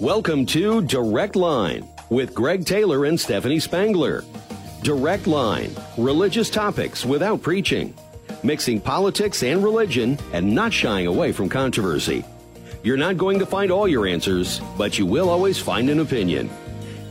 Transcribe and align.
Welcome 0.00 0.46
to 0.46 0.82
Direct 0.82 1.34
Line 1.34 1.88
with 2.08 2.32
Greg 2.32 2.64
Taylor 2.64 3.06
and 3.06 3.18
Stephanie 3.18 3.58
Spangler. 3.58 4.22
Direct 4.84 5.26
Line, 5.26 5.74
religious 5.96 6.50
topics 6.50 7.04
without 7.04 7.42
preaching, 7.42 7.92
mixing 8.44 8.80
politics 8.80 9.42
and 9.42 9.60
religion 9.60 10.16
and 10.32 10.54
not 10.54 10.72
shying 10.72 11.08
away 11.08 11.32
from 11.32 11.48
controversy. 11.48 12.24
You're 12.84 12.96
not 12.96 13.16
going 13.16 13.40
to 13.40 13.46
find 13.46 13.72
all 13.72 13.88
your 13.88 14.06
answers, 14.06 14.60
but 14.76 15.00
you 15.00 15.04
will 15.04 15.28
always 15.28 15.58
find 15.58 15.90
an 15.90 15.98
opinion. 15.98 16.48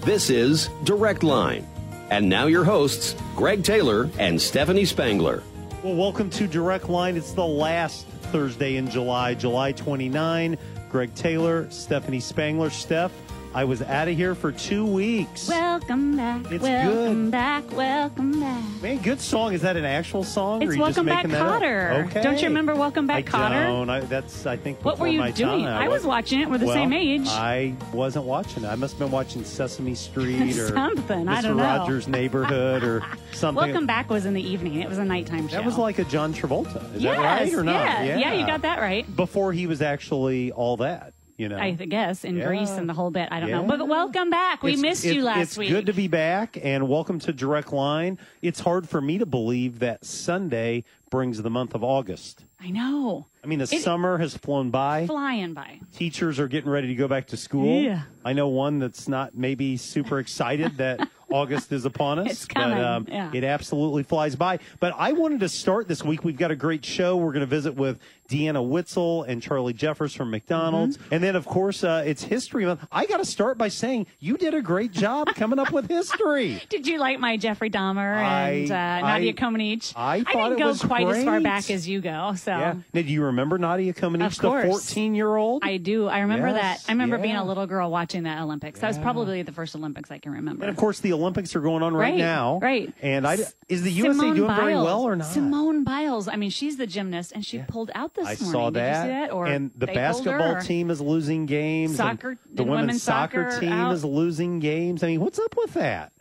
This 0.06 0.30
is 0.30 0.70
Direct 0.86 1.24
Line. 1.24 1.68
And 2.10 2.30
now 2.30 2.46
your 2.46 2.64
hosts, 2.64 3.18
Greg 3.36 3.66
Taylor 3.66 4.10
and 4.18 4.42
Stephanie 4.42 4.86
Spangler. 4.86 5.44
Well, 5.84 5.96
welcome 5.96 6.30
to 6.30 6.48
Direct 6.48 6.88
Line. 6.88 7.18
It's 7.18 7.34
the 7.34 7.46
last 7.46 8.08
Thursday 8.32 8.78
in 8.78 8.90
July, 8.90 9.34
July 9.34 9.74
29. 9.74 10.58
Greg 10.90 11.14
Taylor, 11.16 11.68
Stephanie 11.70 12.20
Spangler. 12.20 12.70
Steph, 12.70 13.12
I 13.58 13.64
was 13.64 13.82
out 13.82 14.08
of 14.08 14.16
here 14.16 14.36
for 14.36 14.52
two 14.52 14.86
weeks. 14.86 15.50
Welcome 15.50 16.16
back. 16.16 16.52
It's 16.52 16.62
welcome 16.62 17.24
good. 17.24 17.32
back. 17.32 17.72
Welcome 17.72 18.40
back. 18.40 18.64
Man, 18.84 19.00
good 19.00 19.20
song. 19.20 19.52
Is 19.54 19.64
that 19.64 19.76
an 19.76 19.84
actual 19.84 20.24
song? 20.24 20.62
or 20.62 20.66
It's 20.66 20.74
are 20.74 20.78
you 20.78 20.86
just 20.86 20.98
Welcome 20.98 21.06
Back 21.08 21.26
making 21.26 21.32
that 21.32 21.42
up? 21.42 21.64
Kotter. 21.64 22.06
Okay. 22.06 22.22
Don't 22.22 22.40
you 22.40 22.50
remember 22.50 22.76
Welcome 22.76 23.08
Back 23.08 23.34
I 23.34 23.50
Kotter? 23.50 23.66
Don't. 23.66 23.90
I, 23.90 24.02
that's 24.02 24.46
I 24.46 24.58
think. 24.58 24.86
What 24.86 25.00
were 25.00 25.08
you 25.08 25.18
my 25.18 25.32
doing? 25.32 25.64
time. 25.64 25.82
I 25.82 25.88
was 25.88 26.04
watching 26.04 26.42
it. 26.42 26.52
We're 26.52 26.60
the 26.60 26.68
well, 26.68 26.76
same 26.76 26.94
age. 26.94 27.28
I 27.30 27.74
wasn't 27.94 28.26
watching 28.26 28.64
it. 28.64 28.68
I 28.68 28.76
must 28.76 28.94
have 28.94 29.00
been 29.00 29.10
watching 29.10 29.44
Sesame 29.44 29.96
Street 29.96 30.40
or 30.60 30.68
Something. 30.68 31.26
Mr. 31.26 31.30
I 31.30 31.42
don't 31.42 31.58
know. 31.58 31.64
Rogers' 31.64 32.08
Neighborhood 32.08 32.84
or 32.84 33.04
something. 33.32 33.66
Welcome 33.66 33.88
Back 33.88 34.12
was 34.12 34.28
in 34.28 34.36
the 34.36 34.48
evening. 34.48 34.76
It 34.76 34.88
was 34.88 35.00
a 35.00 35.04
nighttime 35.04 35.48
show. 35.48 35.56
That 35.56 35.66
was 35.66 35.80
like 35.80 35.98
a 35.98 36.04
John 36.04 36.32
Travolta. 36.32 36.94
Is 36.94 37.02
yes, 37.02 37.18
that 37.18 37.24
right 37.24 37.54
or 37.56 37.64
not? 37.64 38.06
Yeah. 38.06 38.18
yeah, 38.18 38.34
you 38.34 38.46
got 38.46 38.62
that 38.62 38.80
right. 38.82 39.16
Before 39.16 39.52
he 39.52 39.66
was 39.66 39.82
actually 39.82 40.52
all 40.52 40.78
that, 40.78 41.16
you 41.38 41.48
know. 41.50 41.58
I 41.58 41.72
guess 41.72 42.24
in 42.24 42.38
Yeah. 42.38 42.48
Grease 42.48 42.72
and 42.72 42.90
the 42.90 42.94
whole 42.94 43.12
bit. 43.12 43.30
I 43.32 43.40
don't 43.40 43.52
know. 43.52 43.62
Yeah. 43.62 43.68
But 43.78 43.88
welcome 43.88 44.30
back. 44.30 44.64
We 44.64 44.72
It's- 44.72 44.82
missed 44.82 45.06
it- 45.06 45.16
you 45.16 45.24
last 45.24 45.40
it's 45.42 45.58
week. 45.58 45.70
It's 45.70 45.76
good 45.78 45.86
to 45.86 45.94
be 45.94 46.08
back, 46.08 46.58
and 46.62 46.90
welcome 46.90 47.20
to 47.20 47.32
Direct 47.34 47.72
Line. 47.72 48.18
It's 48.42 48.60
hard 48.60 48.90
for 48.90 49.00
me 49.02 49.18
to 49.20 49.26
believe 49.26 49.80
that 49.80 50.04
Sunday 50.04 50.84
brings 51.10 51.42
the 51.42 51.50
month 51.50 51.74
of 51.74 51.84
August. 51.84 52.44
I 52.60 52.70
know. 52.72 53.28
I 53.44 53.48
mean, 53.48 53.60
the 53.60 53.64
It- 53.72 53.82
summer 53.82 54.18
has 54.18 54.36
flown 54.36 54.72
by. 54.72 55.06
Flying 55.06 55.54
by. 55.54 55.80
Teachers 55.96 56.40
are 56.40 56.48
getting 56.48 56.70
ready 56.70 56.88
to 56.88 56.96
go 56.96 57.08
back 57.08 57.28
to 57.28 57.38
school. 57.38 57.82
Yeah. 57.82 58.02
I 58.26 58.34
know 58.34 58.48
one 58.50 58.80
that's 58.80 59.08
not 59.08 59.38
maybe 59.38 59.78
super 59.78 60.20
excited 60.20 60.78
that 60.78 61.08
August 61.32 61.72
is 61.72 61.86
upon 61.86 62.20
us. 62.20 62.32
It's 62.32 62.46
coming, 62.46 62.78
But, 62.78 62.84
um, 62.86 63.06
yeah. 63.10 63.30
It 63.34 63.44
absolutely 63.44 64.04
flies 64.04 64.36
by. 64.36 64.60
But 64.80 64.94
I 64.98 65.12
wanted 65.14 65.42
to 65.42 65.50
start 65.50 65.88
this 65.88 66.04
week. 66.04 66.24
We've 66.26 66.38
got 66.38 66.52
a 66.52 66.56
great 66.56 66.84
show. 66.84 67.16
We're 67.18 67.32
going 67.34 67.42
to 67.42 67.46
visit 67.46 67.76
with 67.76 68.00
Deanna 68.28 68.66
Witzel 68.68 69.24
and 69.24 69.42
Charlie 69.42 69.74
Jeffers 69.74 70.14
from 70.14 70.32
McDonald's. 70.32 70.98
Mm-hmm. 70.98 71.14
And 71.14 71.24
then, 71.24 71.36
of 71.36 71.46
course, 71.46 71.84
uh, 71.84 72.04
it's 72.06 72.24
History 72.24 72.66
Month. 72.66 72.86
I 72.92 73.06
got 73.06 73.18
to 73.18 73.26
start 73.26 73.58
by 73.58 73.68
saying 73.70 74.08
you 74.20 74.38
did 74.38 74.54
a 74.54 74.62
great 74.62 74.92
job 74.92 75.28
coming 75.36 75.60
up 75.60 75.72
with 75.72 75.88
history. 75.88 76.62
Did 76.70 76.88
you 76.88 77.00
like 77.00 77.20
my 77.20 77.38
Jeffrey 77.38 77.70
Dahmer 77.70 78.16
I- 78.18 78.50
and 78.50 78.72
uh, 78.72 78.76
I- 78.76 79.02
Nadia 79.02 79.34
Comaneci? 79.34 79.94
I 79.96 80.24
thought 80.24 80.50
didn't 80.50 80.60
go 80.60 80.88
quite 80.88 81.08
as 81.08 81.24
far 81.24 81.40
back 81.42 81.70
as 81.70 81.88
you 81.88 82.02
go. 82.02 82.34
So 82.36 82.52
Yeah. 82.52 82.76
Now, 82.94 83.02
do 83.02 83.08
you 83.08 83.24
remember 83.24 83.58
Nadia 83.58 83.94
Comaneci, 83.94 84.26
Of 84.28 84.36
the 84.38 84.42
course. 84.42 84.66
14 84.68 85.16
year 85.16 85.36
old? 85.36 85.64
I 85.64 85.78
do. 85.78 86.08
I 86.08 86.20
remember 86.20 86.48
Yes, 86.50 86.84
that. 86.84 86.90
I 86.90 86.94
remember 86.94 87.18
being 87.18 87.36
a 87.36 87.46
little 87.46 87.68
girl 87.68 87.90
watching 87.92 88.24
the 88.24 88.42
Olympics. 88.42 88.80
That 88.80 88.88
was 88.90 88.98
probably 88.98 89.42
the 89.44 89.52
first 89.52 89.76
Olympics 89.76 90.12
I 90.12 90.18
can 90.20 90.32
remember. 90.34 90.64
And 90.64 90.70
of 90.70 90.78
course, 90.78 91.00
the 91.00 91.14
Olympics 91.14 91.56
are 91.56 91.62
going 91.62 91.84
on 91.84 91.94
right, 91.94 92.08
Right, 92.12 92.18
now. 92.18 92.60
right. 92.62 92.94
And 93.02 93.26
I 93.28 93.38
is 93.68 93.84
the 93.84 93.92
USA 93.92 94.14
Simone 94.20 94.36
doing 94.36 94.56
very 94.56 94.74
well 94.76 95.04
or 95.04 95.16
not? 95.16 95.26
Simone 95.28 95.84
Biles. 95.84 96.28
I 96.28 96.36
mean, 96.38 96.50
she's 96.50 96.78
the 96.78 96.88
gymnast, 96.88 97.32
and 97.36 97.46
she 97.46 97.60
pulled 97.60 97.92
out 97.94 98.14
this 98.18 98.26
I 98.28 98.44
morning. 98.44 98.52
saw 98.52 98.66
Did 98.70 98.74
that. 98.82 99.08
that? 99.08 99.32
Or 99.32 99.46
and 99.46 99.72
the 99.76 99.86
they 99.86 99.94
pulled 99.94 99.98
her, 99.98 100.02
basketball 100.02 100.56
or- 100.56 100.62
team 100.62 100.90
is 100.92 101.00
losing 101.00 101.46
games. 101.46 101.96
Soccer- 101.96 102.38
the 102.54 102.64
women's, 102.64 102.82
women's 102.82 103.04
soccer, 103.04 103.50
soccer 103.52 103.60
team 103.62 103.72
out. 103.72 103.94
is 103.94 104.04
losing 104.04 104.60
games. 104.60 105.04
I 105.04 105.08
mean, 105.08 105.22
what's 105.22 105.40
up 105.40 105.56
with 105.56 105.74
that? 105.76 106.12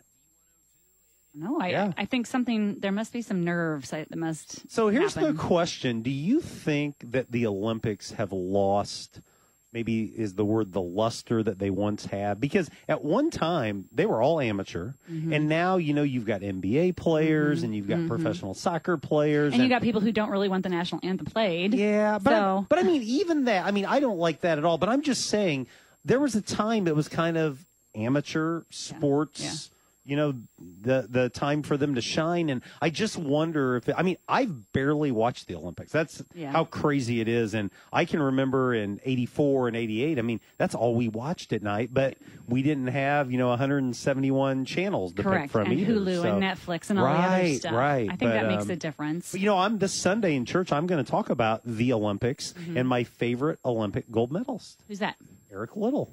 No, 1.33 1.59
I, 1.59 1.67
Yeah. 1.69 1.93
I 1.97 2.05
think 2.05 2.25
something. 2.25 2.79
There 2.79 2.91
must 2.91 3.13
be 3.13 3.21
some 3.21 3.43
nerves 3.43 3.91
that 3.91 4.15
must. 4.15 4.71
So 4.71 4.87
here's 4.89 5.13
happen. 5.13 5.35
the 5.35 5.41
question: 5.41 6.01
Do 6.01 6.09
you 6.09 6.41
think 6.41 6.95
that 7.11 7.31
the 7.31 7.45
Olympics 7.45 8.11
have 8.13 8.31
lost? 8.31 9.21
Maybe 9.77 10.05
is 10.05 10.33
the 10.33 10.43
word 10.43 10.73
the 10.73 10.81
luster 10.81 11.43
that 11.43 11.59
they 11.59 11.69
once 11.69 12.05
had 12.05 12.41
because 12.41 12.67
at 12.89 13.03
one 13.03 13.29
time 13.29 13.85
they 13.91 14.07
were 14.07 14.23
all 14.23 14.41
amateur, 14.41 14.93
Mm-hmm. 15.07 15.31
and 15.33 15.47
now 15.47 15.77
you 15.77 15.93
know 15.93 16.01
you've 16.01 16.25
got 16.25 16.41
NBA 16.41 16.95
players 16.95 17.61
and 17.61 17.75
you've 17.75 17.87
got 17.87 18.07
professional 18.07 18.55
soccer 18.55 18.97
players, 18.97 19.53
And 19.53 19.61
you 19.61 19.69
got 19.69 19.83
people 19.83 20.01
who 20.01 20.11
don't 20.11 20.31
really 20.31 20.49
want 20.49 20.63
the 20.63 20.69
national 20.69 20.99
anthem 21.03 21.27
played. 21.27 21.75
Yeah, 21.75 22.17
but 22.17 22.33
I, 22.33 22.65
but 22.67 22.79
I 22.79 22.83
mean, 22.83 23.03
even 23.03 23.45
that. 23.45 23.67
I 23.67 23.71
mean, 23.71 23.85
I 23.85 23.99
don't 23.99 24.17
like 24.17 24.41
that 24.41 24.57
at 24.57 24.65
all. 24.65 24.79
But 24.79 24.89
I'm 24.89 25.03
just 25.03 25.27
saying, 25.27 25.67
there 26.03 26.19
was 26.19 26.33
a 26.33 26.41
time 26.41 26.87
it 26.87 26.95
was 26.95 27.07
kind 27.07 27.37
of 27.37 27.63
amateur 27.93 28.63
sports. 28.71 29.69
You 30.07 30.15
know, 30.15 30.33
the 30.81 31.05
the 31.09 31.27
time 31.27 31.61
for 31.63 31.75
them 31.75 31.95
to 31.95 32.01
shine, 32.01 32.49
and 32.49 32.61
I 32.81 32.89
just 32.89 33.17
wonder 33.17 33.75
if 33.75 33.89
I 33.95 34.03
mean 34.03 34.15
I've 34.27 34.71
barely 34.71 35.11
watched 35.11 35.47
the 35.47 35.55
Olympics. 35.55 35.91
That's 35.91 36.23
Yeah. 36.33 36.49
how 36.51 36.63
crazy 36.63 37.19
it 37.19 37.27
is, 37.27 37.53
and 37.53 37.69
I 37.91 38.05
can 38.05 38.21
remember 38.21 38.73
in 38.73 39.01
'84 39.03 39.67
and 39.67 39.75
'88. 39.75 40.17
I 40.17 40.21
mean, 40.21 40.39
that's 40.57 40.73
all 40.75 40.95
we 40.95 41.09
watched 41.09 41.51
at 41.51 41.61
night, 41.61 41.89
but 41.93 42.15
we 42.47 42.61
didn't 42.63 42.87
have 42.87 43.29
you 43.31 43.37
know 43.37 43.49
171 43.49 44.63
channels 44.65 45.13
to 45.13 45.23
Correct. 45.23 45.43
pick 45.43 45.51
from 45.51 45.71
and 45.71 45.79
either. 45.79 45.93
Hulu 45.95 46.15
so- 46.21 46.33
and 46.35 46.41
Netflix 46.43 46.89
and 46.89 46.99
all 46.99 47.05
the 47.05 47.11
other 47.19 47.53
stuff. 47.55 47.73
right, 47.73 48.05
I 48.09 48.15
think 48.15 48.19
but, 48.19 48.33
that 48.33 48.47
makes 48.47 48.63
um, 48.63 48.71
a 48.71 48.75
difference. 48.77 49.31
but, 49.33 49.41
you 49.41 49.45
know, 49.47 49.57
I'm 49.57 49.77
this 49.77 49.93
Sunday 49.93 50.35
in 50.35 50.45
church. 50.45 50.71
I'm 50.71 50.87
going 50.87 51.03
to 51.03 51.09
talk 51.11 51.29
about 51.29 51.61
the 51.65 51.91
Olympics 51.93 52.53
Mm-hmm. 52.53 52.77
and 52.77 52.87
my 52.87 53.03
favorite 53.03 53.59
Olympic 53.65 54.09
gold 54.09 54.31
medalist, 54.31 54.81
Who's 54.87 54.99
that? 54.99 55.15
Eric 55.51 55.75
Liddell. 55.75 56.11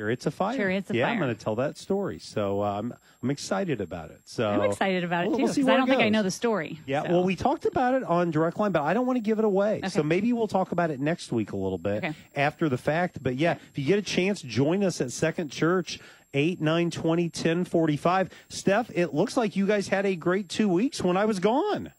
Chariots 0.00 0.24
of 0.24 0.32
Fire. 0.32 0.56
Chariots 0.56 0.88
of 0.88 0.96
yeah, 0.96 1.08
I'm 1.08 1.18
going 1.18 1.34
to 1.34 1.38
tell 1.38 1.56
that 1.56 1.76
story. 1.76 2.18
So 2.18 2.62
uh, 2.62 2.80
I'm 3.22 3.30
excited 3.30 3.82
about 3.82 4.10
it. 4.10 4.22
So 4.24 4.48
I'm 4.48 4.62
excited 4.62 5.04
about 5.04 5.24
it 5.24 5.28
we'll- 5.28 5.36
too 5.36 5.44
we'll 5.44 5.54
because 5.54 5.68
I 5.68 5.76
don't 5.76 5.86
think 5.86 6.00
I 6.00 6.08
know 6.08 6.22
the 6.22 6.30
story. 6.30 6.80
Yeah, 6.86 7.02
so. 7.02 7.10
well, 7.10 7.24
we 7.24 7.36
talked 7.36 7.66
about 7.66 7.92
it 7.92 8.02
on 8.04 8.30
Direct 8.30 8.58
Line, 8.58 8.72
but 8.72 8.82
I 8.82 8.94
don't 8.94 9.04
want 9.04 9.18
to 9.18 9.22
give 9.22 9.38
it 9.38 9.44
away. 9.44 9.82
So 9.88 10.02
maybe 10.02 10.32
we'll 10.32 10.48
talk 10.48 10.72
about 10.72 10.90
it 10.90 11.00
next 11.00 11.32
week 11.32 11.52
a 11.52 11.56
little 11.56 11.76
bit 11.76 11.98
Okay. 11.98 12.14
after 12.34 12.70
the 12.70 12.78
fact. 12.78 13.22
But 13.22 13.36
yeah, 13.36 13.58
if 13.70 13.78
you 13.78 13.84
get 13.84 13.98
a 13.98 14.02
chance, 14.02 14.40
join 14.40 14.82
us 14.82 15.02
at 15.02 15.12
Second 15.12 15.50
Church. 15.50 15.98
8, 16.32 16.60
9, 16.60 16.90
20, 16.92 17.28
10, 17.28 17.64
45. 17.64 18.30
Steph, 18.48 18.90
it 18.94 19.12
looks 19.12 19.36
like 19.36 19.56
you 19.56 19.66
guys 19.66 19.88
had 19.88 20.06
a 20.06 20.14
great 20.14 20.48
two 20.48 20.68
weeks 20.68 21.02
when 21.02 21.16
I 21.16 21.24
was 21.24 21.40
gone. 21.40 21.92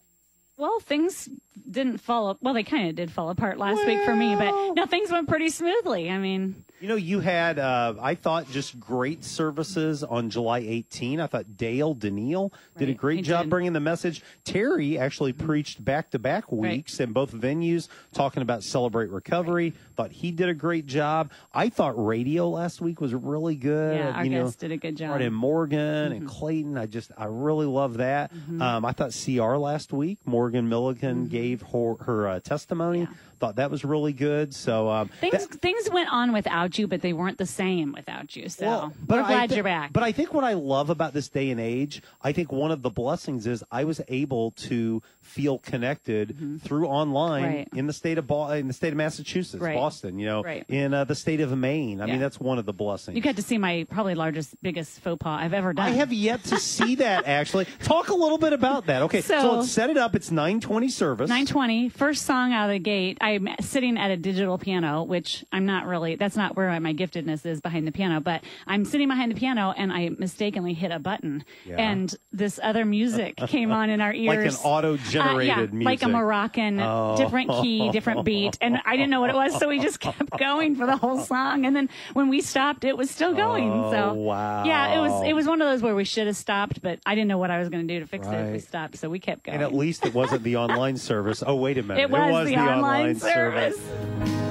Well, 0.56 0.80
things 0.80 1.28
didn't 1.70 1.98
fall. 1.98 2.38
Well, 2.40 2.54
they 2.54 2.62
kind 2.62 2.88
of 2.88 2.94
did 2.96 3.12
fall 3.12 3.28
apart 3.28 3.58
last 3.58 3.84
week 3.86 4.02
for 4.04 4.16
me, 4.16 4.34
but 4.34 4.72
no, 4.74 4.86
things 4.86 5.10
went 5.12 5.28
pretty 5.28 5.50
smoothly. 5.50 6.08
I 6.08 6.16
mean, 6.16 6.64
You 6.82 6.88
know, 6.88 6.96
you 6.96 7.20
had, 7.20 7.60
uh, 7.60 7.94
I 8.02 8.16
thought, 8.16 8.50
just 8.50 8.80
great 8.80 9.22
services 9.24 10.02
on 10.02 10.30
July 10.30 10.58
18. 10.66 11.20
I 11.20 11.28
thought 11.28 11.56
Dale 11.56 11.94
Daniil 11.94 12.52
did 12.76 12.88
a 12.88 12.92
great 12.94 13.18
he 13.18 13.22
job 13.22 13.44
did. 13.44 13.50
bringing 13.50 13.72
the 13.72 13.78
message. 13.78 14.20
Terry 14.42 14.98
actually 14.98 15.32
preached 15.32 15.84
back 15.84 16.10
to 16.10 16.18
back 16.18 16.42
Right. 16.50 16.72
weeks 16.72 16.98
in 16.98 17.12
both 17.12 17.30
venues 17.32 17.86
talking 18.12 18.42
about 18.42 18.64
Celebrate 18.64 19.10
Recovery. 19.10 19.74
Thought 19.94 20.10
he 20.10 20.32
did 20.32 20.48
a 20.48 20.54
great 20.54 20.86
job. 20.86 21.30
I 21.54 21.68
thought 21.68 21.94
radio 22.04 22.48
last 22.48 22.80
week 22.80 23.00
was 23.00 23.14
really 23.14 23.54
good. 23.54 23.98
yeah, 23.98 24.10
our 24.16 24.24
you 24.24 24.30
know, 24.32 24.42
guests 24.42 24.56
did 24.56 24.72
a 24.72 24.76
good 24.76 24.96
job. 24.96 25.10
Brought 25.10 25.22
in 25.22 25.32
Morgan 25.32 25.78
Mm-hmm. 25.78 26.12
and 26.16 26.28
Clayton. 26.28 26.76
I 26.78 26.86
just, 26.86 27.12
I 27.16 27.26
really 27.26 27.66
love 27.66 27.98
that. 27.98 28.32
Um, 28.60 28.84
I 28.84 28.90
thought 28.90 29.12
CR 29.24 29.54
last 29.56 29.92
week, 29.92 30.18
Morgan 30.26 30.68
Milligan 30.68 31.26
gave 31.28 31.62
her, 31.62 31.94
her 32.00 32.26
uh, 32.28 32.40
testimony. 32.40 33.02
Mm-hmm. 33.02 33.12
Yeah. 33.12 33.18
Thought 33.42 33.56
that 33.56 33.72
was 33.72 33.84
really 33.84 34.12
good. 34.12 34.54
So, 34.54 34.88
um, 34.88 35.08
Things 35.20 35.48
that- 35.48 35.60
things 35.60 35.90
went 35.90 36.12
on 36.12 36.32
without 36.32 36.78
you, 36.78 36.86
but 36.86 37.00
they 37.02 37.12
weren't 37.12 37.38
the 37.38 37.44
same 37.46 37.90
without 37.92 38.36
you. 38.36 38.48
So 38.48 38.64
Well, 38.64 38.92
we're 39.08 39.26
glad 39.26 39.48
thi- 39.50 39.56
you're 39.56 39.64
back. 39.64 39.92
But 39.92 40.04
I 40.04 40.12
think 40.12 40.32
what 40.32 40.44
I 40.44 40.52
love 40.52 40.90
about 40.90 41.12
this 41.12 41.28
day 41.28 41.50
and 41.50 41.58
age, 41.60 42.02
I 42.22 42.30
think 42.30 42.52
one 42.52 42.70
of 42.70 42.82
the 42.82 42.90
blessings 42.90 43.48
is 43.48 43.64
I 43.72 43.82
was 43.82 44.00
able 44.06 44.52
to 44.68 45.02
feel 45.22 45.58
connected 45.58 46.60
through 46.62 46.86
online 46.86 47.42
Mm-hmm. 47.42 47.56
Right. 47.56 47.68
in 47.74 47.86
the 47.86 47.92
state 47.92 48.18
of 48.18 48.26
Bo- 48.26 48.50
in 48.50 48.68
the 48.68 48.72
state 48.74 48.88
of 48.92 48.96
Massachusetts, 48.96 49.62
Right. 49.62 49.74
Boston. 49.74 50.18
You 50.18 50.26
know, 50.26 50.42
Right. 50.42 50.64
in 50.68 50.92
uh, 50.94 51.04
the 51.04 51.14
state 51.14 51.40
of 51.40 51.56
Maine. 51.56 52.00
I 52.00 52.06
mean, 52.06 52.20
that's 52.20 52.38
one 52.38 52.58
of 52.58 52.66
the 52.66 52.72
blessings. 52.72 53.16
you 53.16 53.22
got 53.22 53.36
to 53.36 53.42
see 53.42 53.58
my 53.58 53.86
probably 53.90 54.14
largest, 54.14 54.54
biggest 54.62 55.00
faux 55.00 55.18
pas 55.22 55.40
I've 55.42 55.54
ever 55.54 55.72
done. 55.72 55.86
I 55.86 55.90
have 55.90 56.12
yet 56.12 56.44
to 56.44 56.58
see 56.58 56.96
that 56.96 57.26
actually. 57.26 57.66
Talk 57.82 58.08
a 58.08 58.14
little 58.14 58.38
bit 58.38 58.52
about 58.52 58.86
that. 58.86 59.02
Okay, 59.02 59.20
so, 59.22 59.40
So- 59.40 59.52
let's 59.58 59.70
set 59.72 59.90
it 59.90 59.96
up. 59.96 60.14
It's 60.14 60.30
nine 60.30 60.60
twenty 60.60 60.88
service. 60.88 61.28
920 61.28 61.88
first 61.88 62.26
song 62.26 62.52
out 62.52 62.68
of 62.68 62.74
the 62.74 62.78
gate 62.78 63.18
i'm 63.20 63.48
sitting 63.60 63.96
at 63.98 64.10
a 64.10 64.16
digital 64.16 64.58
piano 64.58 65.02
which 65.02 65.44
i'm 65.52 65.64
not 65.66 65.86
really 65.86 66.16
that's 66.16 66.36
not 66.36 66.56
where 66.56 66.78
my 66.80 66.92
giftedness 66.94 67.44
is 67.46 67.60
behind 67.60 67.86
the 67.86 67.92
piano 67.92 68.20
but 68.20 68.42
i'm 68.66 68.84
sitting 68.84 69.08
behind 69.08 69.30
the 69.30 69.34
piano 69.36 69.72
and 69.76 69.92
i 69.92 70.08
mistakenly 70.18 70.72
hit 70.74 70.90
a 70.90 70.98
button 70.98 71.44
Yeah. 71.66 71.76
and 71.76 72.14
this 72.32 72.58
other 72.62 72.84
music 72.84 73.36
came 73.48 73.70
on 73.72 73.90
in 73.90 74.00
our 74.00 74.12
ears 74.12 74.26
Like 74.28 74.38
an 74.64 74.70
auto-generated 75.16 75.72
Uh, 75.72 75.76
yeah, 75.78 75.84
like 75.84 76.02
a 76.02 76.08
moroccan 76.08 76.80
Oh. 76.80 77.16
different 77.16 77.50
key 77.62 77.90
different 77.90 78.24
beat 78.24 78.56
and 78.60 78.78
i 78.84 78.96
didn't 78.96 79.10
know 79.10 79.20
what 79.20 79.30
it 79.30 79.36
was 79.36 79.58
so 79.58 79.68
we 79.68 79.78
just 79.80 80.00
kept 80.00 80.30
going 80.38 80.74
for 80.76 80.86
the 80.86 80.96
whole 80.96 81.18
song 81.18 81.64
and 81.66 81.74
then 81.76 81.88
when 82.12 82.28
we 82.28 82.40
stopped 82.40 82.84
it 82.84 82.96
was 82.96 83.10
still 83.10 83.34
going 83.34 83.70
Oh, 83.70 83.90
so 83.92 84.12
wow. 84.14 84.64
yeah 84.64 84.96
it 84.96 85.00
was 85.00 85.26
it 85.26 85.32
was 85.34 85.46
one 85.46 85.60
of 85.62 85.68
those 85.68 85.82
where 85.82 85.94
we 85.94 86.04
should 86.04 86.26
have 86.26 86.36
stopped 86.36 86.82
but 86.82 86.98
i 87.06 87.14
didn't 87.14 87.28
know 87.28 87.38
what 87.38 87.50
i 87.50 87.58
was 87.58 87.68
going 87.68 87.86
to 87.86 87.94
do 87.94 88.00
to 88.00 88.06
fix 88.06 88.26
it 88.26 88.32
if 88.34 88.52
we 88.52 88.58
stopped 88.58 88.96
so 88.96 89.08
we 89.08 89.18
kept 89.18 89.44
going 89.44 89.54
and 89.56 89.62
at 89.64 89.72
least 89.74 90.04
it 90.06 90.14
wasn't 90.14 90.42
the 90.42 90.56
online 90.62 90.96
service. 90.96 91.42
Oh, 91.46 91.56
wait 91.56 91.78
a 91.78 91.82
minute. 91.82 92.00
it 92.02 92.10
was, 92.10 92.46
the, 92.48 92.56
online, 92.56 93.14
service. 93.16 93.76
service. 93.76 94.41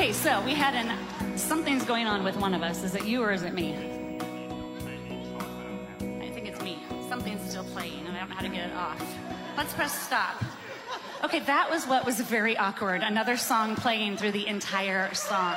Okay, 0.00 0.14
so 0.14 0.40
we 0.46 0.54
had 0.54 0.74
an 0.74 1.36
something's 1.36 1.84
going 1.84 2.06
on 2.06 2.24
with 2.24 2.34
one 2.36 2.54
of 2.54 2.62
us. 2.62 2.82
Is 2.82 2.94
it 2.94 3.04
you 3.04 3.22
or 3.22 3.32
is 3.32 3.42
it 3.42 3.52
me? 3.52 3.74
I 6.00 6.30
think 6.30 6.48
it's 6.48 6.62
me. 6.62 6.78
Something's 7.10 7.50
still 7.50 7.64
playing, 7.64 8.06
and 8.06 8.16
I 8.16 8.20
don't 8.20 8.30
know 8.30 8.34
how 8.34 8.40
to 8.40 8.48
get 8.48 8.70
it 8.70 8.74
off. 8.74 9.16
Let's 9.58 9.74
press 9.74 9.92
stop. 9.92 10.42
Okay, 11.22 11.40
that 11.40 11.68
was 11.70 11.86
what 11.86 12.06
was 12.06 12.18
very 12.18 12.56
awkward. 12.56 13.02
Another 13.02 13.36
song 13.36 13.76
playing 13.76 14.16
through 14.16 14.32
the 14.32 14.46
entire 14.46 15.12
song. 15.12 15.56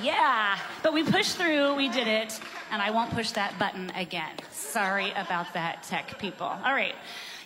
Yeah, 0.00 0.56
but 0.84 0.92
we 0.92 1.02
pushed 1.02 1.36
through, 1.36 1.74
we 1.74 1.88
did 1.88 2.06
it, 2.06 2.38
and 2.70 2.80
I 2.80 2.92
won't 2.92 3.10
push 3.10 3.32
that 3.32 3.58
button 3.58 3.90
again. 3.96 4.30
Sorry 4.52 5.10
about 5.16 5.52
that, 5.54 5.82
tech 5.82 6.16
people. 6.20 6.46
All 6.46 6.74
right, 6.74 6.94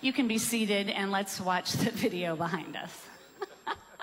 you 0.03 0.13
can 0.13 0.29
be 0.29 0.37
seated 0.37 0.91
and 0.91 1.11
let's 1.11 1.41
watch 1.41 1.73
the 1.73 1.91
video 2.05 2.37
behind 2.37 2.77
us. 2.77 3.14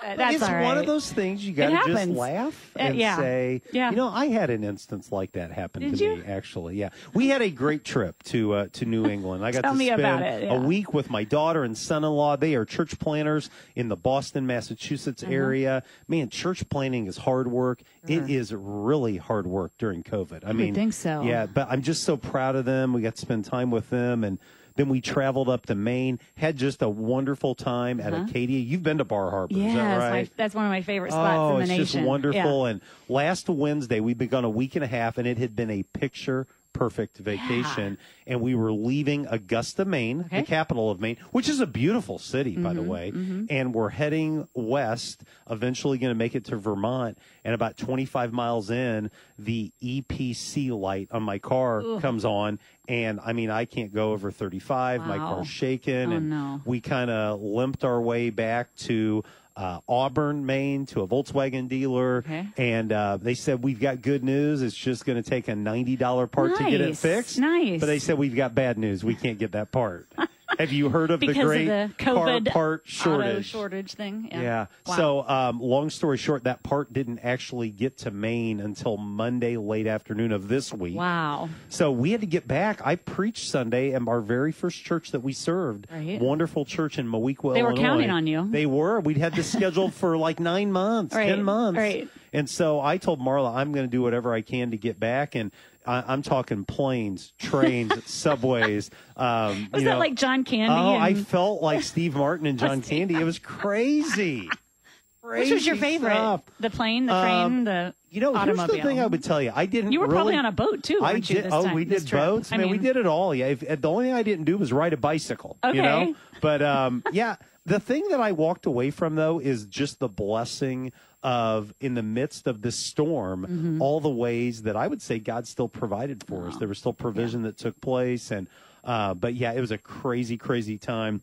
That's 0.02 0.34
it's 0.36 0.42
right. 0.42 0.62
one 0.62 0.78
of 0.78 0.86
those 0.86 1.10
things 1.12 1.44
you 1.46 1.52
got 1.52 1.84
to 1.84 1.92
just 1.92 2.08
laugh 2.08 2.70
Uh, 2.76 2.78
and 2.80 2.96
yeah. 2.96 3.16
say, 3.16 3.62
Yeah. 3.72 3.90
you 3.90 3.96
know, 3.96 4.08
I 4.08 4.26
had 4.26 4.50
an 4.50 4.64
instance 4.64 5.12
like 5.12 5.32
that 5.32 5.52
happen 5.52 5.82
Did 5.82 5.96
to 5.98 6.04
you? 6.04 6.16
me. 6.16 6.22
Actually, 6.26 6.76
yeah, 6.76 6.90
we 7.14 7.28
had 7.28 7.42
a 7.42 7.50
great 7.50 7.84
trip 7.84 8.22
to 8.24 8.52
uh, 8.54 8.66
to 8.72 8.84
New 8.84 9.06
England. 9.06 9.44
I 9.44 9.52
got 9.52 9.62
to 9.62 9.68
spend 9.76 9.90
it, 10.24 10.42
yeah. 10.44 10.54
a 10.54 10.60
week 10.60 10.92
with 10.92 11.10
my 11.10 11.24
daughter 11.24 11.62
and 11.64 11.76
son-in-law. 11.76 12.36
They 12.36 12.54
are 12.54 12.64
church 12.64 12.98
planners 12.98 13.50
in 13.76 13.88
the 13.88 13.96
Boston, 13.96 14.46
Massachusetts 14.46 15.22
Uh-huh. 15.22 15.32
area. 15.32 15.82
Man, 16.08 16.28
church 16.28 16.68
planning 16.68 17.06
is 17.06 17.16
hard 17.18 17.50
work. 17.50 17.82
It 18.06 18.28
is 18.28 18.52
really 18.54 19.16
hard 19.18 19.46
work 19.46 19.72
during 19.78 20.02
COVID. 20.02 20.42
I 20.46 20.52
mean, 20.52 20.74
think 20.74 20.92
so. 20.92 21.22
Yeah, 21.22 21.46
but 21.46 21.68
I'm 21.70 21.82
just 21.82 22.02
so 22.04 22.16
proud 22.16 22.56
of 22.56 22.64
them. 22.64 22.92
We 22.92 23.02
got 23.02 23.14
to 23.14 23.20
spend 23.20 23.44
time 23.44 23.70
with 23.70 23.90
them 23.90 24.24
and. 24.24 24.38
Then 24.76 24.88
we 24.88 25.00
traveled 25.00 25.48
up 25.48 25.66
to 25.66 25.74
Maine, 25.74 26.18
had 26.36 26.56
just 26.56 26.82
a 26.82 26.88
wonderful 26.88 27.54
time 27.54 28.00
at 28.00 28.12
Acadia. 28.14 28.58
You've 28.58 28.82
been 28.82 28.98
to 28.98 29.04
Bar 29.04 29.30
Harbor, 29.30 29.54
is 29.54 29.58
Uh-huh. 29.60 29.66
Yes, 29.68 29.76
that 29.76 29.98
my- 29.98 30.10
right? 30.10 30.30
that's 30.36 30.54
one 30.54 30.64
of 30.64 30.70
my 30.70 30.82
favorite 30.82 31.12
spots 31.12 31.38
oh, 31.38 31.54
in 31.56 31.60
the 31.60 31.66
nation. 31.66 31.78
Oh, 31.78 31.82
it's 31.82 31.92
just 31.92 32.04
wonderful. 32.04 32.64
Yeah. 32.64 32.70
And 32.72 32.80
last 33.08 33.48
Wednesday, 33.48 34.00
we'd 34.00 34.18
been 34.18 34.28
gone 34.28 34.44
a 34.44 34.50
week 34.50 34.74
and 34.76 34.84
a 34.84 34.88
half, 34.88 35.18
and 35.18 35.26
it 35.26 35.38
had 35.38 35.54
been 35.54 35.70
a 35.70 35.82
picture 35.82 36.46
perfect 36.72 37.18
vacation. 37.18 37.98
And 38.26 38.40
we 38.40 38.54
were 38.54 38.72
leaving 38.72 39.26
Augusta, 39.26 39.84
Maine, 39.84 40.20
Okay. 40.20 40.26
Mm-hmm, 40.28 40.36
the 40.36 40.42
capital 40.46 40.90
of 40.90 41.00
Maine, 41.00 41.16
which 41.30 41.48
is 41.48 41.60
a 41.60 41.66
beautiful 41.66 42.18
city, 42.18 42.56
by 42.56 42.72
the 42.72 42.82
way. 42.82 43.12
And 43.50 43.74
we're 43.74 43.88
heading 43.90 44.48
west, 44.54 45.24
eventually 45.50 45.98
going 45.98 46.10
to 46.10 46.18
make 46.18 46.34
it 46.34 46.44
to 46.46 46.56
Vermont. 46.56 47.18
And 47.44 47.54
about 47.54 47.76
25 47.76 48.32
miles 48.32 48.70
in, 48.70 49.10
the 49.38 49.72
EPC 49.82 50.70
light 50.78 51.08
on 51.10 51.22
my 51.22 51.38
car 51.38 51.82
comes 52.00 52.24
on. 52.24 52.58
And 52.88 53.20
I 53.24 53.32
mean, 53.32 53.50
I 53.50 53.64
can't 53.64 53.92
go 53.92 54.12
over 54.12 54.30
35. 54.30 55.06
My 55.06 55.16
car's 55.18 55.48
shaking. 55.48 56.12
Oh, 56.12 56.16
and 56.16 56.30
no. 56.30 56.60
we 56.64 56.80
kind 56.80 57.10
of 57.10 57.40
limped 57.40 57.84
our 57.84 58.00
way 58.00 58.30
back 58.30 58.74
to 58.76 59.22
uh, 59.56 59.80
Auburn, 59.88 60.46
Maine, 60.46 60.86
to 60.86 61.02
a 61.02 61.06
Volkswagen 61.08 61.68
dealer, 61.68 62.18
Okay. 62.18 62.46
and 62.56 62.92
uh, 62.92 63.18
they 63.20 63.34
said 63.34 63.62
we've 63.62 63.80
got 63.80 64.02
good 64.02 64.24
news. 64.24 64.62
It's 64.62 64.76
just 64.76 65.04
going 65.04 65.22
to 65.22 65.28
take 65.28 65.48
a 65.48 65.54
ninety 65.54 65.96
dollar 65.96 66.26
part 66.26 66.56
to 66.56 66.64
get 66.70 66.80
it 66.80 66.96
fixed. 66.96 67.38
Nice. 67.38 67.80
but 67.80 67.86
they 67.86 67.98
said 67.98 68.18
we've 68.18 68.34
got 68.36 68.54
bad 68.54 68.78
news. 68.78 69.04
We 69.04 69.14
can't 69.14 69.38
get 69.38 69.52
that 69.52 69.70
part. 69.72 70.08
Have 70.58 70.72
you 70.72 70.88
heard 70.88 71.10
of 71.10 71.20
the 71.20 71.32
great 71.32 71.68
of 71.68 71.96
the 71.96 72.04
car 72.04 72.26
COVID 72.26 72.48
part 72.52 72.82
shortage? 72.84 73.46
shortage 73.46 73.94
thing. 73.94 74.28
Yeah. 74.30 74.40
Yeah. 74.42 74.66
Wow. 74.86 74.96
So, 74.96 75.28
um, 75.28 75.60
long 75.60 75.90
story 75.90 76.16
short, 76.18 76.44
that 76.44 76.62
part 76.62 76.92
didn't 76.92 77.20
actually 77.20 77.70
get 77.70 77.98
to 77.98 78.10
Maine 78.10 78.60
until 78.60 78.96
Monday 78.96 79.56
late 79.56 79.86
afternoon 79.86 80.32
of 80.32 80.48
this 80.48 80.72
week. 80.72 80.96
wow. 80.96 81.48
So 81.68 81.90
we 81.90 82.10
had 82.12 82.20
to 82.20 82.26
get 82.26 82.46
back. 82.46 82.80
I 82.84 82.96
preached 82.96 83.48
Sunday 83.48 83.92
at 83.94 84.02
our 84.06 84.20
very 84.20 84.52
first 84.52 84.82
church 84.84 85.10
that 85.12 85.20
we 85.20 85.32
served. 85.32 85.86
Right. 85.90 86.20
Wonderful 86.20 86.64
church 86.64 86.98
in 86.98 87.06
Moweaqua, 87.06 87.54
They 87.54 87.62
were 87.62 87.70
Illinois. 87.70 87.82
counting 87.82 88.10
on 88.10 88.26
you. 88.26 88.46
They 88.50 88.66
were. 88.66 89.00
We'd 89.00 89.16
had 89.18 89.34
this 89.34 89.50
scheduled 89.50 89.94
for 90.02 90.16
like 90.18 90.40
nine 90.40 90.72
months, 90.72 91.14
Right, 91.14 91.28
ten 91.28 91.42
months. 91.44 91.78
right. 91.78 92.08
And 92.34 92.48
so 92.48 92.80
I 92.80 92.96
told 92.96 93.20
Marla, 93.20 93.54
I'm 93.54 93.72
going 93.72 93.84
to 93.86 93.90
do 93.90 94.00
whatever 94.00 94.32
I 94.32 94.40
can 94.40 94.70
to 94.70 94.78
get 94.78 94.98
back. 94.98 95.34
And 95.34 95.52
I, 95.86 96.04
I'm 96.12 96.22
talking 96.22 96.64
planes, 96.64 97.32
trains, 97.38 97.92
subways. 98.10 98.90
Um, 99.16 99.68
Was 99.72 99.82
you 99.82 99.88
that 99.88 99.94
know. 99.94 99.98
like 99.98 100.14
John 100.14 100.44
Candy? 100.44 100.74
Oh, 100.74 100.96
I 100.96 101.14
felt 101.14 101.62
like 101.62 101.82
Steve 101.92 102.14
Martin 102.14 102.46
and 102.46 102.58
John 102.58 102.82
Candy. 102.82 103.14
It 103.16 103.24
was 103.24 103.38
crazy. 103.38 104.48
which 105.22 105.50
was 105.52 105.64
your 105.66 105.76
favorite? 105.76 106.10
stuff. 106.12 106.42
The 106.60 106.70
plane, 106.70 107.06
the 107.06 107.14
Um, 107.14 107.22
train, 107.22 107.64
the 107.64 107.94
You 108.10 108.20
know, 108.20 108.34
automobile. 108.34 108.66
here's 108.66 108.82
the 108.82 108.88
thing 108.88 109.00
I 109.00 109.06
would 109.06 109.22
tell 109.24 109.40
you. 109.40 109.52
I 109.54 109.66
didn't. 109.66 109.92
You 109.92 110.00
were 110.00 110.06
really, 110.06 110.16
probably 110.16 110.36
on 110.36 110.46
a 110.46 110.52
boat 110.52 110.82
too, 110.82 111.00
I 111.02 111.12
you, 111.12 111.20
did. 111.22 111.46
oh, 111.50 111.64
time- 111.64 111.74
we 111.74 111.84
did 111.84 112.10
boats. 112.10 112.52
I 112.52 112.56
man, 112.56 112.70
we 112.70 112.78
did 112.78 112.96
it 112.96 113.06
all. 113.06 113.34
Yeah. 113.34 113.46
If, 113.46 113.60
the 113.60 113.88
only 113.90 114.06
thing 114.06 114.14
I 114.14 114.22
didn't 114.22 114.44
do 114.46 114.58
was 114.58 114.72
ride 114.72 114.92
a 114.92 114.96
bicycle. 114.96 115.58
You 115.64 115.70
Okay. 115.70 115.80
know. 115.80 116.14
But 116.40 116.60
um, 116.62 117.04
yeah, 117.12 117.36
the 117.66 117.78
thing 117.78 118.08
that 118.10 118.20
I 118.20 118.32
walked 118.32 118.66
away 118.66 118.90
from 118.90 119.14
though 119.14 119.38
is 119.38 119.66
just 119.66 120.00
the 120.00 120.08
blessing 120.08 120.92
of 121.22 121.72
in 121.80 121.94
the 121.94 122.02
midst 122.02 122.46
of 122.46 122.62
this 122.62 122.76
storm, 122.76 123.42
Mm-hmm. 123.46 123.82
all 123.82 124.00
the 124.00 124.08
ways 124.10 124.62
that 124.62 124.76
I 124.76 124.86
would 124.86 125.00
say 125.02 125.18
God 125.18 125.46
still 125.46 125.68
provided 125.68 126.24
for 126.26 126.48
us. 126.48 126.56
There 126.56 126.68
was 126.68 126.78
still 126.78 126.92
provision 126.92 127.42
that 127.42 127.56
took 127.58 127.80
place, 127.80 128.30
and 128.30 128.46
uh, 128.84 129.14
but 129.14 129.34
yeah, 129.34 129.52
it 129.52 129.60
was 129.60 129.70
a 129.70 129.78
crazy, 129.78 130.36
crazy 130.36 130.78
time 130.78 131.20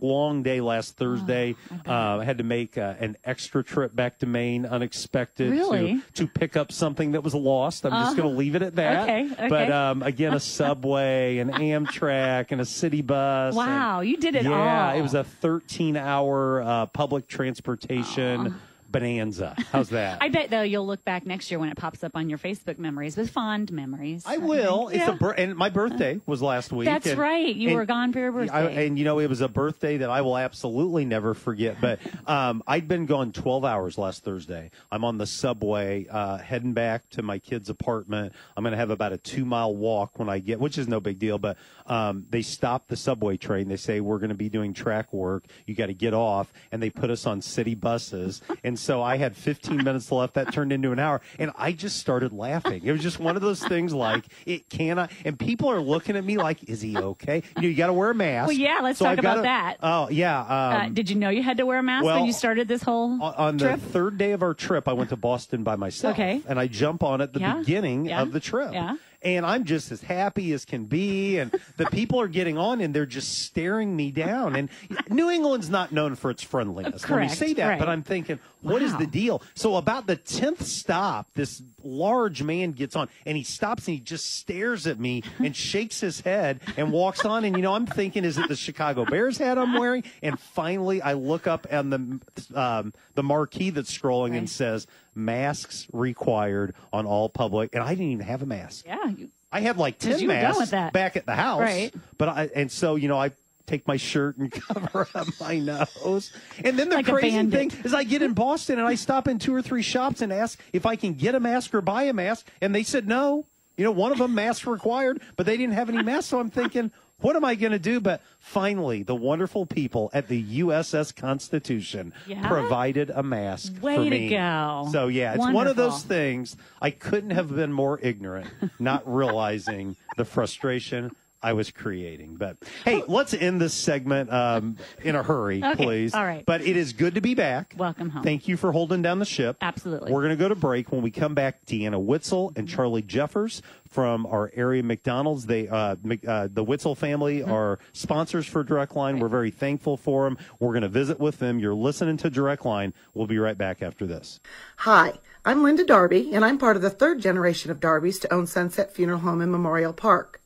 long 0.00 0.44
day 0.44 0.60
last 0.60 0.96
Thursday. 0.96 1.56
Oh, 1.86 1.92
uh, 1.92 2.18
I 2.18 2.24
had 2.24 2.38
to 2.38 2.44
make 2.44 2.78
uh, 2.78 2.94
an 3.00 3.16
extra 3.24 3.64
trip 3.64 3.94
back 3.96 4.18
to 4.20 4.26
Maine, 4.26 4.64
unexpected, 4.64 5.50
Really? 5.50 5.90
Uh-huh. 5.94 6.00
to, 6.14 6.26
to 6.26 6.32
pick 6.32 6.56
up 6.56 6.70
something 6.70 7.12
that 7.12 7.24
was 7.24 7.34
lost. 7.34 7.84
I'm 7.84 7.90
just 7.90 8.16
going 8.16 8.28
to 8.30 8.36
leave 8.36 8.54
it 8.54 8.62
at 8.62 8.76
that. 8.76 9.02
Okay, 9.08 9.28
okay. 9.32 9.48
But 9.48 9.72
um, 9.72 10.04
again, 10.04 10.34
a 10.34 10.40
subway, 10.58 11.38
an 11.38 11.50
Amtrak, 11.50 12.52
and 12.52 12.60
a 12.60 12.64
city 12.64 13.02
bus. 13.02 13.56
and- 13.56 13.56
Wow, 13.56 14.00
you 14.02 14.16
did 14.18 14.36
it 14.36 14.46
all. 14.46 14.52
yeah, 14.52 14.90
all. 14.92 14.98
it 14.98 15.02
was 15.02 15.14
a 15.14 15.24
13 15.24 15.96
hour 15.96 16.62
uh, 16.62 16.86
public 16.86 17.26
transportation 17.26 18.54
bonanza. 18.88 19.54
How's 19.72 19.90
that? 19.90 20.18
I 20.22 20.28
bet 20.28 20.50
though 20.50 20.62
you'll 20.62 20.86
look 20.86 21.04
back 21.04 21.26
next 21.26 21.50
year 21.50 21.60
when 21.60 21.68
it 21.68 21.76
pops 21.76 22.02
up 22.02 22.12
on 22.14 22.28
your 22.28 22.38
Facebook 22.38 22.78
memories 22.78 23.16
with 23.16 23.30
fond 23.30 23.72
memories. 23.72 24.24
I 24.26 24.38
will. 24.38 24.88
think. 24.88 25.00
It's 25.00 25.08
Yeah. 25.08 25.14
a 25.14 25.16
bir- 25.18 25.32
and 25.32 25.56
my 25.56 25.68
birthday 25.68 26.20
was 26.26 26.40
last 26.42 26.72
week. 26.72 26.86
That's 26.86 27.06
and- 27.06 27.18
right. 27.18 27.54
You 27.54 27.68
and- 27.68 27.76
were 27.76 27.84
gone 27.84 28.12
for 28.12 28.18
your 28.18 28.30
I- 28.30 28.46
birthday. 28.46 28.86
and 28.86 28.98
you 28.98 29.04
know, 29.04 29.18
it 29.18 29.28
was 29.28 29.40
a 29.40 29.48
birthday 29.48 29.98
that 29.98 30.10
I 30.10 30.20
will 30.22 30.36
absolutely 30.36 31.04
never 31.04 31.34
forget. 31.34 31.80
But 31.80 32.00
um, 32.26 32.62
I'd 32.66 32.88
been 32.88 33.06
gone 33.06 33.32
12 33.32 33.64
hours 33.64 33.98
last 33.98 34.24
Thursday. 34.24 34.70
I'm 34.90 35.04
on 35.04 35.18
the 35.18 35.26
subway 35.26 36.06
uh, 36.10 36.38
heading 36.38 36.72
back 36.72 37.08
to 37.10 37.22
my 37.22 37.38
kid's 37.38 37.68
apartment. 37.68 38.32
I'm 38.56 38.62
going 38.64 38.72
to 38.72 38.78
have 38.78 38.90
about 38.90 39.12
a 39.12 39.18
two 39.18 39.44
mile 39.44 39.74
walk 39.74 40.18
when 40.18 40.28
I 40.28 40.38
get, 40.38 40.60
which 40.60 40.78
is 40.78 40.88
no 40.88 41.00
big 41.00 41.18
deal. 41.18 41.38
But 41.38 41.56
um, 41.86 42.26
they 42.30 42.42
stop 42.42 42.88
the 42.88 42.96
subway 42.96 43.36
train. 43.36 43.68
They 43.68 43.76
say 43.76 44.00
we're 44.00 44.18
going 44.18 44.28
to 44.30 44.34
be 44.34 44.48
doing 44.48 44.72
track 44.74 45.12
work. 45.12 45.44
You 45.66 45.74
got 45.74 45.86
to 45.86 45.94
get 45.94 46.14
off, 46.14 46.52
and 46.72 46.82
they 46.82 46.90
put 46.90 47.10
us 47.10 47.26
on 47.26 47.40
city 47.42 47.74
buses. 47.74 48.40
and 48.64 48.77
so 48.78 49.02
I 49.02 49.16
had 49.16 49.36
15 49.36 49.76
minutes 49.84 50.10
left. 50.12 50.34
That 50.34 50.52
turned 50.52 50.72
into 50.72 50.92
an 50.92 50.98
hour, 50.98 51.20
and 51.38 51.50
I 51.56 51.72
just 51.72 51.98
started 51.98 52.32
laughing. 52.32 52.82
It 52.84 52.92
was 52.92 53.02
just 53.02 53.18
one 53.18 53.36
of 53.36 53.42
those 53.42 53.62
things 53.62 53.92
like 53.92 54.24
it 54.46 54.68
cannot. 54.70 55.10
And 55.24 55.38
people 55.38 55.70
are 55.70 55.80
looking 55.80 56.16
at 56.16 56.24
me 56.24 56.36
like, 56.38 56.62
"Is 56.68 56.80
he 56.80 56.96
okay?" 56.96 57.42
You 57.56 57.62
know, 57.62 57.68
you 57.68 57.74
got 57.74 57.86
to 57.88 57.92
wear 57.92 58.10
a 58.10 58.14
mask. 58.14 58.48
Well, 58.48 58.56
yeah, 58.56 58.78
let's 58.82 58.98
So 58.98 59.04
talk 59.06 59.12
I've 59.12 59.18
about 59.20 59.36
gotta- 59.36 59.42
that. 59.42 59.76
Oh 59.82 60.08
yeah. 60.10 60.40
Um, 60.40 60.46
uh, 60.48 60.88
did 60.90 61.10
you 61.10 61.16
know 61.16 61.28
you 61.30 61.42
had 61.42 61.56
to 61.58 61.66
wear 61.66 61.78
a 61.78 61.82
mask 61.82 62.04
well, 62.04 62.16
when 62.16 62.26
you 62.26 62.32
started 62.32 62.68
this 62.68 62.82
whole 62.82 63.12
on 63.22 63.34
on 63.34 63.56
the 63.56 63.64
trip? 63.66 63.80
third 63.80 64.18
day 64.18 64.32
of 64.32 64.42
our 64.42 64.54
trip, 64.54 64.88
I 64.88 64.92
went 64.92 65.10
to 65.10 65.16
Boston 65.16 65.62
by 65.64 65.76
myself. 65.76 66.14
Okay. 66.14 66.40
And 66.48 66.58
I 66.58 66.66
jump 66.66 67.02
on 67.02 67.20
at 67.20 67.32
the 67.32 67.40
Yeah. 67.40 67.56
beginning 67.58 68.06
Yeah. 68.06 68.22
of 68.22 68.32
the 68.32 68.40
trip. 68.40 68.72
Yeah. 68.72 68.96
And 69.20 69.44
I'm 69.44 69.64
just 69.64 69.90
as 69.90 70.00
happy 70.00 70.52
as 70.52 70.64
can 70.64 70.84
be. 70.84 71.38
And 71.38 71.50
the 71.76 71.86
people 71.86 72.20
are 72.20 72.28
getting 72.28 72.56
on 72.56 72.80
and 72.80 72.94
they're 72.94 73.04
just 73.04 73.42
staring 73.42 73.96
me 73.96 74.12
down. 74.12 74.54
And 74.54 74.68
New 75.08 75.28
England's 75.28 75.68
not 75.68 75.90
known 75.90 76.14
for 76.14 76.30
its 76.30 76.42
friendliness. 76.42 77.08
Let 77.10 77.20
me 77.22 77.28
say 77.28 77.52
that. 77.54 77.66
right. 77.68 77.78
But 77.80 77.88
I'm 77.88 78.04
thinking, 78.04 78.38
what 78.62 78.80
is 78.80 78.92
Wow. 78.92 78.98
the 78.98 79.06
deal? 79.08 79.42
So 79.54 79.74
about 79.74 80.06
the 80.06 80.16
10th 80.16 80.62
stop, 80.62 81.26
this 81.34 81.60
large 81.88 82.42
man 82.42 82.72
gets 82.72 82.96
on 82.96 83.08
and 83.26 83.36
he 83.36 83.44
stops 83.44 83.86
and 83.88 83.94
he 83.96 84.00
just 84.00 84.36
stares 84.36 84.86
at 84.86 84.98
me 84.98 85.22
and 85.38 85.54
shakes 85.68 86.00
his 86.00 86.20
head 86.20 86.60
and 86.76 86.92
walks 86.92 87.24
on. 87.24 87.44
And, 87.44 87.56
you 87.56 87.62
know, 87.62 87.74
I'm 87.74 87.86
thinking, 87.86 88.24
is 88.24 88.38
it 88.38 88.48
the 88.48 88.56
Chicago 88.56 89.04
Bears 89.04 89.38
hat 89.38 89.58
I'm 89.58 89.74
wearing? 89.74 90.04
And 90.22 90.38
finally, 90.38 91.02
I 91.02 91.14
look 91.14 91.46
up 91.46 91.66
and 91.70 91.92
the, 91.92 92.60
um, 92.60 92.92
the 93.14 93.22
marquee 93.22 93.70
that's 93.70 93.96
scrolling 93.96 94.36
and 94.36 94.48
says, 94.48 94.86
masks 95.14 95.86
required 95.92 96.74
on 96.92 97.06
all 97.06 97.28
public. 97.28 97.74
And 97.74 97.82
I 97.82 97.90
didn't 97.90 98.12
even 98.12 98.26
have 98.26 98.42
a 98.42 98.46
mask. 98.46 98.86
yeah. 98.86 99.06
You, 99.08 99.30
I 99.50 99.60
had 99.60 99.78
like 99.78 99.98
10 99.98 100.20
you 100.20 100.28
were 100.28 100.34
done 100.34 100.58
masks 100.58 100.92
back 100.92 101.16
at 101.16 101.24
the 101.24 101.34
house. 101.34 101.60
Right. 101.60 101.94
But 102.18 102.28
I, 102.28 102.50
and 102.54 102.70
so, 102.70 102.96
you 102.96 103.08
know, 103.08 103.18
I 103.18 103.32
take 103.68 103.86
my 103.86 103.96
shirt 103.96 104.36
and 104.38 104.50
cover 104.68 105.06
up 105.14 105.28
my 105.40 105.58
nose. 105.58 106.32
And 106.64 106.78
then 106.78 106.88
the 106.88 106.96
Like 106.96 107.06
crazy 107.06 107.46
thing 107.50 107.70
is 107.84 107.94
I 107.94 108.04
get 108.04 108.22
in 108.22 108.32
Boston 108.32 108.78
and 108.78 108.88
I 108.88 108.94
stop 108.94 109.28
in 109.28 109.38
two 109.38 109.54
or 109.54 109.62
three 109.62 109.82
shops 109.82 110.22
and 110.22 110.32
ask 110.32 110.58
if 110.72 110.86
I 110.86 110.96
can 110.96 111.14
get 111.14 111.34
a 111.34 111.40
mask 111.40 111.74
or 111.74 111.80
buy 111.80 112.04
a 112.04 112.12
mask. 112.12 112.46
And 112.60 112.74
they 112.74 112.82
said 112.82 113.06
no. 113.06 113.46
You 113.76 113.84
know, 113.84 113.92
one 113.92 114.10
of 114.10 114.18
them 114.18 114.34
mask 114.34 114.66
required, 114.66 115.22
but 115.36 115.46
they 115.46 115.56
didn't 115.56 115.74
have 115.74 115.88
any 115.88 116.02
masks. 116.02 116.30
So 116.30 116.40
I'm 116.40 116.50
thinking, 116.50 116.90
what 117.20 117.36
am 117.36 117.44
I 117.44 117.54
going 117.54 117.70
to 117.70 117.78
do? 117.78 118.00
But 118.00 118.22
finally, 118.40 119.04
the 119.04 119.14
wonderful 119.14 119.66
people 119.66 120.10
at 120.12 120.26
the 120.26 120.42
USS 120.62 121.14
Constitution 121.14 122.12
Yeah? 122.26 122.48
provided 122.48 123.10
a 123.10 123.22
mask 123.22 123.74
Way 123.80 123.96
for 123.96 124.04
to 124.04 124.10
me. 124.10 124.30
go. 124.30 124.88
So 124.90 125.06
yeah, 125.06 125.34
it's 125.34 125.44
one 125.46 125.68
of 125.68 125.76
those 125.76 126.02
things. 126.02 126.56
I 126.82 126.90
couldn't 126.90 127.30
have 127.30 127.54
been 127.54 127.72
more 127.72 128.00
ignorant, 128.02 128.48
not 128.80 129.02
realizing 129.06 129.94
the 130.16 130.24
frustration 130.24 131.12
I 131.42 131.52
was 131.52 131.70
creating. 131.70 132.36
But 132.36 132.56
hey, 132.84 133.02
let's 133.06 133.32
end 133.34 133.60
this 133.60 133.74
segment 133.74 134.32
um, 134.32 134.76
in 135.02 135.14
a 135.14 135.22
hurry, 135.22 135.62
Okay, 135.62 135.84
please. 135.84 136.14
all 136.14 136.24
right. 136.24 136.44
But 136.44 136.62
it 136.62 136.76
is 136.76 136.92
good 136.92 137.14
to 137.14 137.20
be 137.20 137.34
back. 137.34 137.74
Welcome 137.76 138.10
home. 138.10 138.22
Thank 138.24 138.48
you 138.48 138.56
for 138.56 138.72
holding 138.72 139.02
down 139.02 139.18
the 139.20 139.24
ship. 139.24 139.56
Absolutely. 139.60 140.12
We're 140.12 140.22
going 140.22 140.36
to 140.36 140.42
go 140.42 140.48
to 140.48 140.54
break. 140.54 140.90
When 140.90 141.02
we 141.02 141.10
come 141.10 141.34
back, 141.34 141.64
Deanna 141.66 142.02
Witzel 142.02 142.52
and 142.56 142.68
Charlie 142.68 143.02
Jeffers 143.02 143.62
from 143.88 144.26
our 144.26 144.50
area 144.54 144.82
McDonald's. 144.82 145.46
They, 145.46 145.68
uh, 145.68 145.96
Mc- 146.02 146.26
uh, 146.26 146.48
the 146.52 146.64
Witzel 146.64 146.94
family 146.96 147.38
Mm-hmm. 147.38 147.52
are 147.52 147.78
sponsors 147.92 148.46
for 148.46 148.64
Direct 148.64 148.96
Line. 148.96 149.18
We're 149.20 149.28
very 149.28 149.50
thankful 149.50 149.96
for 149.96 150.24
them. 150.24 150.38
We're 150.58 150.72
going 150.72 150.82
to 150.82 150.88
visit 150.88 151.20
with 151.20 151.38
them. 151.38 151.58
You're 151.58 151.74
listening 151.74 152.16
to 152.18 152.30
Direct 152.30 152.64
Line. 152.64 152.94
We'll 153.14 153.26
be 153.26 153.38
right 153.38 153.56
back 153.56 153.82
after 153.82 154.06
this. 154.06 154.40
Hi, 154.78 155.14
I'm 155.44 155.62
Linda 155.62 155.84
Darby, 155.84 156.32
and 156.34 156.44
I'm 156.44 156.58
part 156.58 156.76
of 156.76 156.82
the 156.82 156.90
third 156.90 157.20
generation 157.20 157.70
of 157.70 157.80
Darbys 157.80 158.20
to 158.22 158.32
own 158.32 158.46
Sunset 158.46 158.92
Funeral 158.92 159.20
Home 159.20 159.40
in 159.40 159.50
Memorial 159.50 159.92
Park. 159.92 160.37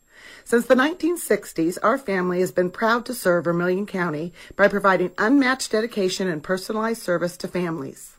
Since 0.45 0.67
the 0.67 0.75
1960s, 0.75 1.79
our 1.83 1.97
family 1.97 2.41
has 2.41 2.53
been 2.53 2.71
proud 2.71 3.07
to 3.07 3.15
serve 3.15 3.45
Vermilion 3.45 3.87
County 3.87 4.33
by 4.57 4.69
providing 4.69 5.13
unmatched 5.17 5.71
dedication 5.73 6.29
and 6.29 6.43
personalized 6.43 7.03
service 7.03 7.37
to 7.39 7.49
families. 7.49 8.17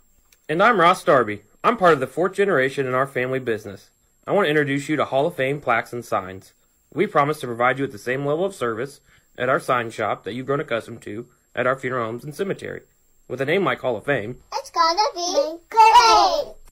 And 0.48 0.64
I'm 0.64 0.80
Ross 0.80 1.04
Darby. 1.04 1.44
I'm 1.64 1.78
part 1.78 1.94
of 1.94 2.00
the 2.00 2.08
fourth 2.08 2.34
generation 2.34 2.88
in 2.88 2.94
our 2.94 3.08
family 3.08 3.40
business. 3.40 3.90
I 4.26 4.32
want 4.32 4.46
to 4.46 4.50
introduce 4.50 4.90
you 4.90 4.96
to 4.96 5.06
Hall 5.06 5.28
of 5.28 5.36
Fame 5.36 5.60
plaques 5.62 5.94
and 5.94 6.04
signs. 6.04 6.54
We 6.94 7.08
promise 7.08 7.40
to 7.42 7.48
provide 7.48 7.78
you 7.78 7.84
with 7.84 7.92
the 7.92 7.98
same 7.98 8.26
level 8.26 8.46
of 8.46 8.56
service 8.56 9.02
at 9.38 9.50
our 9.50 9.60
sign 9.60 9.90
shop 9.90 10.24
that 10.24 10.34
you've 10.34 10.46
grown 10.46 10.60
accustomed 10.60 11.02
to 11.04 11.28
at 11.56 11.68
our 11.68 11.78
funeral 11.78 12.06
homes 12.06 12.24
and 12.24 12.34
cemetery. 12.34 12.82
With 13.28 13.42
a 13.42 13.46
name 13.46 13.64
like 13.64 13.82
Hall 13.82 13.98
of 13.98 14.06
Fame, 14.06 14.38
It's 14.54 14.70
gonna 14.70 15.02
be 15.14 15.58
great. 15.70 16.56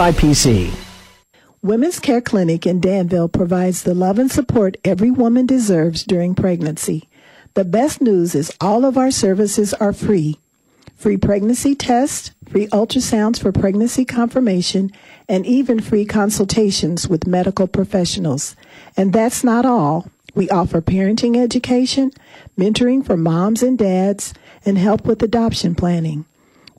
SIPC. 0.00 0.72
Women's 1.60 1.98
Care 1.98 2.22
Clinic 2.22 2.66
in 2.66 2.80
Danville 2.80 3.28
provides 3.28 3.82
the 3.82 3.92
love 3.92 4.18
and 4.18 4.32
support 4.32 4.78
every 4.82 5.10
woman 5.10 5.44
deserves 5.44 6.04
during 6.04 6.34
pregnancy. 6.34 7.06
The 7.52 7.66
best 7.66 8.00
news 8.00 8.34
is 8.34 8.50
all 8.62 8.86
of 8.86 8.96
our 8.96 9.10
services 9.10 9.74
are 9.74 9.92
free. 9.92 10.38
Free 10.96 11.18
pregnancy 11.18 11.74
tests, 11.74 12.30
free 12.48 12.66
ultrasounds 12.68 13.38
for 13.38 13.52
pregnancy 13.52 14.06
confirmation, 14.06 14.90
and 15.28 15.44
even 15.44 15.80
free 15.80 16.06
consultations 16.06 17.06
with 17.06 17.26
medical 17.26 17.66
professionals. 17.66 18.56
And 18.96 19.12
that's 19.12 19.44
not 19.44 19.66
all. 19.66 20.08
We 20.34 20.48
offer 20.48 20.80
parenting 20.80 21.36
education, 21.36 22.10
mentoring 22.56 23.04
for 23.04 23.18
moms 23.18 23.62
and 23.62 23.76
dads, 23.76 24.32
and 24.64 24.78
help 24.78 25.04
with 25.04 25.22
adoption 25.22 25.74
planning. 25.74 26.24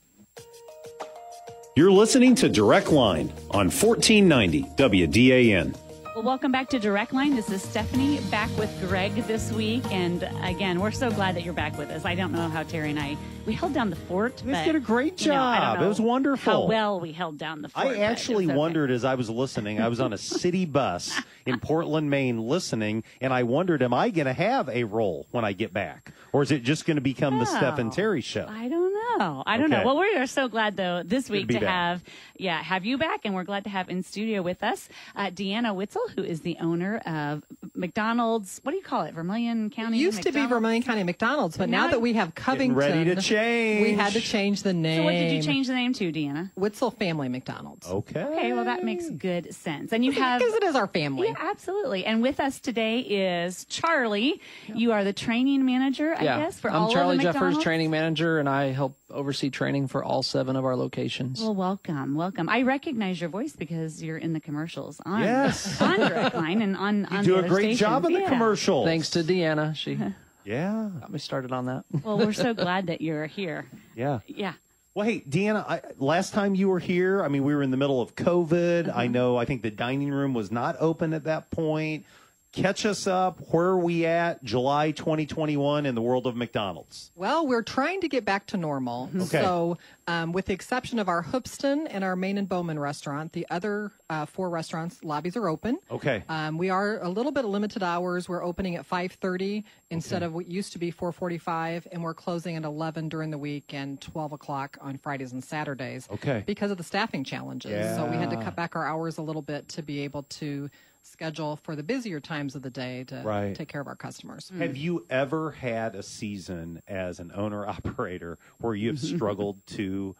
You're 1.76 1.92
listening 1.92 2.34
to 2.36 2.48
Direct 2.48 2.90
Line 2.90 3.28
on 3.52 3.70
1490 3.70 4.64
WDAN. 4.76 5.76
Well, 6.18 6.24
welcome 6.26 6.50
back 6.50 6.68
to 6.70 6.80
Direct 6.80 7.12
Line. 7.12 7.36
This 7.36 7.48
is 7.48 7.62
Stephanie 7.62 8.18
back 8.28 8.50
with 8.58 8.76
Greg 8.80 9.14
this 9.28 9.52
week. 9.52 9.84
And 9.92 10.28
again, 10.42 10.80
we're 10.80 10.90
so 10.90 11.12
glad 11.12 11.36
that 11.36 11.44
you're 11.44 11.54
back 11.54 11.78
with 11.78 11.90
us. 11.90 12.04
I 12.04 12.16
don't 12.16 12.32
know 12.32 12.48
how 12.48 12.64
Terry 12.64 12.90
and 12.90 12.98
I, 12.98 13.16
we 13.46 13.52
held 13.52 13.72
down 13.72 13.88
the 13.88 13.94
fort. 13.94 14.42
But, 14.44 14.64
did 14.64 14.74
a 14.74 14.80
great 14.80 15.20
you 15.20 15.28
know, 15.28 15.34
job. 15.34 15.80
It 15.80 15.86
was 15.86 16.00
wonderful. 16.00 16.52
How 16.52 16.66
well 16.66 16.98
we 16.98 17.12
held 17.12 17.38
down 17.38 17.62
the 17.62 17.68
fort. 17.68 17.86
I 17.86 17.98
actually 17.98 18.46
okay. 18.46 18.54
wondered 18.56 18.90
as 18.90 19.04
I 19.04 19.14
was 19.14 19.30
listening. 19.30 19.80
I 19.80 19.86
was 19.86 20.00
on 20.00 20.12
a 20.12 20.18
city 20.18 20.64
bus 20.66 21.16
in 21.46 21.60
Portland, 21.60 22.10
Maine, 22.10 22.40
listening, 22.48 23.04
and 23.20 23.32
I 23.32 23.44
wondered, 23.44 23.80
am 23.80 23.94
I 23.94 24.10
going 24.10 24.26
to 24.26 24.32
have 24.32 24.68
a 24.68 24.82
role 24.82 25.28
when 25.30 25.44
I 25.44 25.52
get 25.52 25.72
back, 25.72 26.12
or 26.32 26.42
is 26.42 26.50
it 26.50 26.64
just 26.64 26.84
going 26.84 26.96
to 26.96 27.00
become 27.00 27.38
the 27.38 27.46
Steph 27.46 27.78
and 27.78 27.92
Oh, 27.92 27.94
Terry 27.94 28.22
show? 28.22 28.44
I 28.48 28.68
don't 28.68 28.92
know. 28.92 29.44
I 29.46 29.56
don't 29.56 29.72
Okay. 29.72 29.82
know. 29.82 29.86
Well, 29.86 29.98
we 30.00 30.16
are 30.16 30.26
so 30.26 30.48
glad 30.48 30.76
though 30.76 31.02
this 31.04 31.30
week 31.30 31.46
to 31.48 31.54
back. 31.60 31.62
have, 31.62 32.04
yeah, 32.38 32.62
have 32.62 32.84
you 32.84 32.98
back, 32.98 33.20
and 33.24 33.34
we're 33.34 33.44
glad 33.44 33.64
to 33.64 33.70
have 33.70 33.88
in 33.88 34.02
studio 34.02 34.42
with 34.42 34.62
us 34.62 34.88
uh, 35.16 35.26
Deanna 35.30 35.74
Witzel, 35.74 36.02
who 36.16 36.22
is 36.22 36.40
the 36.42 36.56
owner 36.60 36.98
of 36.98 37.42
McDonald's. 37.74 38.60
What 38.62 38.72
do 38.72 38.78
you 38.78 38.82
call 38.84 39.02
it? 39.02 39.14
Vermilion 39.14 39.70
County. 39.70 39.98
McDonald's. 39.98 40.00
It 40.00 40.04
used 40.04 40.18
to 40.18 40.24
be 40.24 40.28
McDonald's? 40.40 40.50
Vermilion 40.50 40.82
County 40.82 41.04
McDonald's, 41.04 41.56
but 41.56 41.68
Now 41.68 41.86
now, 41.86 41.90
that 41.92 42.00
we 42.00 42.14
have 42.14 42.34
Covington, 42.34 42.76
ready 42.76 43.04
to 43.04 43.20
change. 43.20 43.82
We 43.82 43.92
had 43.94 44.12
to 44.12 44.20
change 44.20 44.62
the 44.62 44.72
name. 44.72 45.00
So 45.00 45.04
what 45.04 45.12
did 45.12 45.32
you 45.32 45.42
change 45.42 45.66
the 45.66 45.74
name 45.74 45.92
to, 45.94 46.12
Deanna? 46.12 46.50
Witzel 46.56 46.90
Family 46.90 47.28
McDonald's. 47.28 47.86
okay. 47.88 48.24
Okay, 48.24 48.52
well 48.52 48.64
that 48.64 48.84
makes 48.84 49.08
good 49.10 49.54
sense. 49.54 49.92
And 49.92 50.04
you 50.04 50.12
have 50.20 50.40
because 50.40 50.54
it 50.54 50.62
is 50.64 50.74
our 50.74 50.86
family. 50.86 51.28
Yeah, 51.28 51.34
absolutely. 51.38 52.04
And 52.04 52.22
with 52.22 52.40
us 52.40 52.60
today 52.60 53.00
is 53.00 53.64
Charlie. 53.66 54.40
You 54.66 54.92
are 54.92 55.04
the 55.04 55.12
training 55.12 55.64
manager, 55.64 56.14
I 56.16 56.24
yeah, 56.24 56.38
guess, 56.40 56.58
for 56.60 56.70
I'm 56.70 56.82
all 56.82 56.92
Charlie 56.92 57.16
of 57.16 57.18
the 57.18 57.22
Jeffers, 57.24 57.34
McDonald's? 57.40 57.64
training 57.64 57.90
manager, 57.90 58.38
and 58.38 58.48
I 58.48 58.66
help 58.72 58.96
oversee 59.10 59.50
training 59.50 59.88
for 59.88 60.04
all 60.04 60.22
seven 60.22 60.56
of 60.56 60.64
our 60.64 60.76
locations. 60.76 61.40
Well, 61.40 61.54
welcome, 61.54 62.14
welcome. 62.14 62.27
I 62.36 62.62
recognize 62.62 63.20
your 63.20 63.30
voice 63.30 63.54
because 63.54 64.02
you're 64.02 64.18
in 64.18 64.32
the 64.32 64.40
commercials 64.40 65.00
on 65.04 65.20
Yes. 65.22 65.80
on 65.82 65.98
Direct 65.98 66.34
Line 66.34 66.62
and 66.62 66.76
on 66.76 67.06
You 67.10 67.16
on 67.18 67.24
do 67.24 67.36
a 67.36 67.42
great 67.42 67.62
stations. 67.76 67.80
job 67.80 68.04
in 68.04 68.12
the 68.12 68.20
Yeah. 68.20 68.28
commercials. 68.28 68.86
Thanks 68.86 69.10
to 69.10 69.20
Deanna, 69.24 69.74
she 69.74 69.98
Yeah, 70.44 70.88
got 71.00 71.12
me 71.12 71.18
started 71.18 71.52
on 71.52 71.66
that. 71.66 71.84
Well, 72.02 72.18
we're 72.18 72.32
so 72.32 72.54
glad 72.54 72.86
that 72.86 73.00
you're 73.02 73.26
here. 73.26 73.66
yeah. 73.94 74.20
Yeah. 74.26 74.54
Well, 74.94 75.06
hey, 75.06 75.20
Deanna, 75.20 75.64
I, 75.68 75.80
last 75.98 76.32
time 76.32 76.54
you 76.56 76.68
were 76.68 76.78
here, 76.80 77.22
I 77.22 77.28
mean, 77.28 77.44
we 77.44 77.54
were 77.54 77.62
in 77.62 77.70
the 77.70 77.76
middle 77.76 78.00
of 78.00 78.16
COVID. 78.16 78.88
Uh-huh. 78.88 78.98
I 78.98 79.06
know, 79.06 79.36
I 79.36 79.44
think 79.44 79.62
the 79.62 79.70
dining 79.70 80.10
room 80.10 80.34
was 80.34 80.50
not 80.50 80.74
open 80.80 81.12
at 81.12 81.24
that 81.24 81.50
point. 81.50 82.04
Catch 82.52 82.86
us 82.86 83.06
up. 83.06 83.38
Where 83.52 83.66
are 83.66 83.78
we 83.78 84.06
at 84.06 84.42
July 84.42 84.90
2021 84.92 85.84
in 85.84 85.94
the 85.94 86.00
world 86.00 86.26
of 86.26 86.34
McDonald's? 86.34 87.10
Well, 87.14 87.46
we're 87.46 87.62
trying 87.62 88.00
to 88.00 88.08
get 88.08 88.24
back 88.24 88.46
to 88.46 88.56
normal. 88.56 89.10
Okay. 89.14 89.42
So, 89.42 89.76
um, 90.06 90.32
with 90.32 90.46
the 90.46 90.54
exception 90.54 90.98
of 90.98 91.08
our 91.08 91.20
Hoopeston 91.22 91.86
and 91.88 92.02
our 92.02 92.16
Main 92.16 92.38
and 92.38 92.48
Bowman 92.48 92.78
restaurant, 92.78 93.32
the 93.32 93.46
other 93.50 93.92
uh, 94.08 94.24
four 94.24 94.48
restaurants 94.48 95.04
lobbies 95.04 95.36
are 95.36 95.48
open. 95.48 95.78
Okay. 95.90 96.24
Um, 96.30 96.56
we 96.56 96.70
are 96.70 96.98
a 97.02 97.08
little 97.10 97.32
bit 97.32 97.44
of 97.44 97.50
limited 97.50 97.82
hours. 97.82 98.28
We're 98.28 98.42
opening 98.42 98.76
at 98.76 98.88
5:30 98.88 99.64
instead 99.90 100.22
of 100.22 100.32
what 100.32 100.46
used 100.46 100.72
to 100.72 100.78
be 100.78 100.90
4:45, 100.90 101.86
and 101.92 102.02
we're 102.02 102.14
closing 102.14 102.56
at 102.56 102.64
11 102.64 103.10
during 103.10 103.30
the 103.30 103.38
week 103.38 103.74
and 103.74 104.00
12 104.00 104.32
o'clock 104.32 104.78
on 104.80 104.96
Fridays 104.96 105.32
and 105.32 105.44
Saturdays. 105.44 106.08
Okay. 106.10 106.42
Because 106.46 106.70
of 106.70 106.78
the 106.78 106.84
staffing 106.84 107.24
challenges, 107.24 107.94
so 107.94 108.06
we 108.06 108.16
had 108.16 108.30
to 108.30 108.36
cut 108.36 108.56
back 108.56 108.74
our 108.74 108.86
hours 108.86 109.18
a 109.18 109.22
little 109.22 109.42
bit 109.42 109.68
to 109.68 109.82
be 109.82 110.00
able 110.00 110.22
to 110.24 110.70
schedule 111.02 111.56
for 111.56 111.74
the 111.76 111.82
busier 111.82 112.20
times 112.20 112.54
of 112.54 112.62
the 112.62 112.70
day 112.70 113.04
to 113.04 113.22
Right. 113.24 113.54
take 113.56 113.68
care 113.68 113.80
of 113.80 113.86
our 113.86 113.96
customers. 113.96 114.50
Have 114.58 114.76
you 114.76 115.06
ever 115.10 115.52
had 115.52 115.94
a 115.94 116.02
season 116.02 116.82
as 116.86 117.18
an 117.20 117.32
owner 117.34 117.66
operator 117.68 118.38
where 118.58 118.74
you 118.74 118.88
have 118.88 118.98
struggled 119.16 119.64
to 119.68 120.14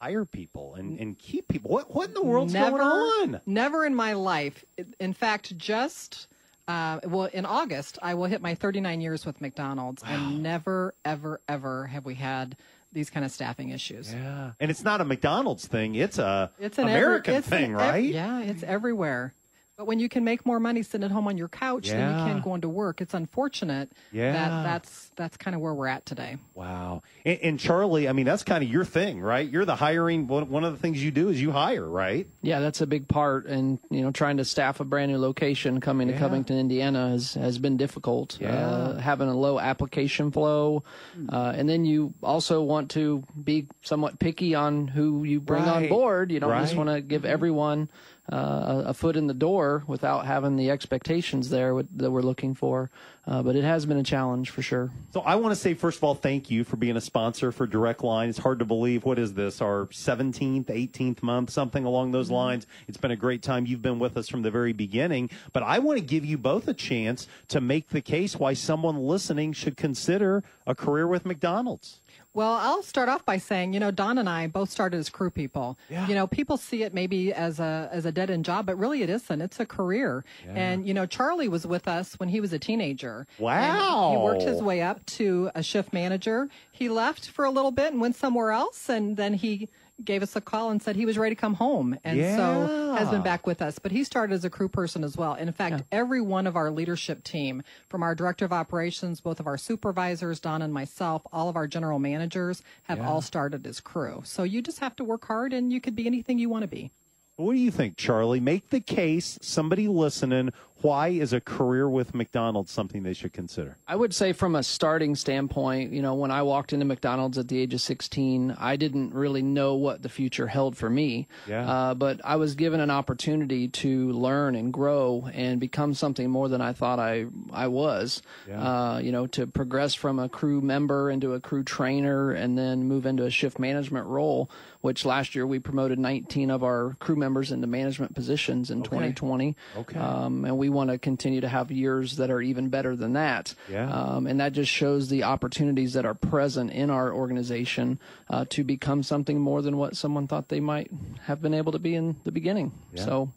hire 0.00 0.24
people 0.24 0.74
and, 0.74 0.98
and 0.98 1.18
keep 1.18 1.48
people? 1.48 1.70
What 1.70 1.94
what 1.94 2.08
in 2.08 2.14
the 2.14 2.22
world's 2.24 2.52
never, 2.52 2.78
going 2.78 3.34
on? 3.34 3.40
Never 3.46 3.84
in 3.86 3.94
my 3.94 4.12
life. 4.14 4.64
In 5.00 5.12
fact, 5.12 5.56
just 5.56 6.26
uh, 6.68 6.98
well, 7.04 7.26
in 7.32 7.46
August, 7.46 7.96
I 8.02 8.14
will 8.14 8.24
hit 8.24 8.42
my 8.42 8.56
39 8.56 9.00
years 9.00 9.24
with 9.24 9.40
McDonald's, 9.40 10.02
and 10.04 10.42
never, 10.42 10.94
ever, 11.04 11.40
ever 11.48 11.86
have 11.86 12.04
we 12.04 12.16
had 12.16 12.56
these 12.92 13.08
kind 13.08 13.24
of 13.24 13.30
staffing 13.30 13.68
issues. 13.68 14.12
Yeah. 14.12 14.50
And 14.58 14.68
it's 14.68 14.82
not 14.82 15.00
a 15.00 15.04
McDonald's 15.04 15.66
thing, 15.68 15.94
it's 15.94 16.18
a 16.18 16.50
It's 16.58 16.78
an 16.78 16.88
every- 16.88 17.02
American 17.04 17.34
it's 17.36 17.46
an 17.46 17.50
thing, 17.52 17.72
ev- 17.74 17.78
right? 17.78 18.04
yeah, 18.04 18.40
it's 18.40 18.64
everywhere. 18.64 19.32
But 19.76 19.86
when 19.86 19.98
you 19.98 20.08
can 20.08 20.24
make 20.24 20.46
more 20.46 20.58
money 20.58 20.82
sitting 20.82 21.04
at 21.04 21.10
home 21.10 21.28
on 21.28 21.36
your 21.36 21.48
couch 21.48 21.88
than 21.90 21.98
you 22.00 22.32
can 22.32 22.40
going 22.40 22.62
to 22.62 22.68
work, 22.68 23.02
it's 23.02 23.12
unfortunate 23.12 23.92
Yeah. 24.10 24.32
that 24.32 24.62
that's 24.62 25.10
that's 25.16 25.36
kind 25.36 25.54
of 25.54 25.60
where 25.60 25.74
we're 25.74 25.86
at 25.86 26.06
today. 26.06 26.38
Wow. 26.54 27.02
And, 27.26 27.38
and 27.42 27.60
Charlie, 27.60 28.08
I 28.08 28.12
mean, 28.12 28.24
that's 28.24 28.42
kind 28.42 28.64
of 28.64 28.70
your 28.70 28.86
thing, 28.86 29.20
right? 29.20 29.46
You're 29.46 29.66
the 29.66 29.76
hiring. 29.76 30.28
One, 30.28 30.48
one 30.48 30.64
of 30.64 30.72
the 30.72 30.78
things 30.78 31.02
you 31.04 31.10
do 31.10 31.28
is 31.28 31.40
you 31.42 31.50
hire, 31.50 31.86
right? 31.86 32.26
Yeah, 32.40 32.60
that's 32.60 32.80
a 32.80 32.86
big 32.86 33.06
part. 33.06 33.44
And, 33.46 33.78
you 33.90 34.00
know, 34.00 34.10
trying 34.12 34.38
to 34.38 34.46
staff 34.46 34.80
a 34.80 34.84
brand 34.84 35.12
new 35.12 35.18
location 35.18 35.82
coming 35.82 36.08
Yeah. 36.08 36.14
to 36.14 36.20
Covington, 36.20 36.58
Indiana 36.58 37.10
has, 37.10 37.34
has 37.34 37.58
been 37.58 37.76
difficult. 37.76 38.38
Yeah. 38.40 38.54
Uh, 38.56 38.98
having 38.98 39.28
a 39.28 39.36
low 39.36 39.58
application 39.60 40.30
flow. 40.30 40.84
Uh, 41.30 41.52
and 41.54 41.68
then 41.68 41.84
you 41.84 42.14
also 42.22 42.62
want 42.62 42.92
to 42.92 43.24
be 43.44 43.66
somewhat 43.82 44.18
picky 44.20 44.54
on 44.54 44.88
who 44.88 45.24
you 45.24 45.38
bring 45.38 45.64
on 45.64 45.88
board. 45.88 46.32
You 46.32 46.40
don't 46.40 46.62
just 46.62 46.76
want 46.76 46.88
to 46.88 47.02
give 47.02 47.26
everyone 47.26 47.90
uh, 48.32 48.82
a, 48.86 48.94
foot 48.94 49.16
in 49.16 49.26
the 49.26 49.34
door 49.34 49.84
without 49.86 50.26
having 50.26 50.56
the 50.56 50.70
expectations 50.70 51.50
there 51.50 51.80
that 51.94 52.10
we're 52.10 52.22
looking 52.22 52.54
for. 52.54 52.90
Uh, 53.26 53.42
but 53.42 53.56
it 53.56 53.64
has 53.64 53.84
been 53.86 53.96
a 53.96 54.04
challenge 54.04 54.50
for 54.50 54.62
sure. 54.62 54.92
So 55.12 55.20
I 55.20 55.34
want 55.34 55.52
to 55.52 55.60
say, 55.60 55.74
first 55.74 55.98
of 55.98 56.04
all, 56.04 56.14
thank 56.14 56.48
you 56.48 56.62
for 56.62 56.76
being 56.76 56.96
a 56.96 57.00
sponsor 57.00 57.50
for 57.50 57.66
Direct 57.66 58.04
Line. 58.04 58.28
It's 58.28 58.38
hard 58.38 58.60
to 58.60 58.64
believe. 58.64 59.04
What 59.04 59.18
is 59.18 59.34
this? 59.34 59.60
Our 59.60 59.86
17th, 59.86 60.66
18th 60.66 61.22
month, 61.24 61.50
something 61.50 61.84
along 61.84 62.12
those 62.12 62.30
lines. 62.30 62.66
It's 62.86 62.98
been 62.98 63.10
a 63.10 63.16
great 63.16 63.42
time. 63.42 63.66
You've 63.66 63.82
been 63.82 63.98
with 63.98 64.16
us 64.16 64.28
from 64.28 64.42
the 64.42 64.50
very 64.50 64.72
beginning. 64.72 65.30
But 65.52 65.64
I 65.64 65.80
want 65.80 65.98
to 65.98 66.04
give 66.04 66.24
you 66.24 66.38
both 66.38 66.68
a 66.68 66.74
chance 66.74 67.26
to 67.48 67.60
make 67.60 67.88
the 67.88 68.00
case 68.00 68.36
why 68.36 68.52
someone 68.52 68.96
listening 68.96 69.52
should 69.52 69.76
consider 69.76 70.44
a 70.64 70.76
career 70.76 71.08
with 71.08 71.26
McDonald's. 71.26 72.00
Well, 72.36 72.52
I'll 72.52 72.82
start 72.82 73.08
off 73.08 73.24
by 73.24 73.38
saying, 73.38 73.72
you 73.72 73.80
know, 73.80 73.90
Don 73.90 74.18
and 74.18 74.28
I 74.28 74.46
both 74.46 74.68
started 74.68 74.98
as 74.98 75.08
crew 75.08 75.30
people. 75.30 75.78
Yeah. 75.88 76.06
You 76.06 76.14
know, 76.14 76.26
people 76.26 76.58
see 76.58 76.82
it 76.82 76.92
maybe 76.92 77.32
as 77.32 77.60
a 77.60 77.88
as 77.90 78.04
a 78.04 78.12
dead 78.12 78.28
end 78.28 78.44
job, 78.44 78.66
but 78.66 78.76
really 78.76 79.02
it 79.02 79.08
isn't. 79.08 79.40
It's 79.40 79.58
a 79.58 79.64
career. 79.64 80.22
And 80.46 80.86
you 80.86 80.92
know, 80.92 81.06
Charlie 81.06 81.48
was 81.48 81.66
with 81.66 81.88
us 81.88 82.12
when 82.20 82.28
he 82.28 82.40
was 82.40 82.52
a 82.52 82.58
teenager. 82.58 83.15
And 83.38 83.44
Wow. 83.44 84.10
he 84.12 84.16
worked 84.24 84.42
his 84.42 84.62
way 84.62 84.82
up 84.82 85.04
to 85.06 85.50
a 85.54 85.62
shift 85.62 85.92
manager. 85.92 86.48
He 86.72 86.88
left 86.88 87.28
for 87.30 87.44
a 87.44 87.50
little 87.50 87.70
bit 87.70 87.92
and 87.92 88.00
went 88.00 88.16
somewhere 88.16 88.50
else, 88.52 88.88
and 88.88 89.16
then 89.16 89.34
he 89.34 89.68
gave 90.04 90.22
us 90.22 90.36
a 90.36 90.42
call 90.42 90.68
and 90.68 90.82
said 90.82 90.94
he 90.94 91.06
was 91.06 91.16
ready 91.16 91.34
to 91.34 91.40
come 91.40 91.54
home, 91.54 91.98
and 92.04 92.18
so 92.36 92.94
has 92.98 93.08
been 93.08 93.22
back 93.22 93.46
with 93.46 93.62
us. 93.62 93.78
But 93.78 93.92
he 93.92 94.04
started 94.04 94.34
as 94.34 94.44
a 94.44 94.50
crew 94.50 94.68
person 94.68 95.02
as 95.02 95.16
well. 95.16 95.32
And 95.32 95.48
in 95.48 95.54
fact, 95.54 95.84
every 95.90 96.20
one 96.20 96.46
of 96.46 96.54
our 96.54 96.70
leadership 96.70 97.24
team, 97.24 97.62
from 97.88 98.02
our 98.02 98.14
director 98.14 98.44
of 98.44 98.52
operations, 98.52 99.22
both 99.22 99.40
of 99.40 99.46
our 99.46 99.56
supervisors, 99.56 100.38
Don 100.38 100.60
and 100.60 100.74
myself, 100.74 101.22
all 101.32 101.48
of 101.48 101.56
our 101.56 101.66
general 101.66 101.98
managers, 101.98 102.62
have 102.82 103.00
all 103.00 103.22
started 103.22 103.66
as 103.66 103.80
crew. 103.80 104.20
So 104.26 104.42
you 104.42 104.60
just 104.60 104.80
have 104.80 104.94
to 104.96 105.04
work 105.04 105.24
hard, 105.26 105.54
and 105.54 105.72
you 105.72 105.80
could 105.80 105.96
be 105.96 106.06
anything 106.06 106.38
you 106.38 106.50
want 106.50 106.62
to 106.62 106.68
be. 106.68 106.90
What 107.36 107.52
do 107.52 107.58
you 107.58 107.70
think, 107.70 107.96
Charlie? 107.96 108.40
Make 108.40 108.68
the 108.70 108.80
case, 108.80 109.38
somebody 109.42 109.88
listening, 109.88 110.52
why 110.86 111.08
is 111.08 111.32
a 111.32 111.40
career 111.40 111.88
with 111.88 112.14
McDonald's 112.14 112.70
something 112.70 113.02
they 113.02 113.12
should 113.12 113.32
consider? 113.32 113.76
I 113.88 113.96
would 113.96 114.14
say 114.14 114.32
from 114.32 114.54
a 114.54 114.62
starting 114.62 115.16
standpoint, 115.16 115.92
you 115.92 116.00
know, 116.00 116.14
when 116.14 116.30
I 116.30 116.42
walked 116.42 116.72
into 116.72 116.84
McDonald's 116.84 117.38
at 117.38 117.48
the 117.48 117.58
age 117.58 117.74
of 117.74 117.80
16, 117.80 118.56
I 118.56 118.76
didn't 118.76 119.12
really 119.12 119.42
know 119.42 119.74
what 119.74 120.02
the 120.02 120.08
future 120.08 120.46
held 120.46 120.76
for 120.76 120.88
me. 120.88 121.26
Yeah. 121.48 121.68
Uh, 121.68 121.94
but 121.94 122.20
I 122.24 122.36
was 122.36 122.54
given 122.54 122.78
an 122.78 122.92
opportunity 122.92 123.66
to 123.66 124.12
learn 124.12 124.54
and 124.54 124.72
grow 124.72 125.28
and 125.34 125.58
become 125.58 125.92
something 125.92 126.30
more 126.30 126.48
than 126.48 126.60
I 126.60 126.72
thought 126.72 127.00
I 127.00 127.26
I 127.52 127.66
was. 127.66 128.22
Yeah. 128.48 128.62
Uh, 128.62 128.98
you 128.98 129.10
know, 129.10 129.26
to 129.26 129.48
progress 129.48 129.92
from 129.94 130.20
a 130.20 130.28
crew 130.28 130.60
member 130.60 131.10
into 131.10 131.34
a 131.34 131.40
crew 131.40 131.64
trainer 131.64 132.30
and 132.30 132.56
then 132.56 132.84
move 132.84 133.06
into 133.06 133.24
a 133.24 133.30
shift 133.30 133.58
management 133.58 134.06
role, 134.06 134.48
which 134.82 135.04
last 135.04 135.34
year 135.34 135.48
we 135.48 135.58
promoted 135.58 135.98
19 135.98 136.48
of 136.52 136.62
our 136.62 136.94
crew 137.00 137.16
members 137.16 137.50
into 137.50 137.66
management 137.66 138.14
positions 138.14 138.70
in 138.70 138.84
2020. 138.84 139.56
Okay. 139.78 139.98
Um, 139.98 140.44
and 140.44 140.56
we 140.56 140.75
want 140.76 140.90
to 140.90 140.98
continue 140.98 141.40
to 141.40 141.48
have 141.48 141.72
years 141.72 142.16
that 142.18 142.30
are 142.30 142.40
even 142.40 142.68
better 142.68 142.94
than 142.94 143.14
that. 143.14 143.54
Yeah. 143.68 143.90
Um, 143.90 144.26
and 144.28 144.38
that 144.38 144.52
just 144.52 144.70
shows 144.70 145.08
the 145.08 145.24
opportunities 145.24 145.94
that 145.94 146.06
are 146.06 146.14
present 146.14 146.70
in 146.70 146.90
our 146.90 147.12
organization 147.12 147.98
uh, 148.30 148.44
to 148.50 148.62
become 148.62 149.02
something 149.02 149.40
more 149.40 149.62
than 149.62 149.76
what 149.76 149.96
someone 149.96 150.28
thought 150.28 150.48
they 150.48 150.60
might 150.60 150.90
have 151.22 151.42
been 151.42 151.54
able 151.54 151.72
to 151.72 151.80
be 151.80 151.94
in 151.96 152.16
the 152.22 152.32
beginning. 152.32 152.70
So. 152.94 153.32